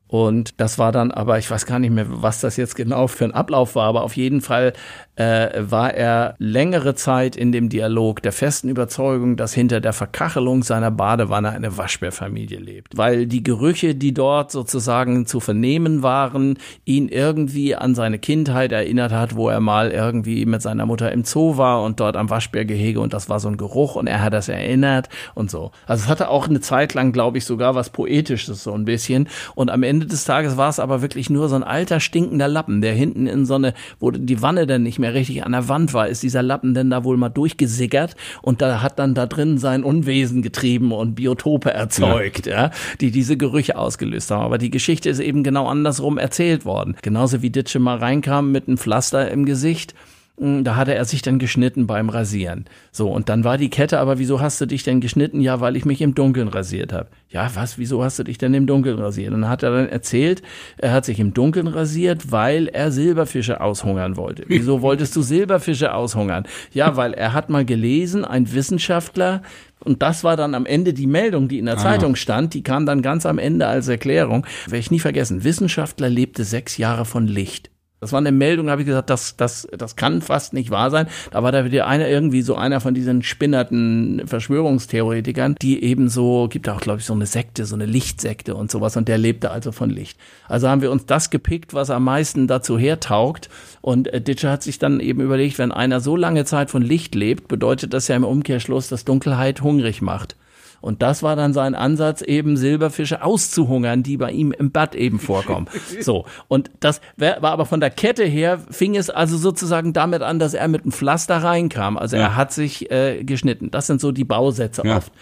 [0.06, 3.24] Und das war dann aber, ich weiß gar nicht mehr, was das jetzt genau für
[3.24, 4.72] ein Ablauf war, aber auf jeden Fall
[5.18, 10.62] äh, war er längere Zeit in dem Dialog der festen Überzeugung, dass hinter der Verkachelung
[10.62, 12.96] seiner Badewanne eine Waschbärfamilie lebt.
[12.96, 19.10] Weil die Gerüche, die dort sozusagen zu vernehmen waren, ihn irgendwie an seine Kindheit erinnert
[19.10, 23.00] hat, wo er mal irgendwie mit seiner Mutter im Zoo war und dort am Waschbärgehege
[23.00, 25.72] und das war so ein Geruch und er hat das erinnert und so.
[25.86, 29.28] Also es hatte auch eine Zeit lang, glaube ich, sogar was Poetisches so ein bisschen.
[29.56, 32.80] Und am Ende des Tages war es aber wirklich nur so ein alter stinkender Lappen,
[32.82, 35.68] der hinten in so eine, wo die Wanne dann nicht mehr mehr richtig an der
[35.68, 39.26] Wand war, ist dieser Lappen denn da wohl mal durchgesickert und da hat dann da
[39.26, 42.64] drin sein Unwesen getrieben und Biotope erzeugt, ja.
[42.64, 42.70] ja,
[43.00, 44.42] die diese Gerüche ausgelöst haben.
[44.42, 46.96] Aber die Geschichte ist eben genau andersrum erzählt worden.
[47.02, 49.94] Genauso wie Ditsche mal reinkam mit einem Pflaster im Gesicht
[50.40, 52.66] da hatte er sich dann geschnitten beim Rasieren.
[52.92, 55.40] So, und dann war die Kette, aber wieso hast du dich denn geschnitten?
[55.40, 57.08] Ja, weil ich mich im Dunkeln rasiert habe.
[57.28, 59.34] Ja, was, wieso hast du dich denn im Dunkeln rasiert?
[59.34, 60.42] Und dann hat er dann erzählt,
[60.78, 64.44] er hat sich im Dunkeln rasiert, weil er Silberfische aushungern wollte.
[64.48, 66.44] Wieso wolltest du Silberfische aushungern?
[66.72, 69.42] Ja, weil er hat mal gelesen, ein Wissenschaftler,
[69.84, 71.78] und das war dann am Ende die Meldung, die in der ah.
[71.78, 74.46] Zeitung stand, die kam dann ganz am Ende als Erklärung.
[74.66, 75.44] Werde ich nie vergessen.
[75.44, 77.70] Wissenschaftler lebte sechs Jahre von Licht.
[78.00, 81.08] Das war eine Meldung, habe ich gesagt, das, das, das kann fast nicht wahr sein.
[81.32, 86.46] Da war da wieder einer irgendwie so einer von diesen spinnerten Verschwörungstheoretikern, die eben so,
[86.48, 89.50] gibt auch, glaube ich, so eine Sekte, so eine Lichtsekte und sowas und der lebte
[89.50, 90.16] also von Licht.
[90.46, 93.48] Also haben wir uns das gepickt, was am meisten dazu hertaugt
[93.80, 97.16] und äh, Ditcher hat sich dann eben überlegt, wenn einer so lange Zeit von Licht
[97.16, 100.36] lebt, bedeutet das ja im Umkehrschluss, dass Dunkelheit hungrig macht.
[100.80, 105.18] Und das war dann sein Ansatz, eben Silberfische auszuhungern, die bei ihm im Bad eben
[105.18, 105.66] vorkommen.
[106.00, 106.26] So.
[106.48, 110.54] Und das war aber von der Kette her, fing es also sozusagen damit an, dass
[110.54, 111.96] er mit einem Pflaster reinkam.
[111.96, 112.22] Also ja.
[112.22, 113.70] er hat sich äh, geschnitten.
[113.70, 114.98] Das sind so die Bausätze ja.
[114.98, 115.12] oft.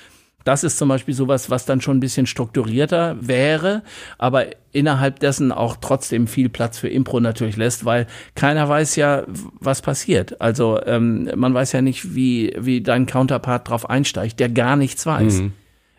[0.47, 3.83] Das ist zum Beispiel sowas, was dann schon ein bisschen strukturierter wäre,
[4.17, 8.07] aber innerhalb dessen auch trotzdem viel Platz für Impro natürlich lässt, weil
[8.37, 9.25] keiner weiß ja,
[9.59, 10.41] was passiert.
[10.41, 15.05] Also ähm, man weiß ja nicht, wie, wie dein Counterpart drauf einsteigt, der gar nichts
[15.05, 15.41] weiß.
[15.41, 15.53] Mhm.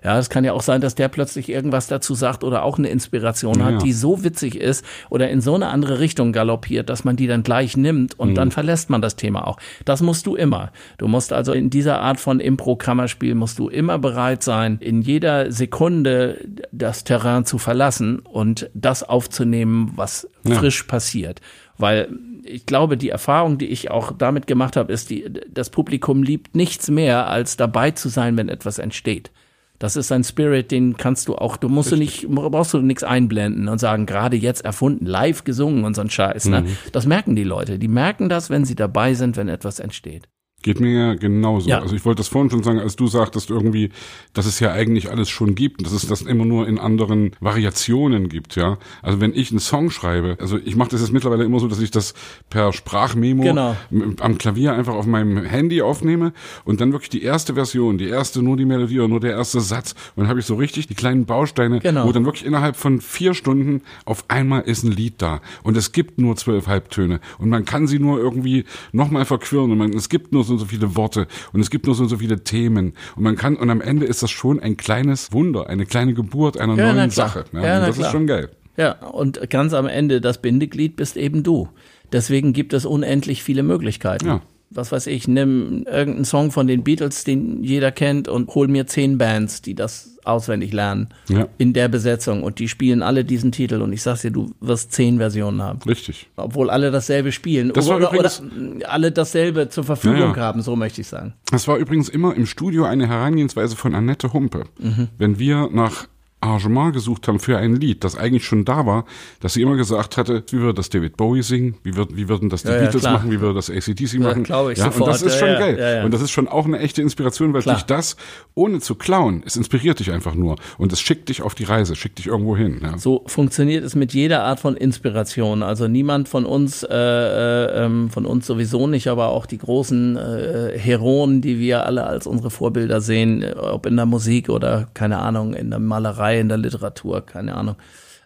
[0.04, 2.88] Ja, es kann ja auch sein, dass der plötzlich irgendwas dazu sagt oder auch eine
[2.88, 3.78] Inspiration hat, Ja.
[3.80, 7.42] die so witzig ist oder in so eine andere Richtung galoppiert, dass man die dann
[7.42, 9.58] gleich nimmt und dann verlässt man das Thema auch.
[9.86, 10.72] Das musst du immer.
[11.00, 15.52] Du musst also in dieser Art von Impro-Kammerspiel musst du immer bereit sein, in jeder
[15.52, 16.38] Sekunde
[16.72, 20.56] das Terrain zu verlassen und das aufzunehmen, was Ja.
[20.56, 21.42] frisch passiert.
[21.80, 22.10] Weil
[22.44, 26.56] ich glaube, die Erfahrung, die ich auch damit gemacht habe, ist, die, das Publikum liebt
[26.56, 29.32] nichts mehr, als dabei zu sein, wenn etwas entsteht.
[29.80, 33.04] Das ist ein Spirit, den kannst du auch, du musst du nicht, brauchst du nichts
[33.04, 36.46] einblenden und sagen, gerade jetzt erfunden, live gesungen und so ein Scheiß.
[36.46, 36.66] Ne?
[36.92, 37.78] Das merken die Leute.
[37.78, 40.28] Die merken das, wenn sie dabei sind, wenn etwas entsteht.
[40.64, 41.70] Geht mir ja genauso.
[41.70, 41.80] Ja.
[41.82, 43.92] Also ich wollte das vorhin schon sagen, als du sagtest irgendwie,
[44.34, 48.28] dass es ja eigentlich alles schon gibt, dass es das immer nur in anderen Variationen
[48.28, 48.80] gibt, ja.
[49.04, 51.80] Also wenn ich einen Song schreibe, also ich mache das jetzt mittlerweile immer so, dass
[51.80, 52.16] ich das
[52.50, 53.76] per Sprachmemo Genau.
[54.20, 56.34] am Klavier einfach auf meinem Handy aufnehme
[56.66, 59.62] und dann wirklich die erste Version, die erste nur die Melodie oder nur der erste
[59.62, 62.08] Satz und dann habe ich so richtig die kleinen Bausteine, Genau.
[62.08, 65.92] wo dann wirklich innerhalb von vier Stunden auf einmal ist ein Lied da und es
[65.92, 70.10] gibt nur zwölf Halbtöne und man kann sie nur irgendwie nochmal verquirlen und man, es
[70.10, 72.44] gibt nur so und so viele Worte und es gibt nur so und so viele
[72.44, 76.14] Themen und man kann und am Ende ist das schon ein kleines Wunder, eine kleine
[76.14, 77.10] Geburt einer Ja, neuen.
[77.12, 77.46] Sache.
[77.54, 78.08] Ja, Ja, das klar.
[78.08, 78.50] ist schon geil.
[78.78, 81.68] Ja, und ganz am Ende, das Bindeglied bist eben du.
[82.12, 84.26] Deswegen gibt es unendlich viele Möglichkeiten.
[84.28, 84.42] Ja.
[84.70, 88.86] Was weiß ich, nimm irgendeinen Song von den Beatles, den jeder kennt, und hol mir
[88.86, 91.08] zehn Bands, die das auswendig lernen.
[91.30, 91.48] Ja.
[91.58, 92.44] In der Besetzung.
[92.44, 93.82] Und die spielen alle diesen Titel.
[93.82, 95.80] Und ich sag's dir, du wirst zehn Versionen haben.
[95.88, 96.30] Richtig.
[96.36, 97.72] Obwohl alle dasselbe spielen.
[97.74, 98.44] Das oder, oder übrigens-
[98.86, 100.36] alle dasselbe zur Verfügung ja.
[100.36, 101.34] haben, so möchte ich sagen.
[101.50, 104.66] Das war übrigens immer im Studio eine Herangehensweise von Annette Humpe.
[104.80, 105.08] Mhm.
[105.18, 106.08] Wenn wir nach
[106.40, 109.06] Arrangement gesucht haben für ein Lied, das eigentlich schon da war,
[109.40, 112.50] dass sie immer gesagt hatte, wie würde das David Bowie singen, wie, wird, wie würden
[112.50, 113.14] das die Ja, ja, Beatles klar.
[113.14, 114.44] machen, wie würde das ACDC machen.
[114.44, 115.78] glaub ich ja, Und das ist Ja, schon ja, geil.
[115.80, 116.06] ja, ja.
[116.06, 117.76] Und das ist schon auch eine echte Inspiration, weil Klar.
[117.76, 118.18] dich das,
[118.54, 120.58] ohne zu klauen, es inspiriert dich einfach nur.
[120.78, 122.82] Und es schickt dich auf die Reise, schickt dich irgendwo hin.
[122.84, 122.98] Ja.
[123.00, 125.64] So funktioniert es mit jeder Art von Inspiration.
[125.64, 130.16] Also niemand von uns, äh, äh, ähm, von uns sowieso nicht, aber auch die großen
[130.18, 135.18] äh, Heroen, die wir alle als unsere Vorbilder sehen, ob in der Musik oder keine
[135.20, 137.76] Ahnung, in der Malerei, in der Literatur, keine Ahnung.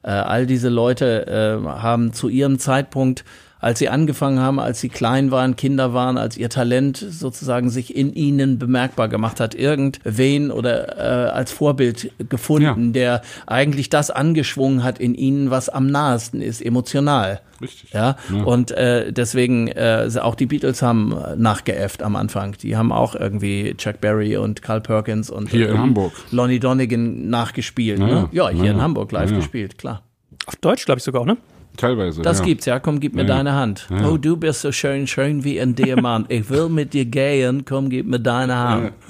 [0.03, 3.23] Äh, all diese Leute äh, haben zu ihrem Zeitpunkt
[3.61, 7.95] als sie angefangen haben, als sie klein waren, Kinder waren, als ihr Talent sozusagen sich
[7.95, 12.91] in ihnen bemerkbar gemacht hat, irgendwen oder äh, als Vorbild gefunden, Ja.
[12.91, 17.41] der eigentlich das angeschwungen hat in ihnen, was am nahesten ist, emotional.
[17.61, 17.91] Richtig.
[17.93, 18.43] Ja, Ja.
[18.43, 22.53] und äh, deswegen äh, auch die Beatles haben nachgeäfft am Anfang.
[22.63, 26.13] Die haben auch irgendwie Chuck Berry und Carl Perkins und Hier in äh, Hamburg.
[26.31, 27.99] Lonnie Donegan nachgespielt.
[27.99, 28.29] Ja, ne?
[28.31, 28.49] ja.
[28.49, 28.81] hier Ja, in.
[28.81, 30.01] Hamburg live gespielt, klar.
[30.47, 31.37] Auf Deutsch, glaube ich sogar auch, ne?
[31.77, 32.21] Teilweise.
[32.21, 32.45] Das ja.
[32.45, 32.79] gibt's, ja.
[32.79, 33.87] Komm, gib mir Ja, deine Hand.
[33.89, 34.09] Ja, ja.
[34.09, 36.31] Oh, du bist so schön, schön wie ein Diamant.
[36.31, 37.65] Ich will mit dir gehen.
[37.65, 38.93] Komm, gib mir deine Hand.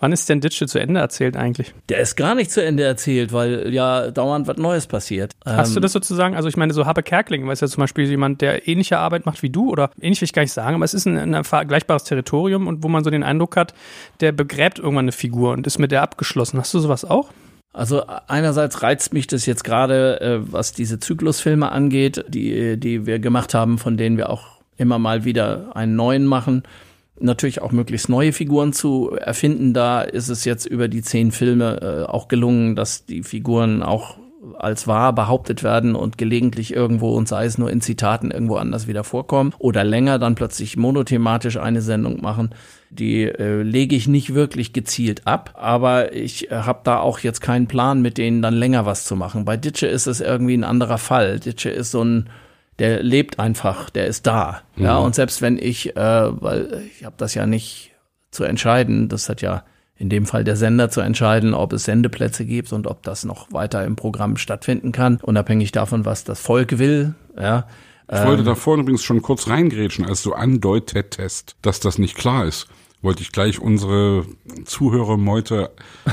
[0.00, 1.72] Wann ist denn Ditsche zu Ende erzählt eigentlich?
[1.88, 5.32] Der ist gar nicht zu Ende erzählt, weil ja dauernd was Neues passiert.
[5.46, 7.80] Hast Ähm, du das sozusagen, also ich meine, so Habe Kerkling, weil es ja zum
[7.80, 10.74] Beispiel jemand, der ähnliche Arbeit macht wie du oder ähnlich will ich gar nicht sagen,
[10.74, 13.72] aber es ist ein, ein vergleichbares Territorium und wo man so den Eindruck hat,
[14.20, 16.58] der begräbt irgendwann eine Figur und ist mit der abgeschlossen.
[16.58, 17.30] Hast du sowas auch?
[17.74, 23.18] Also einerseits reizt mich das jetzt gerade, äh, was diese Zyklusfilme angeht, die, die wir
[23.18, 26.62] gemacht haben, von denen wir auch immer mal wieder einen neuen machen.
[27.18, 29.74] Natürlich auch möglichst neue Figuren zu erfinden.
[29.74, 34.18] Da ist es jetzt über die zehn Filme äh, auch gelungen, dass die Figuren auch
[34.58, 38.86] als wahr behauptet werden und gelegentlich irgendwo und sei es nur in Zitaten irgendwo anders
[38.86, 42.50] wieder vorkommen oder länger dann plötzlich monothematisch eine Sendung machen.
[42.90, 47.40] Die äh, lege ich nicht wirklich gezielt ab, aber ich äh, habe da auch jetzt
[47.40, 49.44] keinen Plan, mit denen dann länger was zu machen.
[49.44, 51.40] Bei Ditsche ist es irgendwie ein anderer Fall.
[51.40, 52.28] Ditsche ist so ein
[52.78, 54.62] der lebt einfach, der ist da.
[54.76, 57.92] Ja, und selbst wenn ich, äh, weil ich habe das ja nicht
[58.30, 59.62] zu entscheiden, das hat ja
[59.96, 63.52] in dem Fall der Sender zu entscheiden, ob es Sendeplätze gibt und ob das noch
[63.52, 67.14] weiter im Programm stattfinden kann, unabhängig davon, was das Volk will.
[67.38, 67.66] Ja,
[68.12, 72.44] Ich wollte da vorne übrigens schon kurz reingrätschen, als du andeutetest, dass das nicht klar
[72.44, 72.66] ist.
[73.04, 74.24] Wollte ich gleich unsere
[74.64, 75.70] Zuhörermeute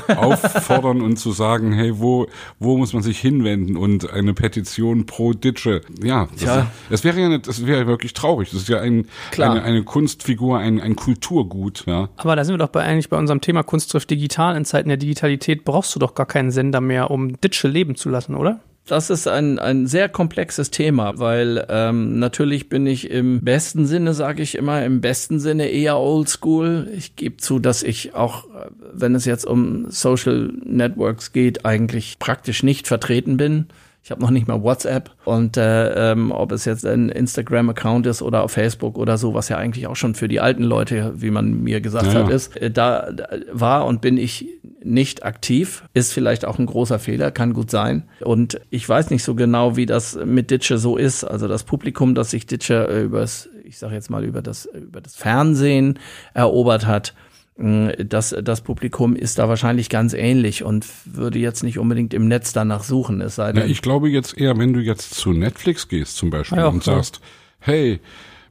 [0.08, 2.28] auffordern und zu sagen, hey, wo,
[2.60, 5.84] wo muss man sich hinwenden und eine Petition pro Ditsche.
[6.04, 6.68] Ja, das, Tja.
[6.90, 8.50] das wäre ja nicht, das wäre wirklich traurig.
[8.52, 9.08] Das ist ja ein,
[9.38, 12.10] eine, eine Kunstfigur, ein, ein Kulturgut, ja.
[12.18, 14.58] Aber da sind wir doch bei, eigentlich bei unserem Thema Kunst trifft digital.
[14.58, 18.10] In Zeiten der Digitalität brauchst du doch gar keinen Sender mehr, um Ditsche leben zu
[18.10, 18.60] lassen, oder?
[18.88, 24.14] Das ist ein, ein sehr komplexes Thema, weil ähm, natürlich bin ich im besten Sinne,
[24.14, 26.90] sage ich immer, im besten Sinne eher oldschool.
[26.96, 32.18] Ich gebe zu, dass ich auch, äh, wenn es jetzt um Social Networks geht, eigentlich
[32.18, 33.68] praktisch nicht vertreten bin.
[34.04, 38.24] Ich habe noch nicht mal WhatsApp und äh, ähm, ob es jetzt ein Instagram-Account ist
[38.24, 41.30] oder auf Facebook oder so, was ja eigentlich auch schon für die alten Leute, wie
[41.30, 42.16] man mir gesagt ja.
[42.16, 44.48] hat, ist, äh, da, da war und bin ich
[44.84, 45.84] nicht aktiv.
[45.94, 48.04] Ist vielleicht auch ein großer Fehler, kann gut sein.
[48.22, 51.24] Und ich weiß nicht so genau, wie das mit Ditsche so ist.
[51.24, 55.16] Also das Publikum, das sich Ditsche übers, ich sage jetzt mal über das über das
[55.16, 56.00] Fernsehen
[56.34, 57.14] erobert hat
[57.62, 62.54] das, das Publikum ist da wahrscheinlich ganz ähnlich und würde jetzt nicht unbedingt im Netz
[62.54, 63.22] danach suchen.
[63.22, 66.30] Es sei denn, Na, ich glaube jetzt eher, wenn du jetzt zu Netflix gehst zum
[66.30, 67.22] Beispiel ja, und sagst,
[67.60, 68.00] hey,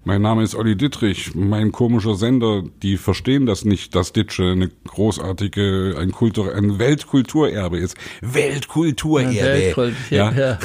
[0.05, 4.71] mein Name ist Olli Dittrich, mein komischer Sender, die verstehen das nicht, dass Ditsche eine
[4.87, 7.97] großartige, ein, Kultur, ein Weltkulturerbe ist.
[8.23, 9.35] Weltkulturerbe.
[9.35, 10.33] Weltkultur, ja.
[10.33, 10.59] ja.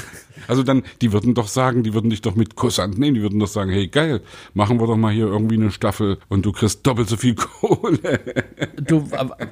[0.47, 3.39] Also dann, die würden doch sagen, die würden dich doch mit Kussant nehmen, die würden
[3.39, 4.21] doch sagen, hey geil,
[4.53, 8.19] machen wir doch mal hier irgendwie eine Staffel und du kriegst doppelt so viel Kohle.
[8.81, 9.09] Du,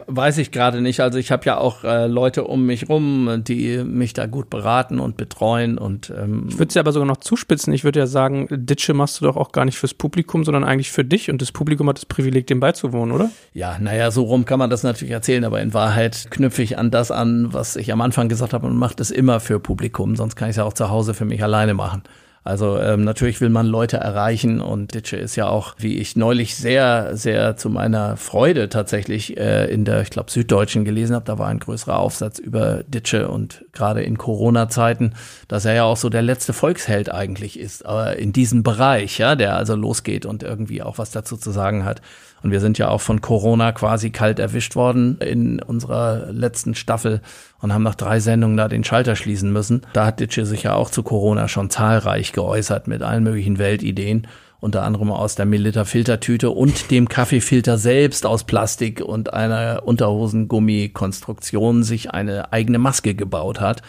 [0.07, 0.99] weiß ich gerade nicht.
[0.99, 4.99] Also ich habe ja auch äh, Leute um mich rum, die mich da gut beraten
[4.99, 7.73] und betreuen und ähm Ich würde es ja aber sogar noch zuspitzen.
[7.73, 10.91] Ich würde ja sagen, Ditsche machst du doch auch gar nicht fürs Publikum, sondern eigentlich
[10.91, 13.29] für dich und das Publikum hat das Privileg, dem beizuwohnen, oder?
[13.53, 16.91] Ja, naja, so rum kann man das natürlich erzählen, aber in Wahrheit knüpfe ich an
[16.91, 20.35] das an, was ich am Anfang gesagt habe und mache das immer für Publikum, sonst
[20.35, 22.03] kann ich es ja auch zu Hause für mich alleine machen.
[22.45, 26.57] Also ähm, natürlich will man Leute erreichen und Ditsche ist ja auch, wie ich neulich
[26.57, 31.39] sehr, sehr zu meiner Freude tatsächlich äh, in der, ich glaube, Süddeutschen gelesen habe, da
[31.39, 35.13] war ein größerer Aufsatz über Ditsche und gerade in Corona-Zeiten,
[35.47, 39.37] dass er ja auch so der letzte Volksheld eigentlich ist, aber in diesem Bereich, ja,
[39.37, 42.01] der also losgeht und irgendwie auch was dazu zu sagen hat.
[42.43, 47.21] Und wir sind ja auch von Corona quasi kalt erwischt worden in unserer letzten Staffel
[47.61, 49.81] und haben nach drei Sendungen da den Schalter schließen müssen.
[49.93, 54.27] Da hat Ditsche sich ja auch zu Corona schon zahlreich geäußert mit allen möglichen Weltideen
[54.59, 61.83] unter anderem aus der Milita Filtertüte und dem Kaffeefilter selbst aus Plastik und einer Unterhosengummi-Konstruktion
[61.83, 63.81] sich eine eigene Maske gebaut hat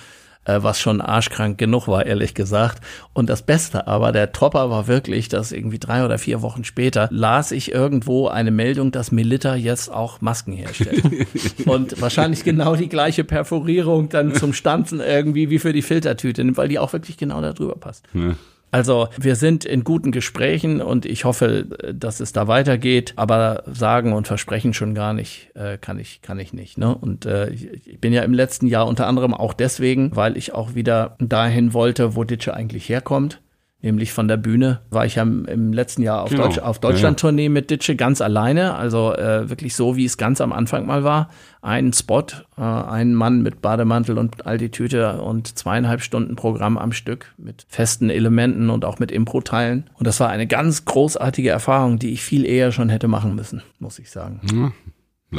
[0.46, 2.82] was schon arschkrank genug war, ehrlich gesagt.
[3.12, 7.08] Und das Beste aber, der Topper war wirklich, dass irgendwie drei oder vier Wochen später
[7.10, 11.02] las ich irgendwo eine Meldung, dass Melitta jetzt auch Masken herstellt.
[11.66, 16.68] und wahrscheinlich genau die gleiche Perforierung dann zum Stanzen irgendwie wie für die Filtertüte, weil
[16.68, 18.04] die auch wirklich genau da drüber passt.
[18.12, 18.34] Ja.
[18.74, 23.12] Also wir sind in guten Gesprächen und ich hoffe, dass es da weitergeht.
[23.14, 26.76] Aber sagen und versprechen schon gar nicht, äh, kann ich, kann ich nicht.
[26.76, 26.92] Ne?
[26.92, 30.74] Und äh, ich bin ja im letzten Jahr unter anderem auch deswegen, weil ich auch
[30.74, 33.40] wieder dahin wollte, wo Ditsche eigentlich herkommt
[33.84, 34.80] nämlich von der Bühne.
[34.90, 36.44] War ich ja im, letzten Jahr auf, genau.
[36.44, 40.52] Deutsch, auf Deutschland-Tournee mit Ditsche ganz alleine, also äh, wirklich so, wie es ganz am
[40.52, 41.28] Anfang mal war.
[41.60, 42.24] Ein Spot,
[42.56, 47.34] äh, ein Mann mit Bademantel und all die Tüte und zweieinhalb Stunden Programm am Stück
[47.36, 49.90] mit festen Elementen und auch mit Impro-Teilen.
[49.94, 53.62] Und das war eine ganz großartige Erfahrung, die ich viel eher schon hätte machen müssen,
[53.78, 54.40] muss ich sagen.
[54.50, 54.72] Ja,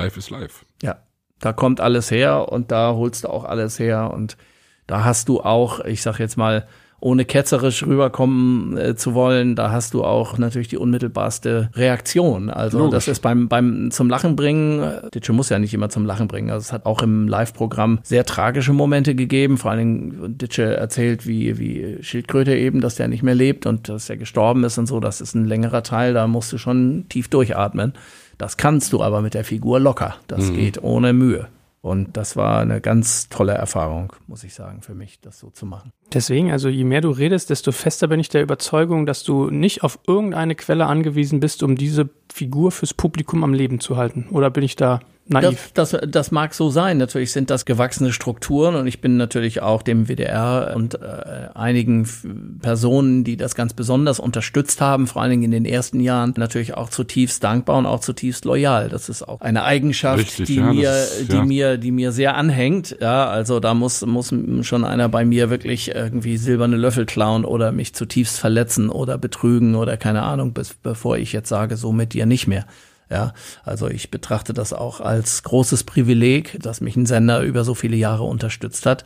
[0.04, 0.66] life is life.
[0.84, 0.98] Ja,
[1.40, 4.38] da kommt alles her und da holst du auch alles her und
[4.88, 6.68] da hast du auch, ich sag jetzt mal,
[7.00, 12.50] ohne ketzerisch rüberkommen äh, zu wollen, da hast du auch natürlich die unmittelbarste Reaktion.
[12.50, 12.94] Also Logisch.
[12.94, 16.28] das ist beim, beim zum Lachen bringen, äh, Ditsche muss ja nicht immer zum Lachen
[16.28, 16.50] bringen.
[16.50, 19.58] Also es hat auch im Live-Programm sehr tragische Momente gegeben.
[19.58, 23.90] Vor allen Dingen Ditsche erzählt, wie, wie Schildkröte eben, dass der nicht mehr lebt und
[23.90, 25.00] dass er gestorben ist und so.
[25.00, 27.94] Das ist ein längerer Teil, da musst du schon tief durchatmen.
[28.38, 30.16] Das kannst du aber mit der Figur locker.
[30.28, 30.56] Das mhm.
[30.56, 31.48] geht ohne Mühe.
[31.86, 35.68] Und das war eine ganz tolle Erfahrung, muss ich sagen, für mich, das so zu
[35.68, 35.92] machen.
[36.12, 39.84] Deswegen, also je mehr du redest, desto fester bin ich der Überzeugung, dass du nicht
[39.84, 44.30] auf irgendeine Quelle angewiesen bist, um diese Figur fürs Publikum am Leben zu halten.
[44.32, 45.72] Oder bin ich da naiv.
[45.74, 46.98] Das, das, das mag so sein.
[46.98, 52.08] Natürlich sind das gewachsene Strukturen und ich bin natürlich auch dem WDR und äh, einigen
[52.62, 56.76] Personen, die das ganz besonders unterstützt haben, vor allen Dingen in den ersten Jahren, natürlich
[56.76, 58.90] auch zutiefst dankbar und auch zutiefst loyal.
[58.90, 62.36] Das ist auch eine Eigenschaft, Richtig, die ja, mir, ist, die mir, die mir sehr
[62.36, 62.98] anhängt.
[63.02, 67.72] Ja, also da muss muss schon einer bei mir wirklich irgendwie silberne Löffel klauen oder
[67.72, 72.14] mich zutiefst verletzen oder betrügen oder keine Ahnung, bis, bevor ich jetzt sage, so mit
[72.14, 72.66] dir nicht mehr.
[73.10, 73.34] Ja,
[73.64, 77.96] also ich betrachte das auch als großes Privileg, dass mich ein Sender über so viele
[77.96, 79.06] Jahre unterstützt hat.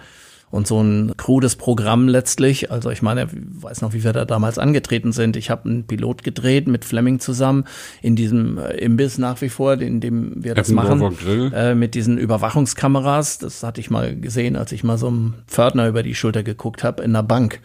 [0.52, 4.26] Und so ein krudes Programm letztlich, also ich meine, ich weiß noch, wie wir da
[4.26, 5.36] damals angetreten sind.
[5.36, 7.66] Ich habe einen Pilot gedreht mit Fleming zusammen
[8.02, 11.16] in diesem äh, Imbiss nach wie vor, in dem wir das machen,
[11.54, 13.38] äh, mit diesen Überwachungskameras.
[13.38, 16.84] Das hatte ich mal gesehen, als ich mal so einem Pförtner über die Schulter geguckt
[16.84, 17.60] habe in einer Bank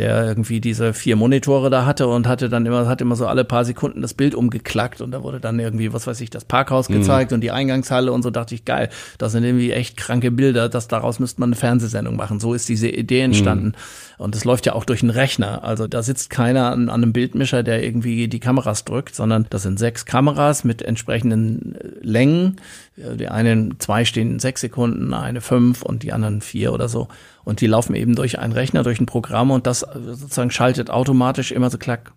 [0.00, 3.44] der irgendwie diese vier Monitore da hatte und hatte dann immer, hat immer so alle
[3.44, 6.88] paar Sekunden das Bild umgeklackt und da wurde dann irgendwie, was weiß ich, das Parkhaus
[6.88, 6.94] mhm.
[6.94, 10.70] gezeigt und die Eingangshalle und so dachte ich, geil, das sind irgendwie echt kranke Bilder,
[10.70, 12.40] das daraus müsste man eine Fernsehsendung machen.
[12.40, 13.66] So ist diese Idee entstanden.
[13.66, 13.74] Mhm.
[14.20, 15.64] Und das läuft ja auch durch einen Rechner.
[15.64, 19.62] Also da sitzt keiner an, an einem Bildmischer, der irgendwie die Kameras drückt, sondern das
[19.62, 22.56] sind sechs Kameras mit entsprechenden äh, Längen,
[22.96, 27.08] Die einen zwei stehen sechs Sekunden, eine fünf und die anderen vier oder so.
[27.44, 31.50] Und die laufen eben durch einen Rechner, durch ein Programm und das sozusagen schaltet automatisch
[31.50, 32.12] immer so klack,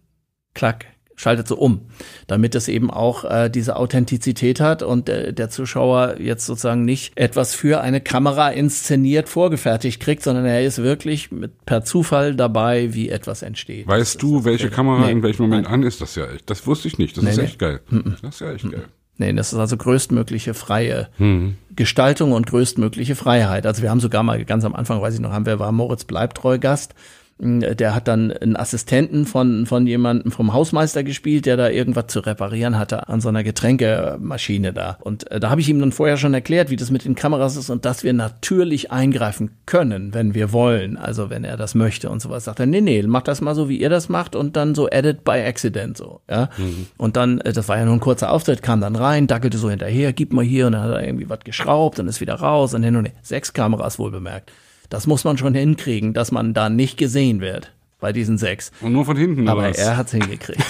[0.53, 1.81] klack, schaltet so um,
[2.27, 7.13] damit es eben auch äh, diese Authentizität hat und äh, der Zuschauer jetzt sozusagen nicht
[7.15, 12.93] etwas für eine Kamera inszeniert vorgefertigt kriegt, sondern er ist wirklich mit, per Zufall dabei,
[12.93, 13.87] wie etwas entsteht.
[13.87, 15.73] Weißt du, welche Kamera nee, in welchem Moment nein.
[15.73, 16.01] an ist?
[16.01, 16.49] Das ja echt.
[16.49, 17.17] Das wusste ich nicht.
[17.17, 17.67] Das nee, ist echt nee.
[17.67, 17.79] geil.
[18.21, 18.85] Das ist ja echt geil.
[19.17, 21.55] Nee, das ist also größtmögliche freie mhm.
[21.75, 23.67] Gestaltung und größtmögliche Freiheit.
[23.67, 26.03] Also wir haben sogar mal ganz am Anfang, weiß ich noch, haben wir war Moritz
[26.05, 26.95] Bleibtreu Gast
[27.39, 32.19] der hat dann einen Assistenten von, von jemandem vom Hausmeister gespielt, der da irgendwas zu
[32.19, 34.97] reparieren hatte an so einer Getränkemaschine da.
[35.01, 37.55] Und äh, da habe ich ihm dann vorher schon erklärt, wie das mit den Kameras
[37.55, 40.95] ist und dass wir natürlich eingreifen können, wenn wir wollen.
[40.95, 42.45] Also wenn er das möchte und sowas.
[42.45, 44.87] Sagt er, nee, nee, mach das mal so, wie ihr das macht und dann so
[44.87, 46.21] edit by accident so.
[46.29, 46.49] Ja.
[46.57, 46.87] Mhm.
[46.97, 49.69] Und dann, äh, das war ja nur ein kurzer Auftritt, kam dann rein, dackelte so
[49.69, 52.73] hinterher, gib mal hier und dann hat er irgendwie was geschraubt und ist wieder raus
[52.73, 53.15] und hin und her.
[53.21, 54.51] Sechs Kameras wohl bemerkt.
[54.93, 58.71] Das muss man schon hinkriegen, dass man da nicht gesehen wird bei diesen sechs.
[58.79, 59.47] Und nur von hinten.
[59.47, 59.79] Aber was?
[59.79, 60.63] er hat's hingekriegt.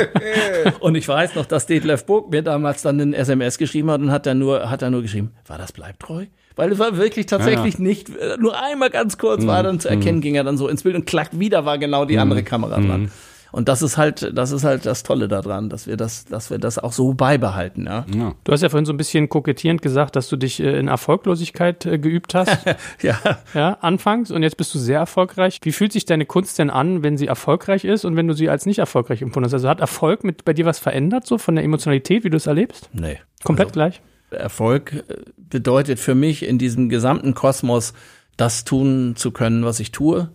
[0.80, 4.10] und ich weiß noch, dass Detlef Burg mir damals dann ein SMS geschrieben hat und
[4.10, 6.26] hat dann nur, hat er nur geschrieben, war das Bleibtreu?
[6.56, 7.86] Weil es war wirklich tatsächlich ja, ja.
[7.86, 9.46] nicht, äh, nur einmal ganz kurz mhm.
[9.46, 10.22] war dann zu erkennen, mhm.
[10.22, 12.22] ging er dann so ins Bild und klack, wieder war genau die mhm.
[12.22, 13.12] andere Kamera dran.
[13.52, 16.58] Und das ist halt, das ist halt das Tolle daran, dass wir das, dass wir
[16.58, 17.84] das auch so beibehalten.
[17.84, 18.06] Ja.
[18.12, 18.34] ja.
[18.44, 21.84] Du hast ja vorhin so ein bisschen kokettierend gesagt, dass du dich äh, in Erfolglosigkeit
[21.84, 22.64] äh, geübt hast.
[23.02, 23.18] ja.
[23.52, 25.58] Ja, anfangs und jetzt bist du sehr erfolgreich.
[25.62, 28.48] Wie fühlt sich deine Kunst denn an, wenn sie erfolgreich ist und wenn du sie
[28.48, 29.54] als nicht erfolgreich empfunden hast?
[29.54, 32.46] Also hat Erfolg mit bei dir was verändert, so von der Emotionalität, wie du es
[32.46, 32.88] erlebst?
[32.94, 33.18] Nee.
[33.44, 34.00] Komplett also, gleich?
[34.30, 35.02] Erfolg äh,
[35.36, 37.92] bedeutet für mich in diesem gesamten Kosmos,
[38.38, 40.30] das tun zu können, was ich tue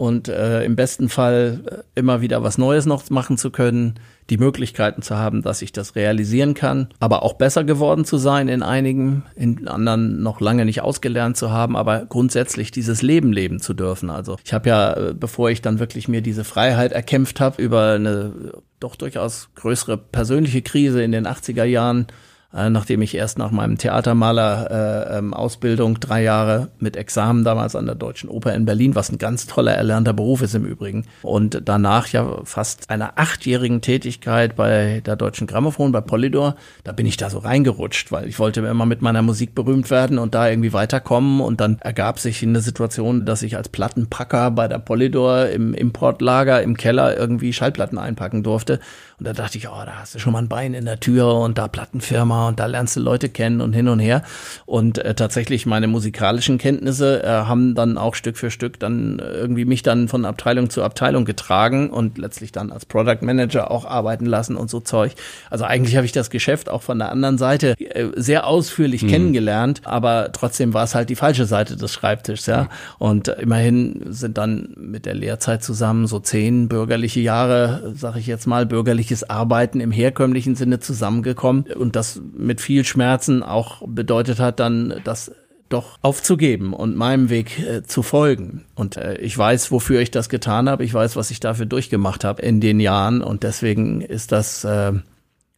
[0.00, 4.00] und äh, im besten Fall äh, immer wieder was Neues noch machen zu können,
[4.30, 8.48] die Möglichkeiten zu haben, dass ich das realisieren kann, aber auch besser geworden zu sein
[8.48, 13.60] in einigen, in anderen noch lange nicht ausgelernt zu haben, aber grundsätzlich dieses Leben leben
[13.60, 14.08] zu dürfen.
[14.08, 17.92] Also ich habe ja, äh, bevor ich dann wirklich mir diese Freiheit erkämpft habe über
[17.92, 18.32] eine
[18.80, 22.06] doch durchaus größere persönliche Krise in den 80er Jahren,
[22.52, 27.86] nachdem ich erst nach meinem Theatermaler äh, ähm, Ausbildung drei Jahre mit Examen damals an
[27.86, 31.62] der Deutschen Oper in Berlin, was ein ganz toller erlernter Beruf ist im Übrigen, und
[31.64, 37.16] danach ja fast einer achtjährigen Tätigkeit bei der Deutschen Grammophon, bei Polydor, da bin ich
[37.16, 40.72] da so reingerutscht, weil ich wollte immer mit meiner Musik berühmt werden und da irgendwie
[40.72, 41.40] weiterkommen.
[41.40, 46.62] Und dann ergab sich eine Situation, dass ich als Plattenpacker bei der Polydor im Importlager
[46.62, 48.80] im Keller irgendwie Schallplatten einpacken durfte
[49.20, 51.34] und da dachte ich, oh, da hast du schon mal ein Bein in der Tür
[51.34, 54.22] und da Plattenfirma und da lernst du Leute kennen und hin und her.
[54.64, 59.66] Und äh, tatsächlich meine musikalischen Kenntnisse äh, haben dann auch Stück für Stück dann irgendwie
[59.66, 64.24] mich dann von Abteilung zu Abteilung getragen und letztlich dann als Product Manager auch arbeiten
[64.24, 65.12] lassen und so Zeug.
[65.50, 69.08] Also eigentlich habe ich das Geschäft auch von der anderen Seite äh, sehr ausführlich mhm.
[69.08, 72.62] kennengelernt, aber trotzdem war es halt die falsche Seite des Schreibtischs, ja.
[72.62, 72.68] Mhm.
[72.98, 78.46] Und immerhin sind dann mit der Lehrzeit zusammen so zehn bürgerliche Jahre, sag ich jetzt
[78.46, 84.38] mal, bürgerliche berufliches Arbeiten im herkömmlichen Sinne zusammengekommen und das mit viel Schmerzen auch bedeutet
[84.38, 85.32] hat, dann das
[85.68, 88.64] doch aufzugeben und meinem Weg äh, zu folgen.
[88.74, 90.84] Und äh, ich weiß, wofür ich das getan habe.
[90.84, 93.22] Ich weiß, was ich dafür durchgemacht habe in den Jahren.
[93.22, 94.92] Und deswegen ist das, äh,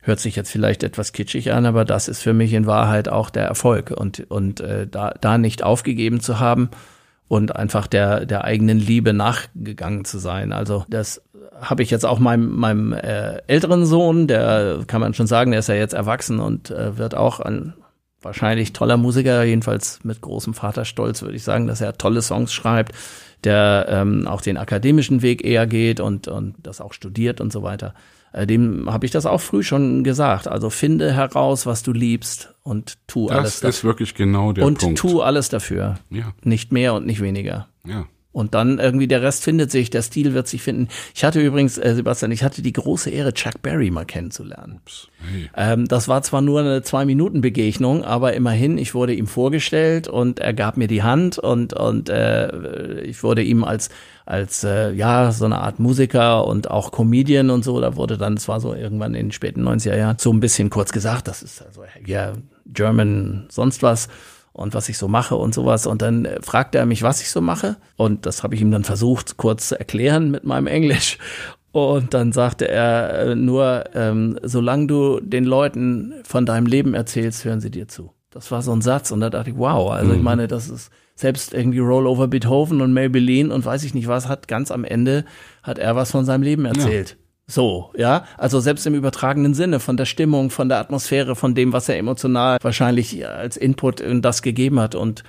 [0.01, 3.31] hört sich jetzt vielleicht etwas kitschig an, aber das ist für mich in Wahrheit auch
[3.31, 3.91] der Erfolg.
[3.91, 6.69] Und, und äh, da, da nicht aufgegeben zu haben
[7.29, 10.53] und einfach der, der eigenen Liebe nachgegangen zu sein.
[10.53, 11.23] Also das
[11.63, 15.61] habe ich jetzt auch meinem, meinem äh, älteren Sohn, der kann man schon sagen, der
[15.61, 17.75] ist ja jetzt erwachsen und äh, wird auch ein
[18.21, 22.93] wahrscheinlich toller Musiker, jedenfalls mit großem Vaterstolz würde ich sagen, dass er tolle Songs schreibt,
[23.45, 27.63] der ähm, auch den akademischen Weg eher geht und, und das auch studiert und so
[27.63, 27.95] weiter.
[28.33, 30.49] Äh, dem habe ich das auch früh schon gesagt.
[30.49, 33.69] Also finde heraus, was du liebst und tu das alles dafür.
[33.69, 35.05] Das ist wirklich genau der und Punkt.
[35.05, 35.99] Und tu alles dafür.
[36.11, 36.33] Ja.
[36.43, 37.69] Nicht mehr und nicht weniger.
[37.87, 38.07] Ja.
[38.33, 40.89] Und dann irgendwie der Rest findet sich, der Stil wird sich finden.
[41.15, 44.81] Ich hatte übrigens, äh, Sebastian, ich hatte die große Ehre, Chuck Berry mal kennenzulernen.
[45.31, 45.51] Hey.
[45.55, 50.55] Ähm, das war zwar nur eine Zwei-Minuten-Begegnung, aber immerhin, ich wurde ihm vorgestellt und er
[50.55, 53.91] gab mir die Hand und, und äh, ich wurde ihm als,
[54.25, 58.35] als äh, ja, so eine Art Musiker und auch Comedian und so, da wurde dann,
[58.35, 61.43] es war so irgendwann in den späten 90er Jahren, so ein bisschen kurz gesagt, das
[61.43, 62.33] ist also ja
[62.67, 64.09] German sonst was
[64.53, 65.87] und was ich so mache und sowas.
[65.87, 67.77] Und dann äh, fragte er mich, was ich so mache.
[67.97, 71.19] Und das habe ich ihm dann versucht, kurz zu erklären mit meinem Englisch.
[71.73, 77.45] Und dann sagte er äh, nur, ähm, solange du den Leuten von deinem Leben erzählst,
[77.45, 78.13] hören sie dir zu.
[78.31, 80.17] Das war so ein Satz und da dachte ich, wow, also mhm.
[80.17, 84.29] ich meine, das ist selbst irgendwie Rollover Beethoven und Maybelline und weiß ich nicht was,
[84.29, 85.25] hat ganz am Ende,
[85.63, 87.11] hat er was von seinem Leben erzählt.
[87.11, 87.22] Ja.
[87.53, 88.25] So, ja.
[88.39, 91.99] Also selbst im übertragenen Sinne von der Stimmung, von der Atmosphäre, von dem, was er
[91.99, 94.95] emotional wahrscheinlich als Input in das gegeben hat.
[94.95, 95.23] Und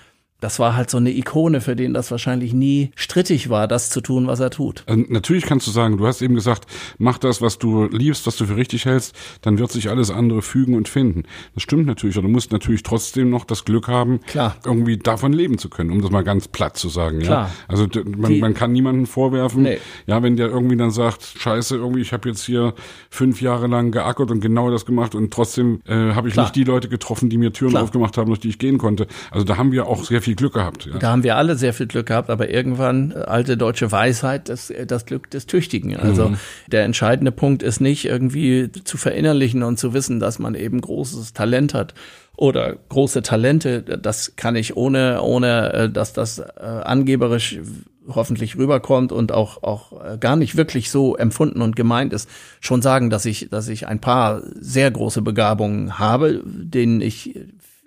[0.43, 4.01] das war halt so eine Ikone, für den das wahrscheinlich nie strittig war, das zu
[4.01, 4.83] tun, was er tut.
[4.87, 6.65] Also natürlich kannst du sagen, du hast eben gesagt,
[6.97, 10.41] mach das, was du liebst, was du für richtig hältst, dann wird sich alles andere
[10.41, 11.23] fügen und finden.
[11.53, 14.57] Das stimmt natürlich, aber du musst natürlich trotzdem noch das Glück haben, Klar.
[14.65, 17.19] irgendwie davon leben zu können, um das mal ganz platt zu sagen.
[17.19, 17.47] Klar.
[17.47, 17.51] Ja?
[17.69, 17.87] Also
[18.17, 19.77] man, man kann niemanden vorwerfen, Nee.
[20.07, 22.73] ja, wenn der irgendwie dann sagt, scheiße, irgendwie, ich habe jetzt hier
[23.09, 26.47] fünf Jahre lang geackert und genau das gemacht und trotzdem äh, habe ich Klar.
[26.47, 27.83] nicht die Leute getroffen, die mir Türen Klar.
[27.83, 29.07] aufgemacht haben, durch die ich gehen konnte.
[29.31, 30.85] Also da haben wir auch sehr viel Glück gehabt.
[30.85, 30.97] Ja.
[30.97, 34.69] Da haben wir alle sehr viel Glück gehabt, aber irgendwann äh, alte deutsche Weisheit, das,
[34.69, 35.95] äh, das Glück des Tüchtigen.
[35.97, 36.33] Also
[36.67, 41.33] der entscheidende Punkt ist nicht irgendwie zu verinnerlichen und zu wissen, dass man eben großes
[41.33, 41.93] Talent hat
[42.35, 43.81] oder große Talente.
[43.81, 47.59] Das kann ich ohne, ohne, äh, dass das angeberisch
[48.07, 52.29] hoffentlich rüberkommt und auch auch gar nicht wirklich so empfunden und gemeint ist,
[52.59, 57.39] schon sagen, dass ich dass ich ein paar sehr große Begabungen habe, denen ich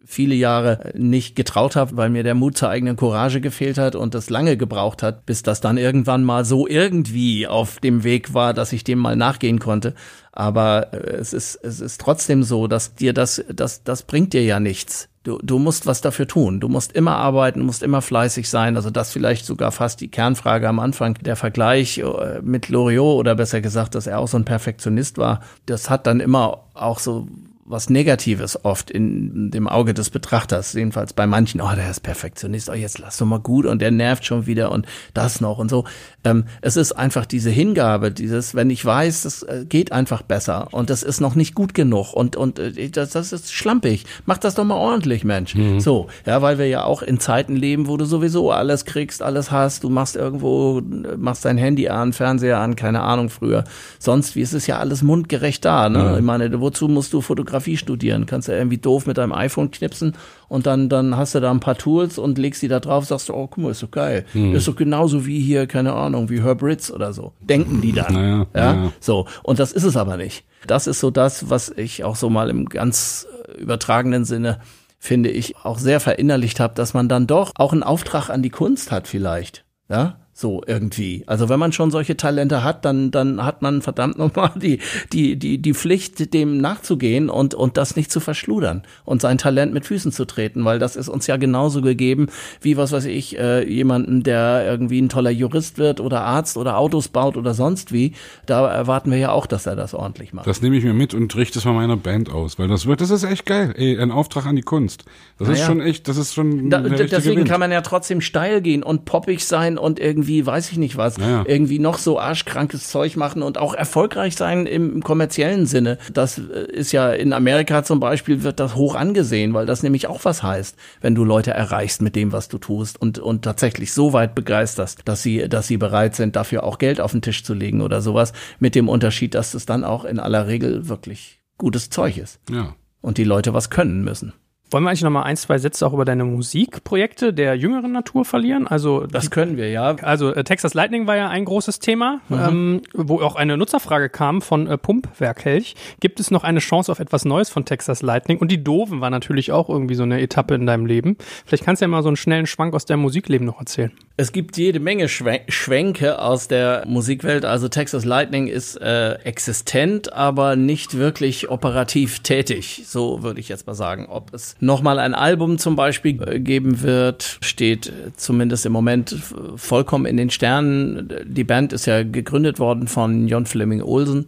[0.07, 4.15] viele Jahre nicht getraut habe, weil mir der Mut zur eigenen Courage gefehlt hat und
[4.15, 8.55] das lange gebraucht hat, bis das dann irgendwann mal so irgendwie auf dem Weg war,
[8.55, 9.95] dass ich dem mal nachgehen konnte.
[10.33, 14.45] Aber äh, es ist, es ist trotzdem so, dass dir das, das, das bringt dir
[14.45, 15.09] ja nichts.
[15.25, 16.61] Du, du musst was dafür tun.
[16.61, 18.77] Du musst immer arbeiten, musst immer fleißig sein.
[18.77, 21.15] Also das vielleicht sogar fast die Kernfrage am Anfang.
[21.15, 25.41] Der Vergleich äh, mit Loriot oder besser gesagt, dass er auch so ein Perfektionist war,
[25.67, 27.27] das hat dann immer auch so
[27.69, 32.71] was Negatives oft in dem Auge des Betrachters, jedenfalls bei manchen, oh, der ist Perfektionist,
[32.71, 35.69] oh, jetzt lass doch mal gut und der nervt schon wieder und das noch und
[35.69, 35.85] so.
[36.25, 40.69] Ähm, es ist einfach diese Hingabe, dieses, wenn ich weiß, das äh, geht einfach besser
[40.73, 44.39] und das ist noch nicht gut genug und, und äh, das, das ist schlampig, mach
[44.39, 45.55] das doch mal ordentlich, Mensch.
[45.81, 49.51] So, ja, weil wir ja auch in Zeiten leben, wo du sowieso alles kriegst, alles
[49.51, 50.81] hast, du machst irgendwo,
[51.17, 53.65] machst dein Handy an, Fernseher an, keine Ahnung, früher.
[53.99, 56.17] Sonst, wie ist es ja alles mundgerecht da, ne?
[56.19, 57.21] Ich meine, wozu musst du
[57.57, 58.27] Fotografie studieren?
[58.27, 60.15] Kannst ja irgendwie doof mit deinem iPhone knipsen
[60.49, 63.29] und dann, dann hast du da ein paar Tools und legst die da drauf, sagst
[63.29, 64.25] du, oh, guck mal, ist doch geil.
[64.35, 67.33] Ist doch genauso wie hier, keine Ahnung, wie Herb Ritz oder so.
[67.41, 68.13] Denken die dann.
[68.13, 68.73] Naja, ja?
[68.75, 68.93] naja.
[69.01, 69.27] So.
[69.43, 70.45] Und das ist es aber nicht.
[70.67, 74.61] Das ist so das, was ich auch so mal im ganz äh, übertragenen Sinne
[74.99, 78.51] finde ich auch sehr verinnerlicht habe, dass man dann doch auch einen Auftrag an die
[78.51, 79.65] Kunst hat vielleicht.
[79.89, 81.25] Ja, so irgendwie.
[81.27, 84.81] Also wenn man schon solche Talente hat, dann dann hat man verdammt nochmal die
[85.11, 89.73] die die die Pflicht, dem nachzugehen und und das nicht zu verschludern und sein Talent
[89.73, 92.27] mit Füßen zu treten, weil das ist uns ja genauso gegeben
[92.61, 96.77] wie was weiß ich äh, jemanden, der irgendwie ein toller Jurist wird oder Arzt oder
[96.77, 98.13] Autos baut oder sonst wie.
[98.45, 100.47] Da erwarten wir ja auch, dass er das ordentlich macht.
[100.47, 103.01] Das nehme ich mir mit und richte es mal meiner Band aus, weil das wird,
[103.01, 103.73] das ist echt geil.
[103.75, 105.07] Ey, ein Auftrag an die Kunst.
[105.39, 105.67] Das ist Naja.
[105.67, 107.49] schon echt, das ist schon Da, deswegen Wind.
[107.49, 111.17] kann man ja trotzdem steil gehen und poppig sein und irgendwie, weiß ich nicht was,
[111.19, 111.45] Ja, ja.
[111.47, 115.99] irgendwie noch so arschkrankes Zeug machen und auch erfolgreich sein im kommerziellen Sinne.
[116.13, 116.43] Das äh,
[116.73, 120.43] ist ja in Amerika zum Beispiel wird das hoch angesehen, weil das nämlich auch was
[120.43, 124.35] heißt, wenn du Leute erreichst mit dem, was du tust und, und tatsächlich so weit
[124.35, 127.81] begeisterst, dass sie, dass sie bereit sind, dafür auch Geld auf den Tisch zu legen
[127.83, 132.19] oder sowas, mit dem Unterschied, dass es dann auch in aller Regel wirklich gutes Zeug
[132.19, 132.75] ist Ja.
[133.01, 134.33] und die Leute was können müssen.
[134.71, 138.25] Wollen wir eigentlich noch mal ein, zwei Sätze auch über deine Musikprojekte der jüngeren Natur
[138.25, 138.67] verlieren?
[138.67, 139.95] Also Das können wir, ja.
[140.03, 144.43] Also äh, Texas Lightning war ja ein großes Thema, ähm, wo auch eine Nutzerfrage kam
[144.43, 145.77] von äh, Pumpwerkhelch.
[146.01, 148.39] Gibt es noch eine Chance auf etwas Neues von Texas Lightning?
[148.39, 151.17] Und die Doofen war natürlich auch irgendwie so eine Etappe in deinem Leben.
[151.45, 153.93] Vielleicht kannst du ja mal so einen schnellen Schwank aus deinem Musikleben noch erzählen.
[154.17, 157.45] Es gibt jede Menge Schwen Schwenke aus der Musikwelt.
[157.45, 162.83] Also Texas Lightning ist äh, existent, aber nicht wirklich operativ tätig.
[162.87, 164.07] So würde ich jetzt mal sagen.
[164.09, 169.17] Ob es nochmal ein Album zum Beispiel äh, geben wird, steht äh, zumindest im Moment
[169.57, 171.09] vollkommen in den Sternen.
[171.27, 174.27] Die Band ist ja gegründet worden von Jon Fleming Olsen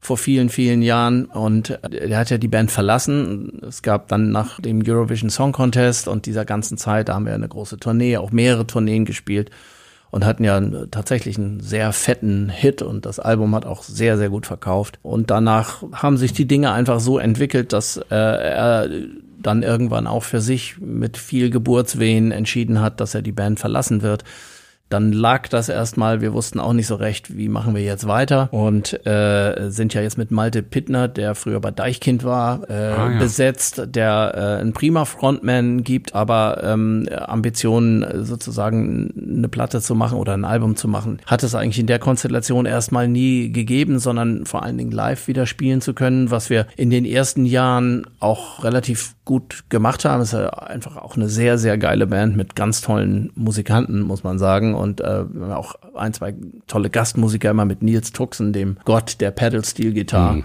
[0.00, 3.60] vor vielen, vielen Jahren und äh, er hat ja die Band verlassen.
[3.66, 7.34] Es gab dann nach dem Eurovision Song Contest und dieser ganzen Zeit, da haben wir
[7.34, 9.50] eine große Tournee, auch mehrere Tourneen gespielt
[10.10, 10.60] und hatten ja
[10.90, 14.98] tatsächlich einen sehr fetten Hit und das Album hat auch sehr, sehr gut verkauft.
[15.02, 18.88] Und danach haben sich die Dinge einfach so entwickelt, dass äh, er
[19.40, 24.02] dann irgendwann auch für sich mit viel Geburtswehen entschieden hat, dass er die Band verlassen
[24.02, 24.24] wird.
[24.90, 28.48] Dann lag das erstmal, wir wussten auch nicht so recht, wie machen wir jetzt weiter
[28.54, 33.10] und äh, sind ja jetzt mit Malte Pittner, der früher bei Deichkind war, äh, Ah,
[33.12, 33.18] ja.
[33.18, 40.16] besetzt, der äh, einen prima Frontman gibt, aber ähm, Ambitionen sozusagen eine Platte zu machen
[40.16, 44.46] oder ein Album zu machen, hat es eigentlich in der Konstellation erstmal nie gegeben, sondern
[44.46, 48.64] vor allen Dingen live wieder spielen zu können, was wir in den ersten Jahren auch
[48.64, 50.22] relativ gut gemacht haben.
[50.22, 54.24] Es ist ja einfach auch eine sehr, sehr geile Band mit ganz tollen Musikanten, muss
[54.24, 54.74] man sagen.
[54.74, 56.34] Und äh, auch ein, zwei
[56.66, 60.36] tolle Gastmusiker, immer mit Nils Tuxen, dem Gott der Pedal-Steel-Gitarre.
[60.36, 60.44] Mhm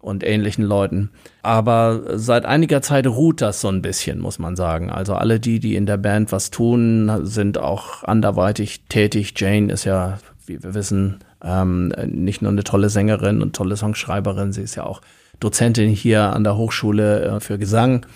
[0.00, 1.10] und ähnlichen Leuten.
[1.42, 4.90] Aber seit einiger Zeit ruht das so ein bisschen, muss man sagen.
[4.90, 9.34] Also alle die, die in der Band was tun, sind auch anderweitig tätig.
[9.36, 14.52] Jane ist ja, wie wir wissen, ähm, nicht nur eine tolle Sängerin und tolle Songschreiberin,
[14.52, 15.00] sie ist ja auch
[15.40, 18.06] Dozentin hier an der Hochschule äh, für Gesang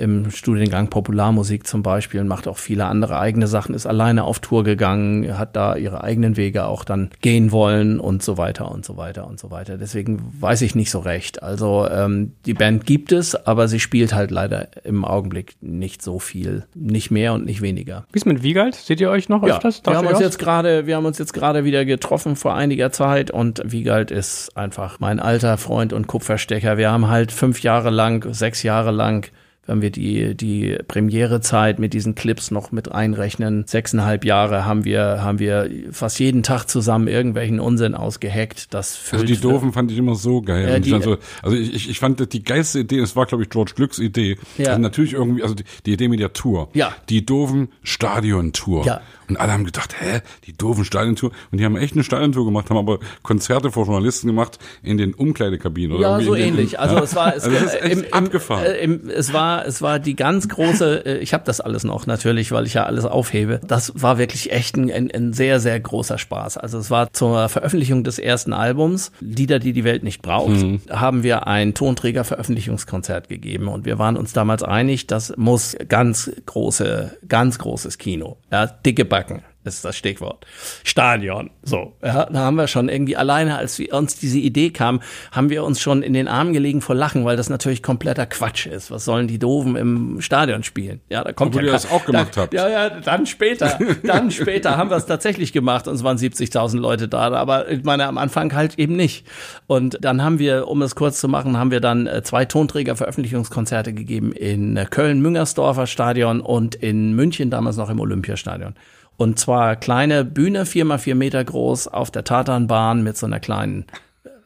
[0.00, 4.38] im Studiengang Popularmusik zum Beispiel und macht auch viele andere eigene Sachen, ist alleine auf
[4.38, 8.84] Tour gegangen, hat da ihre eigenen Wege auch dann gehen wollen und so weiter und
[8.84, 9.76] so weiter und so weiter.
[9.76, 11.42] Deswegen weiß ich nicht so recht.
[11.42, 16.18] Also ähm, die Band gibt es, aber sie spielt halt leider im Augenblick nicht so
[16.18, 18.06] viel, nicht mehr und nicht weniger.
[18.12, 18.74] Wie ist mit Wiegald?
[18.74, 19.82] Seht ihr euch noch ja, öfters?
[19.84, 23.30] Wir haben uns jetzt gerade, wir haben uns jetzt gerade wieder getroffen vor einiger Zeit
[23.30, 26.78] und Wiegald ist einfach mein alter Freund und Kupferstecher.
[26.78, 29.30] Wir haben halt fünf Jahre lang, sechs Jahre lang
[29.70, 35.22] wenn wir die, die Premierezeit mit diesen Clips noch mit einrechnen, sechseinhalb Jahre haben wir,
[35.22, 38.74] haben wir fast jeden Tag zusammen irgendwelchen Unsinn ausgeheckt.
[38.74, 40.68] Das also die Doofen fand ich immer so geil.
[40.68, 43.72] Äh, die, also, also ich, ich fand die geilste Idee, das war glaube ich George
[43.76, 44.36] Glücks Idee.
[44.58, 44.70] Ja.
[44.70, 46.68] Also natürlich irgendwie, also die, die Idee mit der Tour.
[46.74, 46.92] Ja.
[47.08, 48.84] Die Doofen Stadion-Tour.
[48.84, 49.00] Ja.
[49.30, 51.30] Und alle haben gedacht, hä, die doofen Stadiontour.
[51.50, 55.14] Und die haben echt eine Stadiontour gemacht, haben aber Konzerte vor Journalisten gemacht in den
[55.14, 55.96] Umkleidekabinen.
[55.96, 56.70] Oder ja, so ähnlich.
[56.70, 58.64] Den, also es war es, also echt im, abgefahren.
[58.64, 61.06] Äh, im, es war es war die ganz große.
[61.06, 63.60] Äh, ich habe das alles noch natürlich, weil ich ja alles aufhebe.
[63.66, 66.58] Das war wirklich echt ein, ein, ein sehr sehr großer Spaß.
[66.58, 70.80] Also es war zur Veröffentlichung des ersten Albums Lieder, die die Welt nicht braucht, mhm.
[70.90, 77.18] haben wir ein Tonträger-Veröffentlichungskonzert gegeben und wir waren uns damals einig, das muss ganz große,
[77.28, 80.46] ganz großes Kino, ja, dicke Backen Backen ist das Stichwort.
[80.84, 81.50] Stadion.
[81.62, 85.00] So, ja, da haben wir schon irgendwie alleine, als wir uns diese Idee kam,
[85.32, 88.66] haben wir uns schon in den Armen gelegen vor Lachen, weil das natürlich kompletter Quatsch
[88.66, 88.90] ist.
[88.90, 91.00] Was sollen die Doofen im Stadion spielen?
[91.10, 92.54] Ja, da kommt Obwohl ja ihr das auch gemacht da, habt.
[92.54, 96.78] Ja, ja, dann später, dann später haben wir es tatsächlich gemacht und es waren 70.000
[96.78, 99.26] Leute da, aber ich meine am Anfang halt eben nicht.
[99.66, 103.92] Und dann haben wir, um es kurz zu machen, haben wir dann äh, zwei Tonträger-Veröffentlichungskonzerte
[103.92, 108.74] gegeben in äh, Köln-Müngersdorfer Stadion und in München damals noch im Olympiastadion.
[109.20, 113.38] Und zwar kleine Bühne, vier mal vier Meter groß, auf der Tatanbahn mit so einer
[113.38, 113.84] kleinen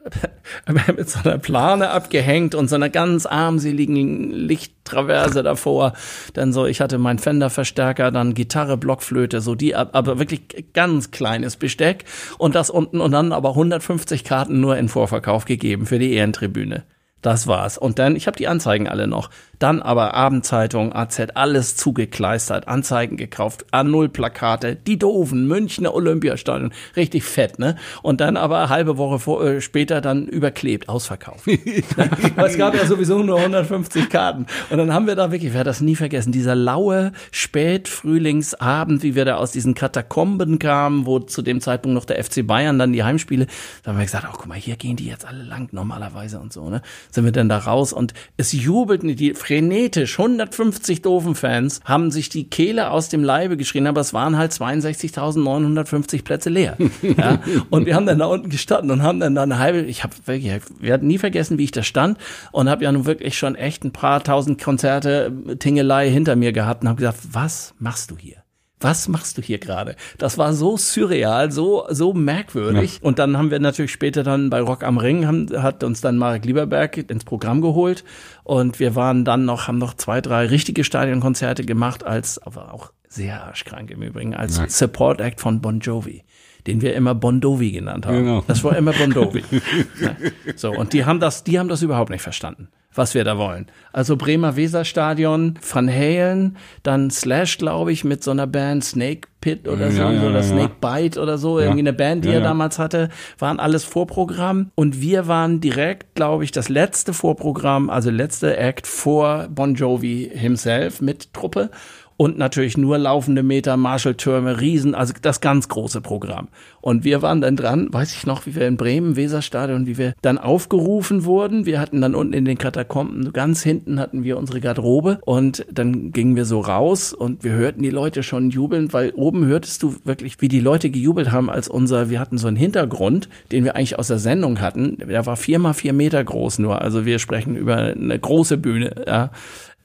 [0.97, 5.93] mit so einer Plane abgehängt und so einer ganz armseligen Lichttraverse davor.
[6.33, 10.41] Dann so, ich hatte meinen Fender-Verstärker, dann Gitarre, Blockflöte, so die, aber wirklich
[10.73, 12.03] ganz kleines Besteck
[12.37, 16.83] und das unten und dann aber 150 Karten nur in Vorverkauf gegeben für die Ehrentribüne.
[17.25, 17.77] Das war's.
[17.77, 19.31] Und dann, ich habe die Anzeigen alle noch.
[19.59, 27.59] Dann aber Abendzeitung, AZ, alles zugekleistert, Anzeigen gekauft, A0-Plakate, die doofen, Münchner Olympiastadion, richtig fett,
[27.59, 27.75] ne?
[28.01, 31.47] Und dann aber halbe Woche vor, äh, später dann überklebt, ausverkauft.
[32.37, 34.45] es gab ja sowieso nur 150 Karten.
[34.69, 39.15] Und dann haben wir da wirklich, ich werde das nie vergessen, dieser laue Spätfrühlingsabend, wie
[39.15, 42.93] wir da aus diesen Katakomben kamen, wo zu dem Zeitpunkt noch der FC Bayern dann
[42.93, 43.47] die Heimspiele,
[43.83, 46.53] da haben wir gesagt, oh guck mal, hier gehen die jetzt alle lang normalerweise und
[46.53, 46.81] so, ne?
[47.11, 50.19] Sind wir denn da raus und es jubelten die frenetisch.
[50.19, 54.51] 150 doofen Fans haben sich die Kehle aus dem Leibe geschrien, aber es waren halt
[54.51, 56.77] 62.950 Plätze leer.
[57.01, 57.39] ja?
[57.69, 60.15] Und wir haben dann da unten gestanden und haben dann da eine halbe, ich habe
[60.25, 62.17] wirklich, wir hatten nie vergessen, wie ich da stand
[62.51, 66.83] und habe ja nun wirklich schon echt ein paar tausend Konzerte Tingelei hinter mir gehabt
[66.83, 68.44] und habe gesagt, was machst du hier?
[68.79, 69.95] Was machst du hier gerade?
[70.17, 72.95] Das war so surreal, so, so merkwürdig.
[72.95, 73.07] Ja.
[73.07, 76.17] Und dann haben wir natürlich später dann bei Rock am Ring, haben, hat uns dann
[76.17, 78.03] Marek Lieberberg ins Programm geholt.
[78.43, 82.91] Und wir waren dann noch, haben noch zwei, drei richtige Stadionkonzerte gemacht, als, aber auch
[83.07, 84.67] sehr arschkrank im Übrigen, als ja.
[84.67, 86.23] Support Act von Bon Jovi
[86.67, 88.23] den wir immer Bondovi genannt haben.
[88.23, 88.43] Genau.
[88.47, 89.43] Das war immer Bondovi.
[90.55, 93.67] So, und die haben das, die haben das überhaupt nicht verstanden was wir da wollen.
[93.93, 99.67] Also Bremer Weserstadion, Van Halen, dann Slash, glaube ich, mit so einer Band Snake Pit
[99.67, 102.41] oder so, ja, ja, oder ja, Snake Bite oder so, irgendwie eine Band, die er
[102.41, 104.71] damals hatte, waren alles Vorprogramm.
[104.73, 110.31] Und wir waren direkt, glaube ich, das letzte Vorprogramm, also letzte Act vor Bon Jovi
[110.33, 111.69] himself mit Truppe
[112.17, 116.47] und natürlich nur laufende Meter, Marshalltürme, Riesen, also das ganz große Programm.
[116.81, 120.13] Und wir waren dann dran, weiß ich noch, wie wir in Bremen, Weserstadion, wie wir
[120.21, 121.65] dann aufgerufen wurden.
[121.65, 126.11] Wir hatten dann unten in den Katakomben, ganz hinten hatten wir unsere Garderobe und dann
[126.11, 129.95] gingen wir so raus und wir hörten die Leute schon jubeln, weil oben hörtest du
[130.03, 133.75] wirklich, wie die Leute gejubelt haben, als unser, wir hatten so einen Hintergrund, den wir
[133.75, 134.97] eigentlich aus der Sendung hatten.
[134.97, 136.81] Der war vier mal vier Meter groß nur.
[136.81, 139.31] Also wir sprechen über eine große Bühne, ja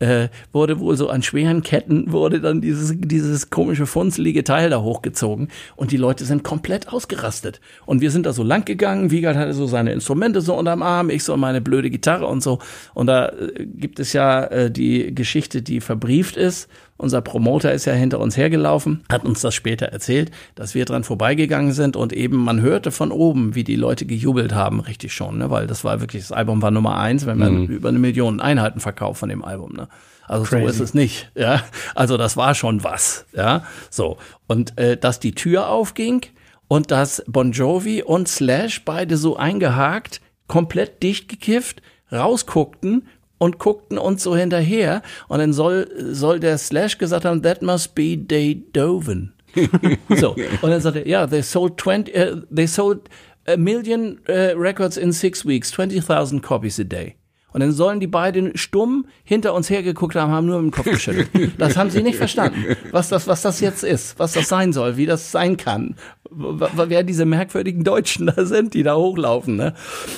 [0.01, 4.81] äh, wurde wohl so an schweren Ketten, wurde dann dieses, dieses komische funzelige Teil da
[4.81, 7.60] hochgezogen und die Leute sind komplett ausgerastet.
[7.86, 11.10] Und wir sind da so lang gegangen, Wiegald hatte so seine Instrumente so unterm Arm,
[11.10, 12.59] ich so meine blöde Gitarre und so.
[12.94, 16.68] Und da äh, gibt es ja äh, die Geschichte, die verbrieft ist
[17.01, 21.02] unser Promoter ist ja hinter uns hergelaufen, hat uns das später erzählt, dass wir dran
[21.02, 25.39] vorbeigegangen sind und eben man hörte von oben, wie die Leute gejubelt haben, richtig schon,
[25.39, 25.51] ne?
[25.51, 27.66] weil das war wirklich, das Album war Nummer eins, wenn man mhm.
[27.66, 29.72] über eine Million Einheiten verkauft von dem Album.
[29.72, 29.89] Ne?
[30.28, 30.62] Also Crazy.
[30.62, 31.31] so ist es nicht.
[31.35, 31.64] Ja,
[31.94, 33.27] also das war schon was.
[33.32, 36.27] Ja, so und äh, dass die Tür aufging
[36.68, 41.82] und dass Bon Jovi und Slash beide so eingehakt, komplett dicht gekifft,
[42.12, 43.09] rausguckten
[43.41, 47.95] und guckten uns so hinterher und dann soll, soll der Slash gesagt haben, that must
[47.95, 49.33] be Dave Doven.
[50.17, 50.35] so.
[50.35, 53.09] Und dann sagte er, ja, yeah, they sold 20, uh, they sold
[53.49, 57.17] a million uh, records in six weeks, 20.000 copies a day.
[57.52, 61.28] Und dann sollen die beiden stumm hinter uns hergeguckt haben, haben nur im Kopf geschüttelt.
[61.59, 64.97] Das haben sie nicht verstanden, was das, was das jetzt ist, was das sein soll,
[64.97, 65.97] wie das sein kann,
[66.31, 69.56] wer diese merkwürdigen Deutschen da sind, die da hochlaufen.
[69.56, 69.74] Ne?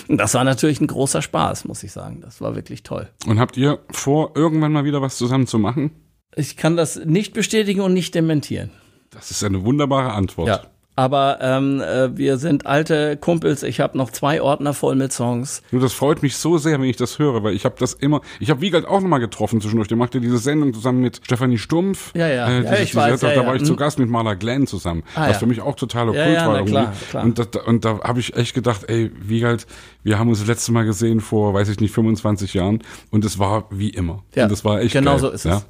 [0.08, 2.20] Und das war natürlich ein großer Spaß, muss ich sagen.
[2.20, 3.08] Das war wirklich toll.
[3.26, 5.90] Und habt ihr vor, irgendwann mal wieder was zusammen zu machen?
[6.34, 8.70] Ich kann das nicht bestätigen und nicht dementieren.
[9.10, 10.48] Das ist eine wunderbare Antwort.
[10.48, 10.62] Ja,
[10.94, 13.62] aber ähm, äh, wir sind alte Kumpels.
[13.62, 15.62] Ich habe noch zwei Ordner voll mit Songs.
[15.70, 18.20] Nur das freut mich so sehr, wenn ich das höre, weil ich habe das immer.
[18.40, 19.88] Ich habe Wiegald auch nochmal getroffen zwischendurch.
[19.88, 22.14] Der machte diese Sendung zusammen mit Stefanie Stumpf.
[22.14, 22.48] Ja, ja.
[22.48, 23.76] Äh, ja ich weiß, da, ja, da war ich zu hm.
[23.78, 25.02] Gast mit Marla Glenn zusammen.
[25.14, 26.56] Ah, was für mich auch total okkult ja, ja, war.
[26.56, 26.72] Irgendwie.
[26.72, 27.24] Klar, klar.
[27.24, 29.66] Und, das, und da habe ich echt gedacht, ey, Wiegald,
[30.02, 32.82] wir haben uns das letzte Mal gesehen vor, weiß ich nicht, 25 Jahren.
[33.10, 34.24] Und es war wie immer.
[34.34, 35.20] Ja, und das war echt Genau geil.
[35.20, 35.66] so ist es.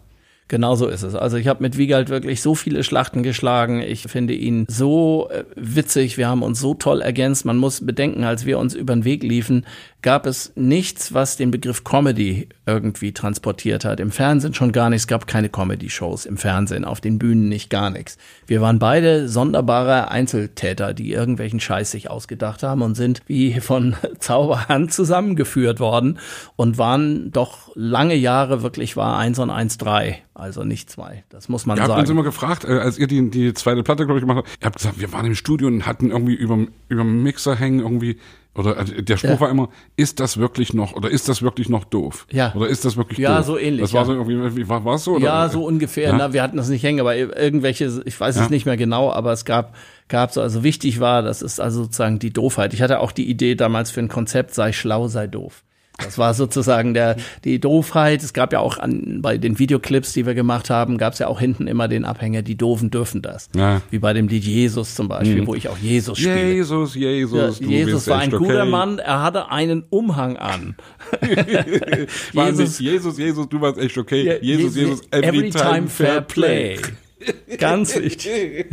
[0.53, 1.15] Genau so ist es.
[1.15, 3.81] Also ich habe mit Wiegald wirklich so viele Schlachten geschlagen.
[3.81, 6.19] Ich finde ihn so äh, witzig.
[6.19, 7.47] Wir haben uns so toll ergänzt.
[7.47, 9.65] Man muss bedenken, als wir uns über den Weg liefen,
[10.03, 14.01] gab es nichts, was den Begriff Comedy irgendwie transportiert hat.
[14.01, 15.05] Im Fernsehen schon gar nichts.
[15.05, 18.19] Es gab keine Comedy-Shows im Fernsehen, auf den Bühnen nicht gar nichts.
[18.47, 23.95] Wir waren beide sonderbare Einzeltäter, die irgendwelchen Scheiß sich ausgedacht haben und sind wie von
[24.19, 26.19] Zauberhand zusammengeführt worden
[26.57, 31.25] und waren doch lange Jahre wirklich war eins und eins drei, also nicht zwei.
[31.29, 31.91] Das muss man ihr sagen.
[31.91, 34.39] Ihr habt uns immer gefragt, äh, als ihr die, die zweite Platte, glaube ich, gemacht
[34.39, 37.81] habt, ihr habt gesagt, wir waren im Studio und hatten irgendwie über, über Mixer hängen
[37.81, 38.19] irgendwie
[38.55, 39.41] oder äh, der Spruch ja.
[39.41, 42.27] war immer, ist das wirklich noch, oder ist das wirklich noch doof?
[42.31, 42.53] Ja.
[42.55, 43.39] Oder ist das wirklich ja, doof?
[43.39, 43.83] Ja, so ähnlich.
[43.83, 45.13] Das war so irgendwie, war, war so?
[45.13, 45.25] Oder?
[45.25, 46.11] Ja, so ungefähr.
[46.11, 46.17] Ja?
[46.17, 49.33] Na, wir hatten das nicht hängen, aber irgendwelche, ich weiß es nicht mehr genau, aber
[49.33, 49.75] es gab,
[50.09, 52.75] gab so, also wichtig war, das ist also sozusagen die Doofheit.
[52.75, 55.65] Ich hatte auch die Idee damals für ein Konzept, sei schlau, sei doof.
[55.99, 58.23] Das war sozusagen der, die Doofheit.
[58.23, 61.29] Es gab ja auch an, bei den Videoclips, die wir gemacht haben, gab es ja
[61.29, 63.49] auch hinten immer den Abhänger, die Doofen dürfen das.
[63.55, 63.83] Ja.
[63.91, 65.47] Wie bei dem Lied Jesus zum Beispiel, mhm.
[65.47, 66.53] wo ich auch Jesus spiele.
[66.55, 68.71] Jesus, Jesus, ja, Jesus war ein guter okay.
[68.71, 70.77] Mann, er hatte einen Umhang an.
[72.33, 74.25] Jesus, Jesus, Jesus, du warst echt okay.
[74.25, 76.77] Ja, Jesus, Jesus, every, every time, time, fair play.
[76.77, 76.93] play.
[77.59, 78.67] Ganz wichtig.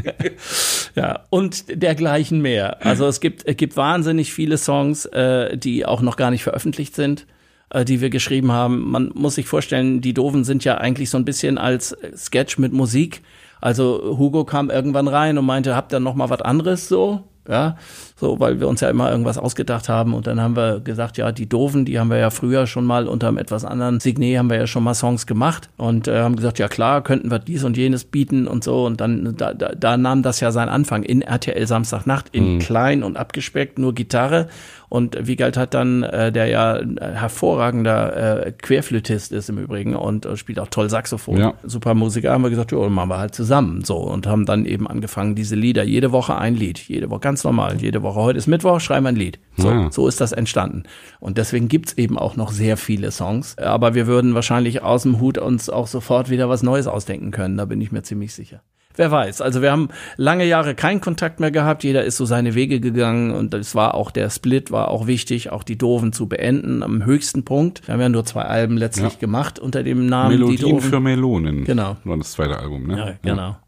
[0.96, 2.86] ja, und dergleichen mehr.
[2.86, 6.96] Also es gibt, es gibt wahnsinnig viele Songs, äh, die auch noch gar nicht veröffentlicht
[6.96, 7.26] sind,
[7.70, 8.90] äh, die wir geschrieben haben.
[8.90, 12.74] Man muss sich vorstellen, die Doofen sind ja eigentlich so ein bisschen als Sketch mit
[12.74, 13.22] Musik.
[13.62, 17.24] Also Hugo kam irgendwann rein und meinte, habt ihr noch mal was anderes so?
[17.48, 17.78] Ja,
[18.20, 21.32] so, weil wir uns ja immer irgendwas ausgedacht haben und dann haben wir gesagt, ja,
[21.32, 24.50] die Doofen, die haben wir ja früher schon mal unter einem etwas anderen Signet haben
[24.50, 27.64] wir ja schon mal Songs gemacht und äh, haben gesagt, ja klar, könnten wir dies
[27.64, 31.04] und jenes bieten und so und dann da, da, da nahm das ja seinen Anfang
[31.04, 32.60] in RTL Samstagnacht in mhm.
[32.60, 34.48] klein und abgespeckt, nur Gitarre
[34.90, 40.26] und Wiegald hat dann, äh, der ja ein hervorragender äh, Querflötist ist im Übrigen und
[40.26, 41.38] äh, spielt auch toll Saxophon.
[41.38, 41.54] Ja.
[41.64, 43.84] Super Musiker, haben wir gesagt, ja, machen wir halt zusammen.
[43.84, 47.44] So und haben dann eben angefangen, diese Lieder, jede Woche ein Lied, jede Woche ganz
[47.44, 48.20] normal, jede Woche.
[48.20, 49.40] Heute ist Mittwoch, schreiben wir ein Lied.
[49.58, 49.92] So, ja.
[49.92, 50.84] so ist das entstanden.
[51.20, 53.58] Und deswegen gibt's eben auch noch sehr viele Songs.
[53.60, 57.58] Aber wir würden wahrscheinlich aus dem Hut uns auch sofort wieder was Neues ausdenken können,
[57.58, 58.62] da bin ich mir ziemlich sicher.
[58.96, 59.42] Wer weiß.
[59.42, 61.84] Also wir haben lange Jahre keinen Kontakt mehr gehabt.
[61.84, 65.52] Jeder ist so seine Wege gegangen und es war auch der Split war auch wichtig,
[65.52, 67.88] auch die Doofen zu beenden am höchsten Punkt.
[67.88, 69.20] Wir haben ja nur zwei Alben letztlich ja.
[69.20, 70.90] gemacht unter dem Namen Melodien die Doofen.
[70.90, 71.64] für Melonen.
[71.64, 71.98] Genau.
[72.04, 72.98] War das zweite Album, ne?
[72.98, 73.42] Ja, genau.
[73.42, 73.60] Ja.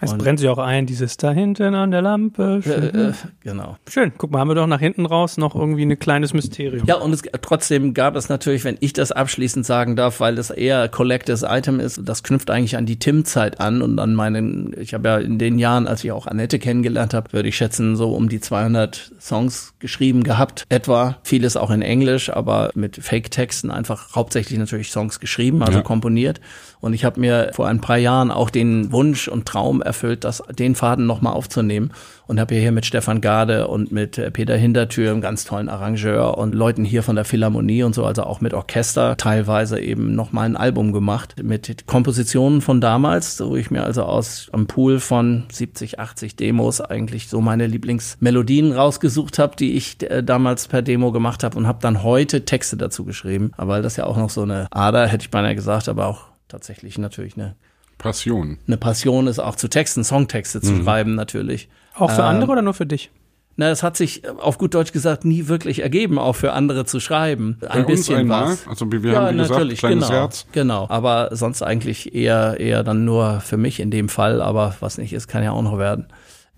[0.00, 2.60] Es und brennt sich auch ein, dieses da hinten an der Lampe.
[2.66, 3.12] Äh, äh,
[3.44, 3.76] genau.
[3.88, 4.12] Schön.
[4.18, 6.84] Guck mal, haben wir doch nach hinten raus noch irgendwie ein kleines Mysterium.
[6.86, 10.50] Ja, und es, trotzdem gab es natürlich, wenn ich das abschließend sagen darf, weil das
[10.50, 14.94] eher Collectors Item ist, das knüpft eigentlich an die Tim-Zeit an und an meinen, ich
[14.94, 18.14] habe ja in den Jahren, als ich auch Annette kennengelernt habe, würde ich schätzen, so
[18.14, 20.64] um die 200 Songs geschrieben gehabt.
[20.70, 25.84] Etwa vieles auch in Englisch, aber mit Fake-Texten einfach hauptsächlich natürlich Songs geschrieben, also ja.
[25.84, 26.40] komponiert.
[26.80, 30.42] Und ich habe mir vor ein paar Jahren auch den Wunsch und Traum erfüllt, das,
[30.50, 31.92] den Faden nochmal aufzunehmen.
[32.26, 36.38] Und habe hier mit Stefan Gade und mit äh, Peter Hintertür, einem ganz tollen Arrangeur
[36.38, 40.46] und Leuten hier von der Philharmonie und so, also auch mit Orchester, teilweise eben nochmal
[40.46, 45.44] ein Album gemacht mit Kompositionen von damals, wo ich mir also aus am Pool von
[45.52, 51.12] 70, 80 Demos eigentlich so meine Lieblingsmelodien rausgesucht habe, die ich äh, damals per Demo
[51.12, 53.52] gemacht habe und habe dann heute Texte dazu geschrieben.
[53.56, 56.98] Aber das ja auch noch so eine Ader, hätte ich beinahe gesagt, aber auch tatsächlich
[56.98, 57.56] natürlich eine
[58.04, 58.58] Passion.
[58.66, 60.84] Eine Passion ist auch zu Texten, Songtexte zu mhm.
[60.84, 61.70] schreiben natürlich.
[61.94, 63.10] Auch für ähm, andere oder nur für dich?
[63.56, 67.00] Na, es hat sich auf gut Deutsch gesagt nie wirklich ergeben, auch für andere zu
[67.00, 67.56] schreiben.
[67.66, 68.68] Ein Bei bisschen einmal, was.
[68.68, 70.46] also wie wir ja, haben gesagt, natürlich, kleines genau, Herz.
[70.52, 74.98] Genau, aber sonst eigentlich eher eher dann nur für mich in dem Fall, aber was
[74.98, 76.08] nicht ist, kann ja auch noch werden.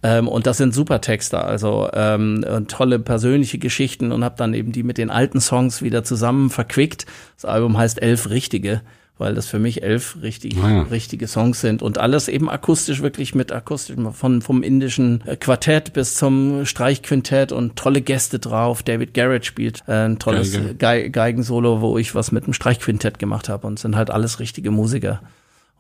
[0.03, 4.73] Ähm, und das sind super Texte, also ähm, tolle persönliche Geschichten und habe dann eben
[4.73, 7.07] die mit den alten Songs wieder zusammen verquickt.
[7.37, 8.81] Das Album heißt Elf Richtige
[9.19, 10.83] weil das für mich elf richtig, ah ja.
[10.83, 15.93] richtige Songs sind und alles eben akustisch wirklich mit akustisch von vom indischen äh, Quartett
[15.95, 18.83] bis zum Streichquintett und tolle Gäste drauf.
[18.83, 21.11] David Garrett spielt äh, ein tolles Geige.
[21.11, 25.23] Geigensolo, wo ich was mit dem Streichquintett gemacht habe und sind halt alles richtige Musiker.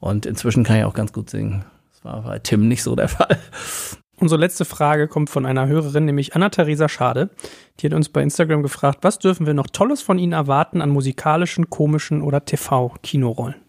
[0.01, 1.65] Und inzwischen kann ich auch ganz gut singen.
[1.93, 3.39] Das war bei Tim nicht so der Fall.
[4.19, 7.29] Unsere letzte Frage kommt von einer Hörerin, nämlich Anna-Theresa Schade.
[7.81, 10.89] Die hat uns bei Instagram gefragt, was dürfen wir noch Tolles von Ihnen erwarten an
[10.89, 13.66] musikalischen, komischen oder TV-Kinorollen?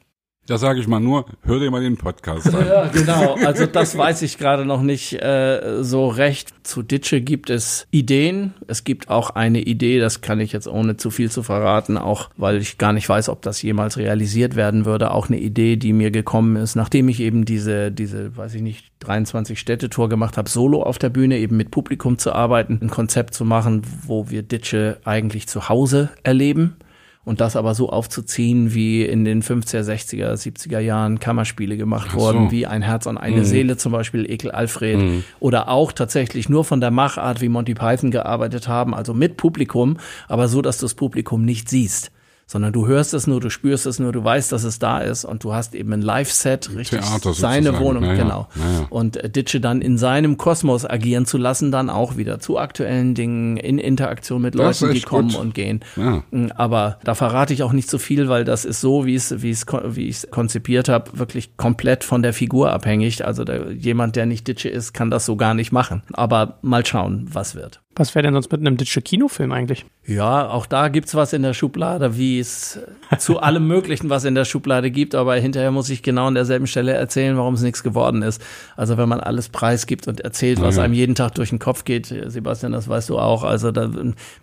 [0.47, 2.65] Da sage ich mal nur, hör dir mal den Podcast an.
[2.67, 3.35] Ja, genau.
[3.45, 6.53] Also das weiß ich gerade noch nicht äh, so recht.
[6.63, 8.53] Zu Ditsche gibt es Ideen.
[8.67, 12.29] Es gibt auch eine Idee, das kann ich jetzt ohne zu viel zu verraten, auch
[12.37, 15.11] weil ich gar nicht weiß, ob das jemals realisiert werden würde.
[15.11, 18.91] Auch eine Idee, die mir gekommen ist, nachdem ich eben diese, diese, weiß ich nicht,
[18.99, 23.33] 23 Städtetour gemacht habe, solo auf der Bühne, eben mit Publikum zu arbeiten, ein Konzept
[23.33, 26.77] zu machen, wo wir Ditsche eigentlich zu Hause erleben
[27.27, 32.19] und das aber so aufzuziehen, wie in den 50er, 60er, 70er Jahren Kammerspiele gemacht so.
[32.19, 33.43] wurden, wie Ein Herz und eine mhm.
[33.43, 35.23] Seele zum Beispiel, Ekel Alfred mhm.
[35.41, 39.97] oder auch tatsächlich nur von der Machart, wie Monty Python gearbeitet haben, also mit Publikum,
[40.29, 42.11] aber so, dass du das Publikum nicht siehst
[42.47, 45.25] sondern du hörst es nur, du spürst es nur, du weißt, dass es da ist
[45.25, 48.47] und du hast eben ein Live-Set, richtig Theater seine Wohnung, naja, genau.
[48.55, 48.87] Naja.
[48.89, 53.13] Und äh, Ditsche dann in seinem Kosmos agieren zu lassen, dann auch wieder zu aktuellen
[53.15, 55.39] Dingen, in Interaktion mit Leuten, die kommen gut.
[55.39, 55.81] und gehen.
[55.97, 56.23] Ja.
[56.31, 59.41] Mm, aber da verrate ich auch nicht so viel, weil das ist so, wie es,
[59.41, 63.25] wie es, wie ich es konzipiert habe, wirklich komplett von der Figur abhängig.
[63.25, 66.03] Also der, jemand, der nicht Ditsche ist, kann das so gar nicht machen.
[66.13, 67.81] Aber mal schauen, was wird.
[67.97, 69.85] Was wäre denn sonst mit einem Ditsche Kinofilm eigentlich?
[70.05, 72.79] Ja, auch da gibt's was in der Schublade, wie es
[73.17, 76.67] zu allem Möglichen was in der Schublade gibt, aber hinterher muss ich genau an derselben
[76.67, 78.41] Stelle erzählen, warum es nichts geworden ist.
[78.75, 80.83] Also wenn man alles preisgibt und erzählt, was ja.
[80.83, 83.43] einem jeden Tag durch den Kopf geht, Sebastian, das weißt du auch.
[83.43, 83.89] Also da,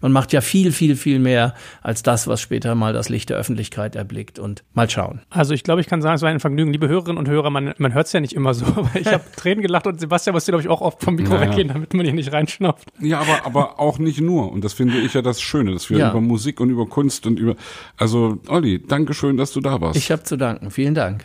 [0.01, 3.37] man macht ja viel, viel, viel mehr als das, was später mal das Licht der
[3.37, 5.21] Öffentlichkeit erblickt und mal schauen.
[5.31, 6.73] Also ich glaube, ich kann sagen, es war ein Vergnügen.
[6.73, 9.25] Liebe Hörerinnen und Hörer, man, man hört es ja nicht immer so, aber ich habe
[9.37, 11.51] Tränen gelacht und Sebastian musste, glaube ich, auch oft vom Mikro naja.
[11.51, 12.89] weggehen, damit man hier nicht reinschnauft.
[13.01, 14.51] Ja, aber aber auch nicht nur.
[14.51, 16.11] Und das finde ich ja das Schöne, dass wir ja.
[16.11, 17.57] über Musik und über Kunst und über.
[17.97, 19.97] Also, Olli, danke schön, dass du da warst.
[19.97, 20.71] Ich habe zu danken.
[20.71, 21.25] Vielen Dank.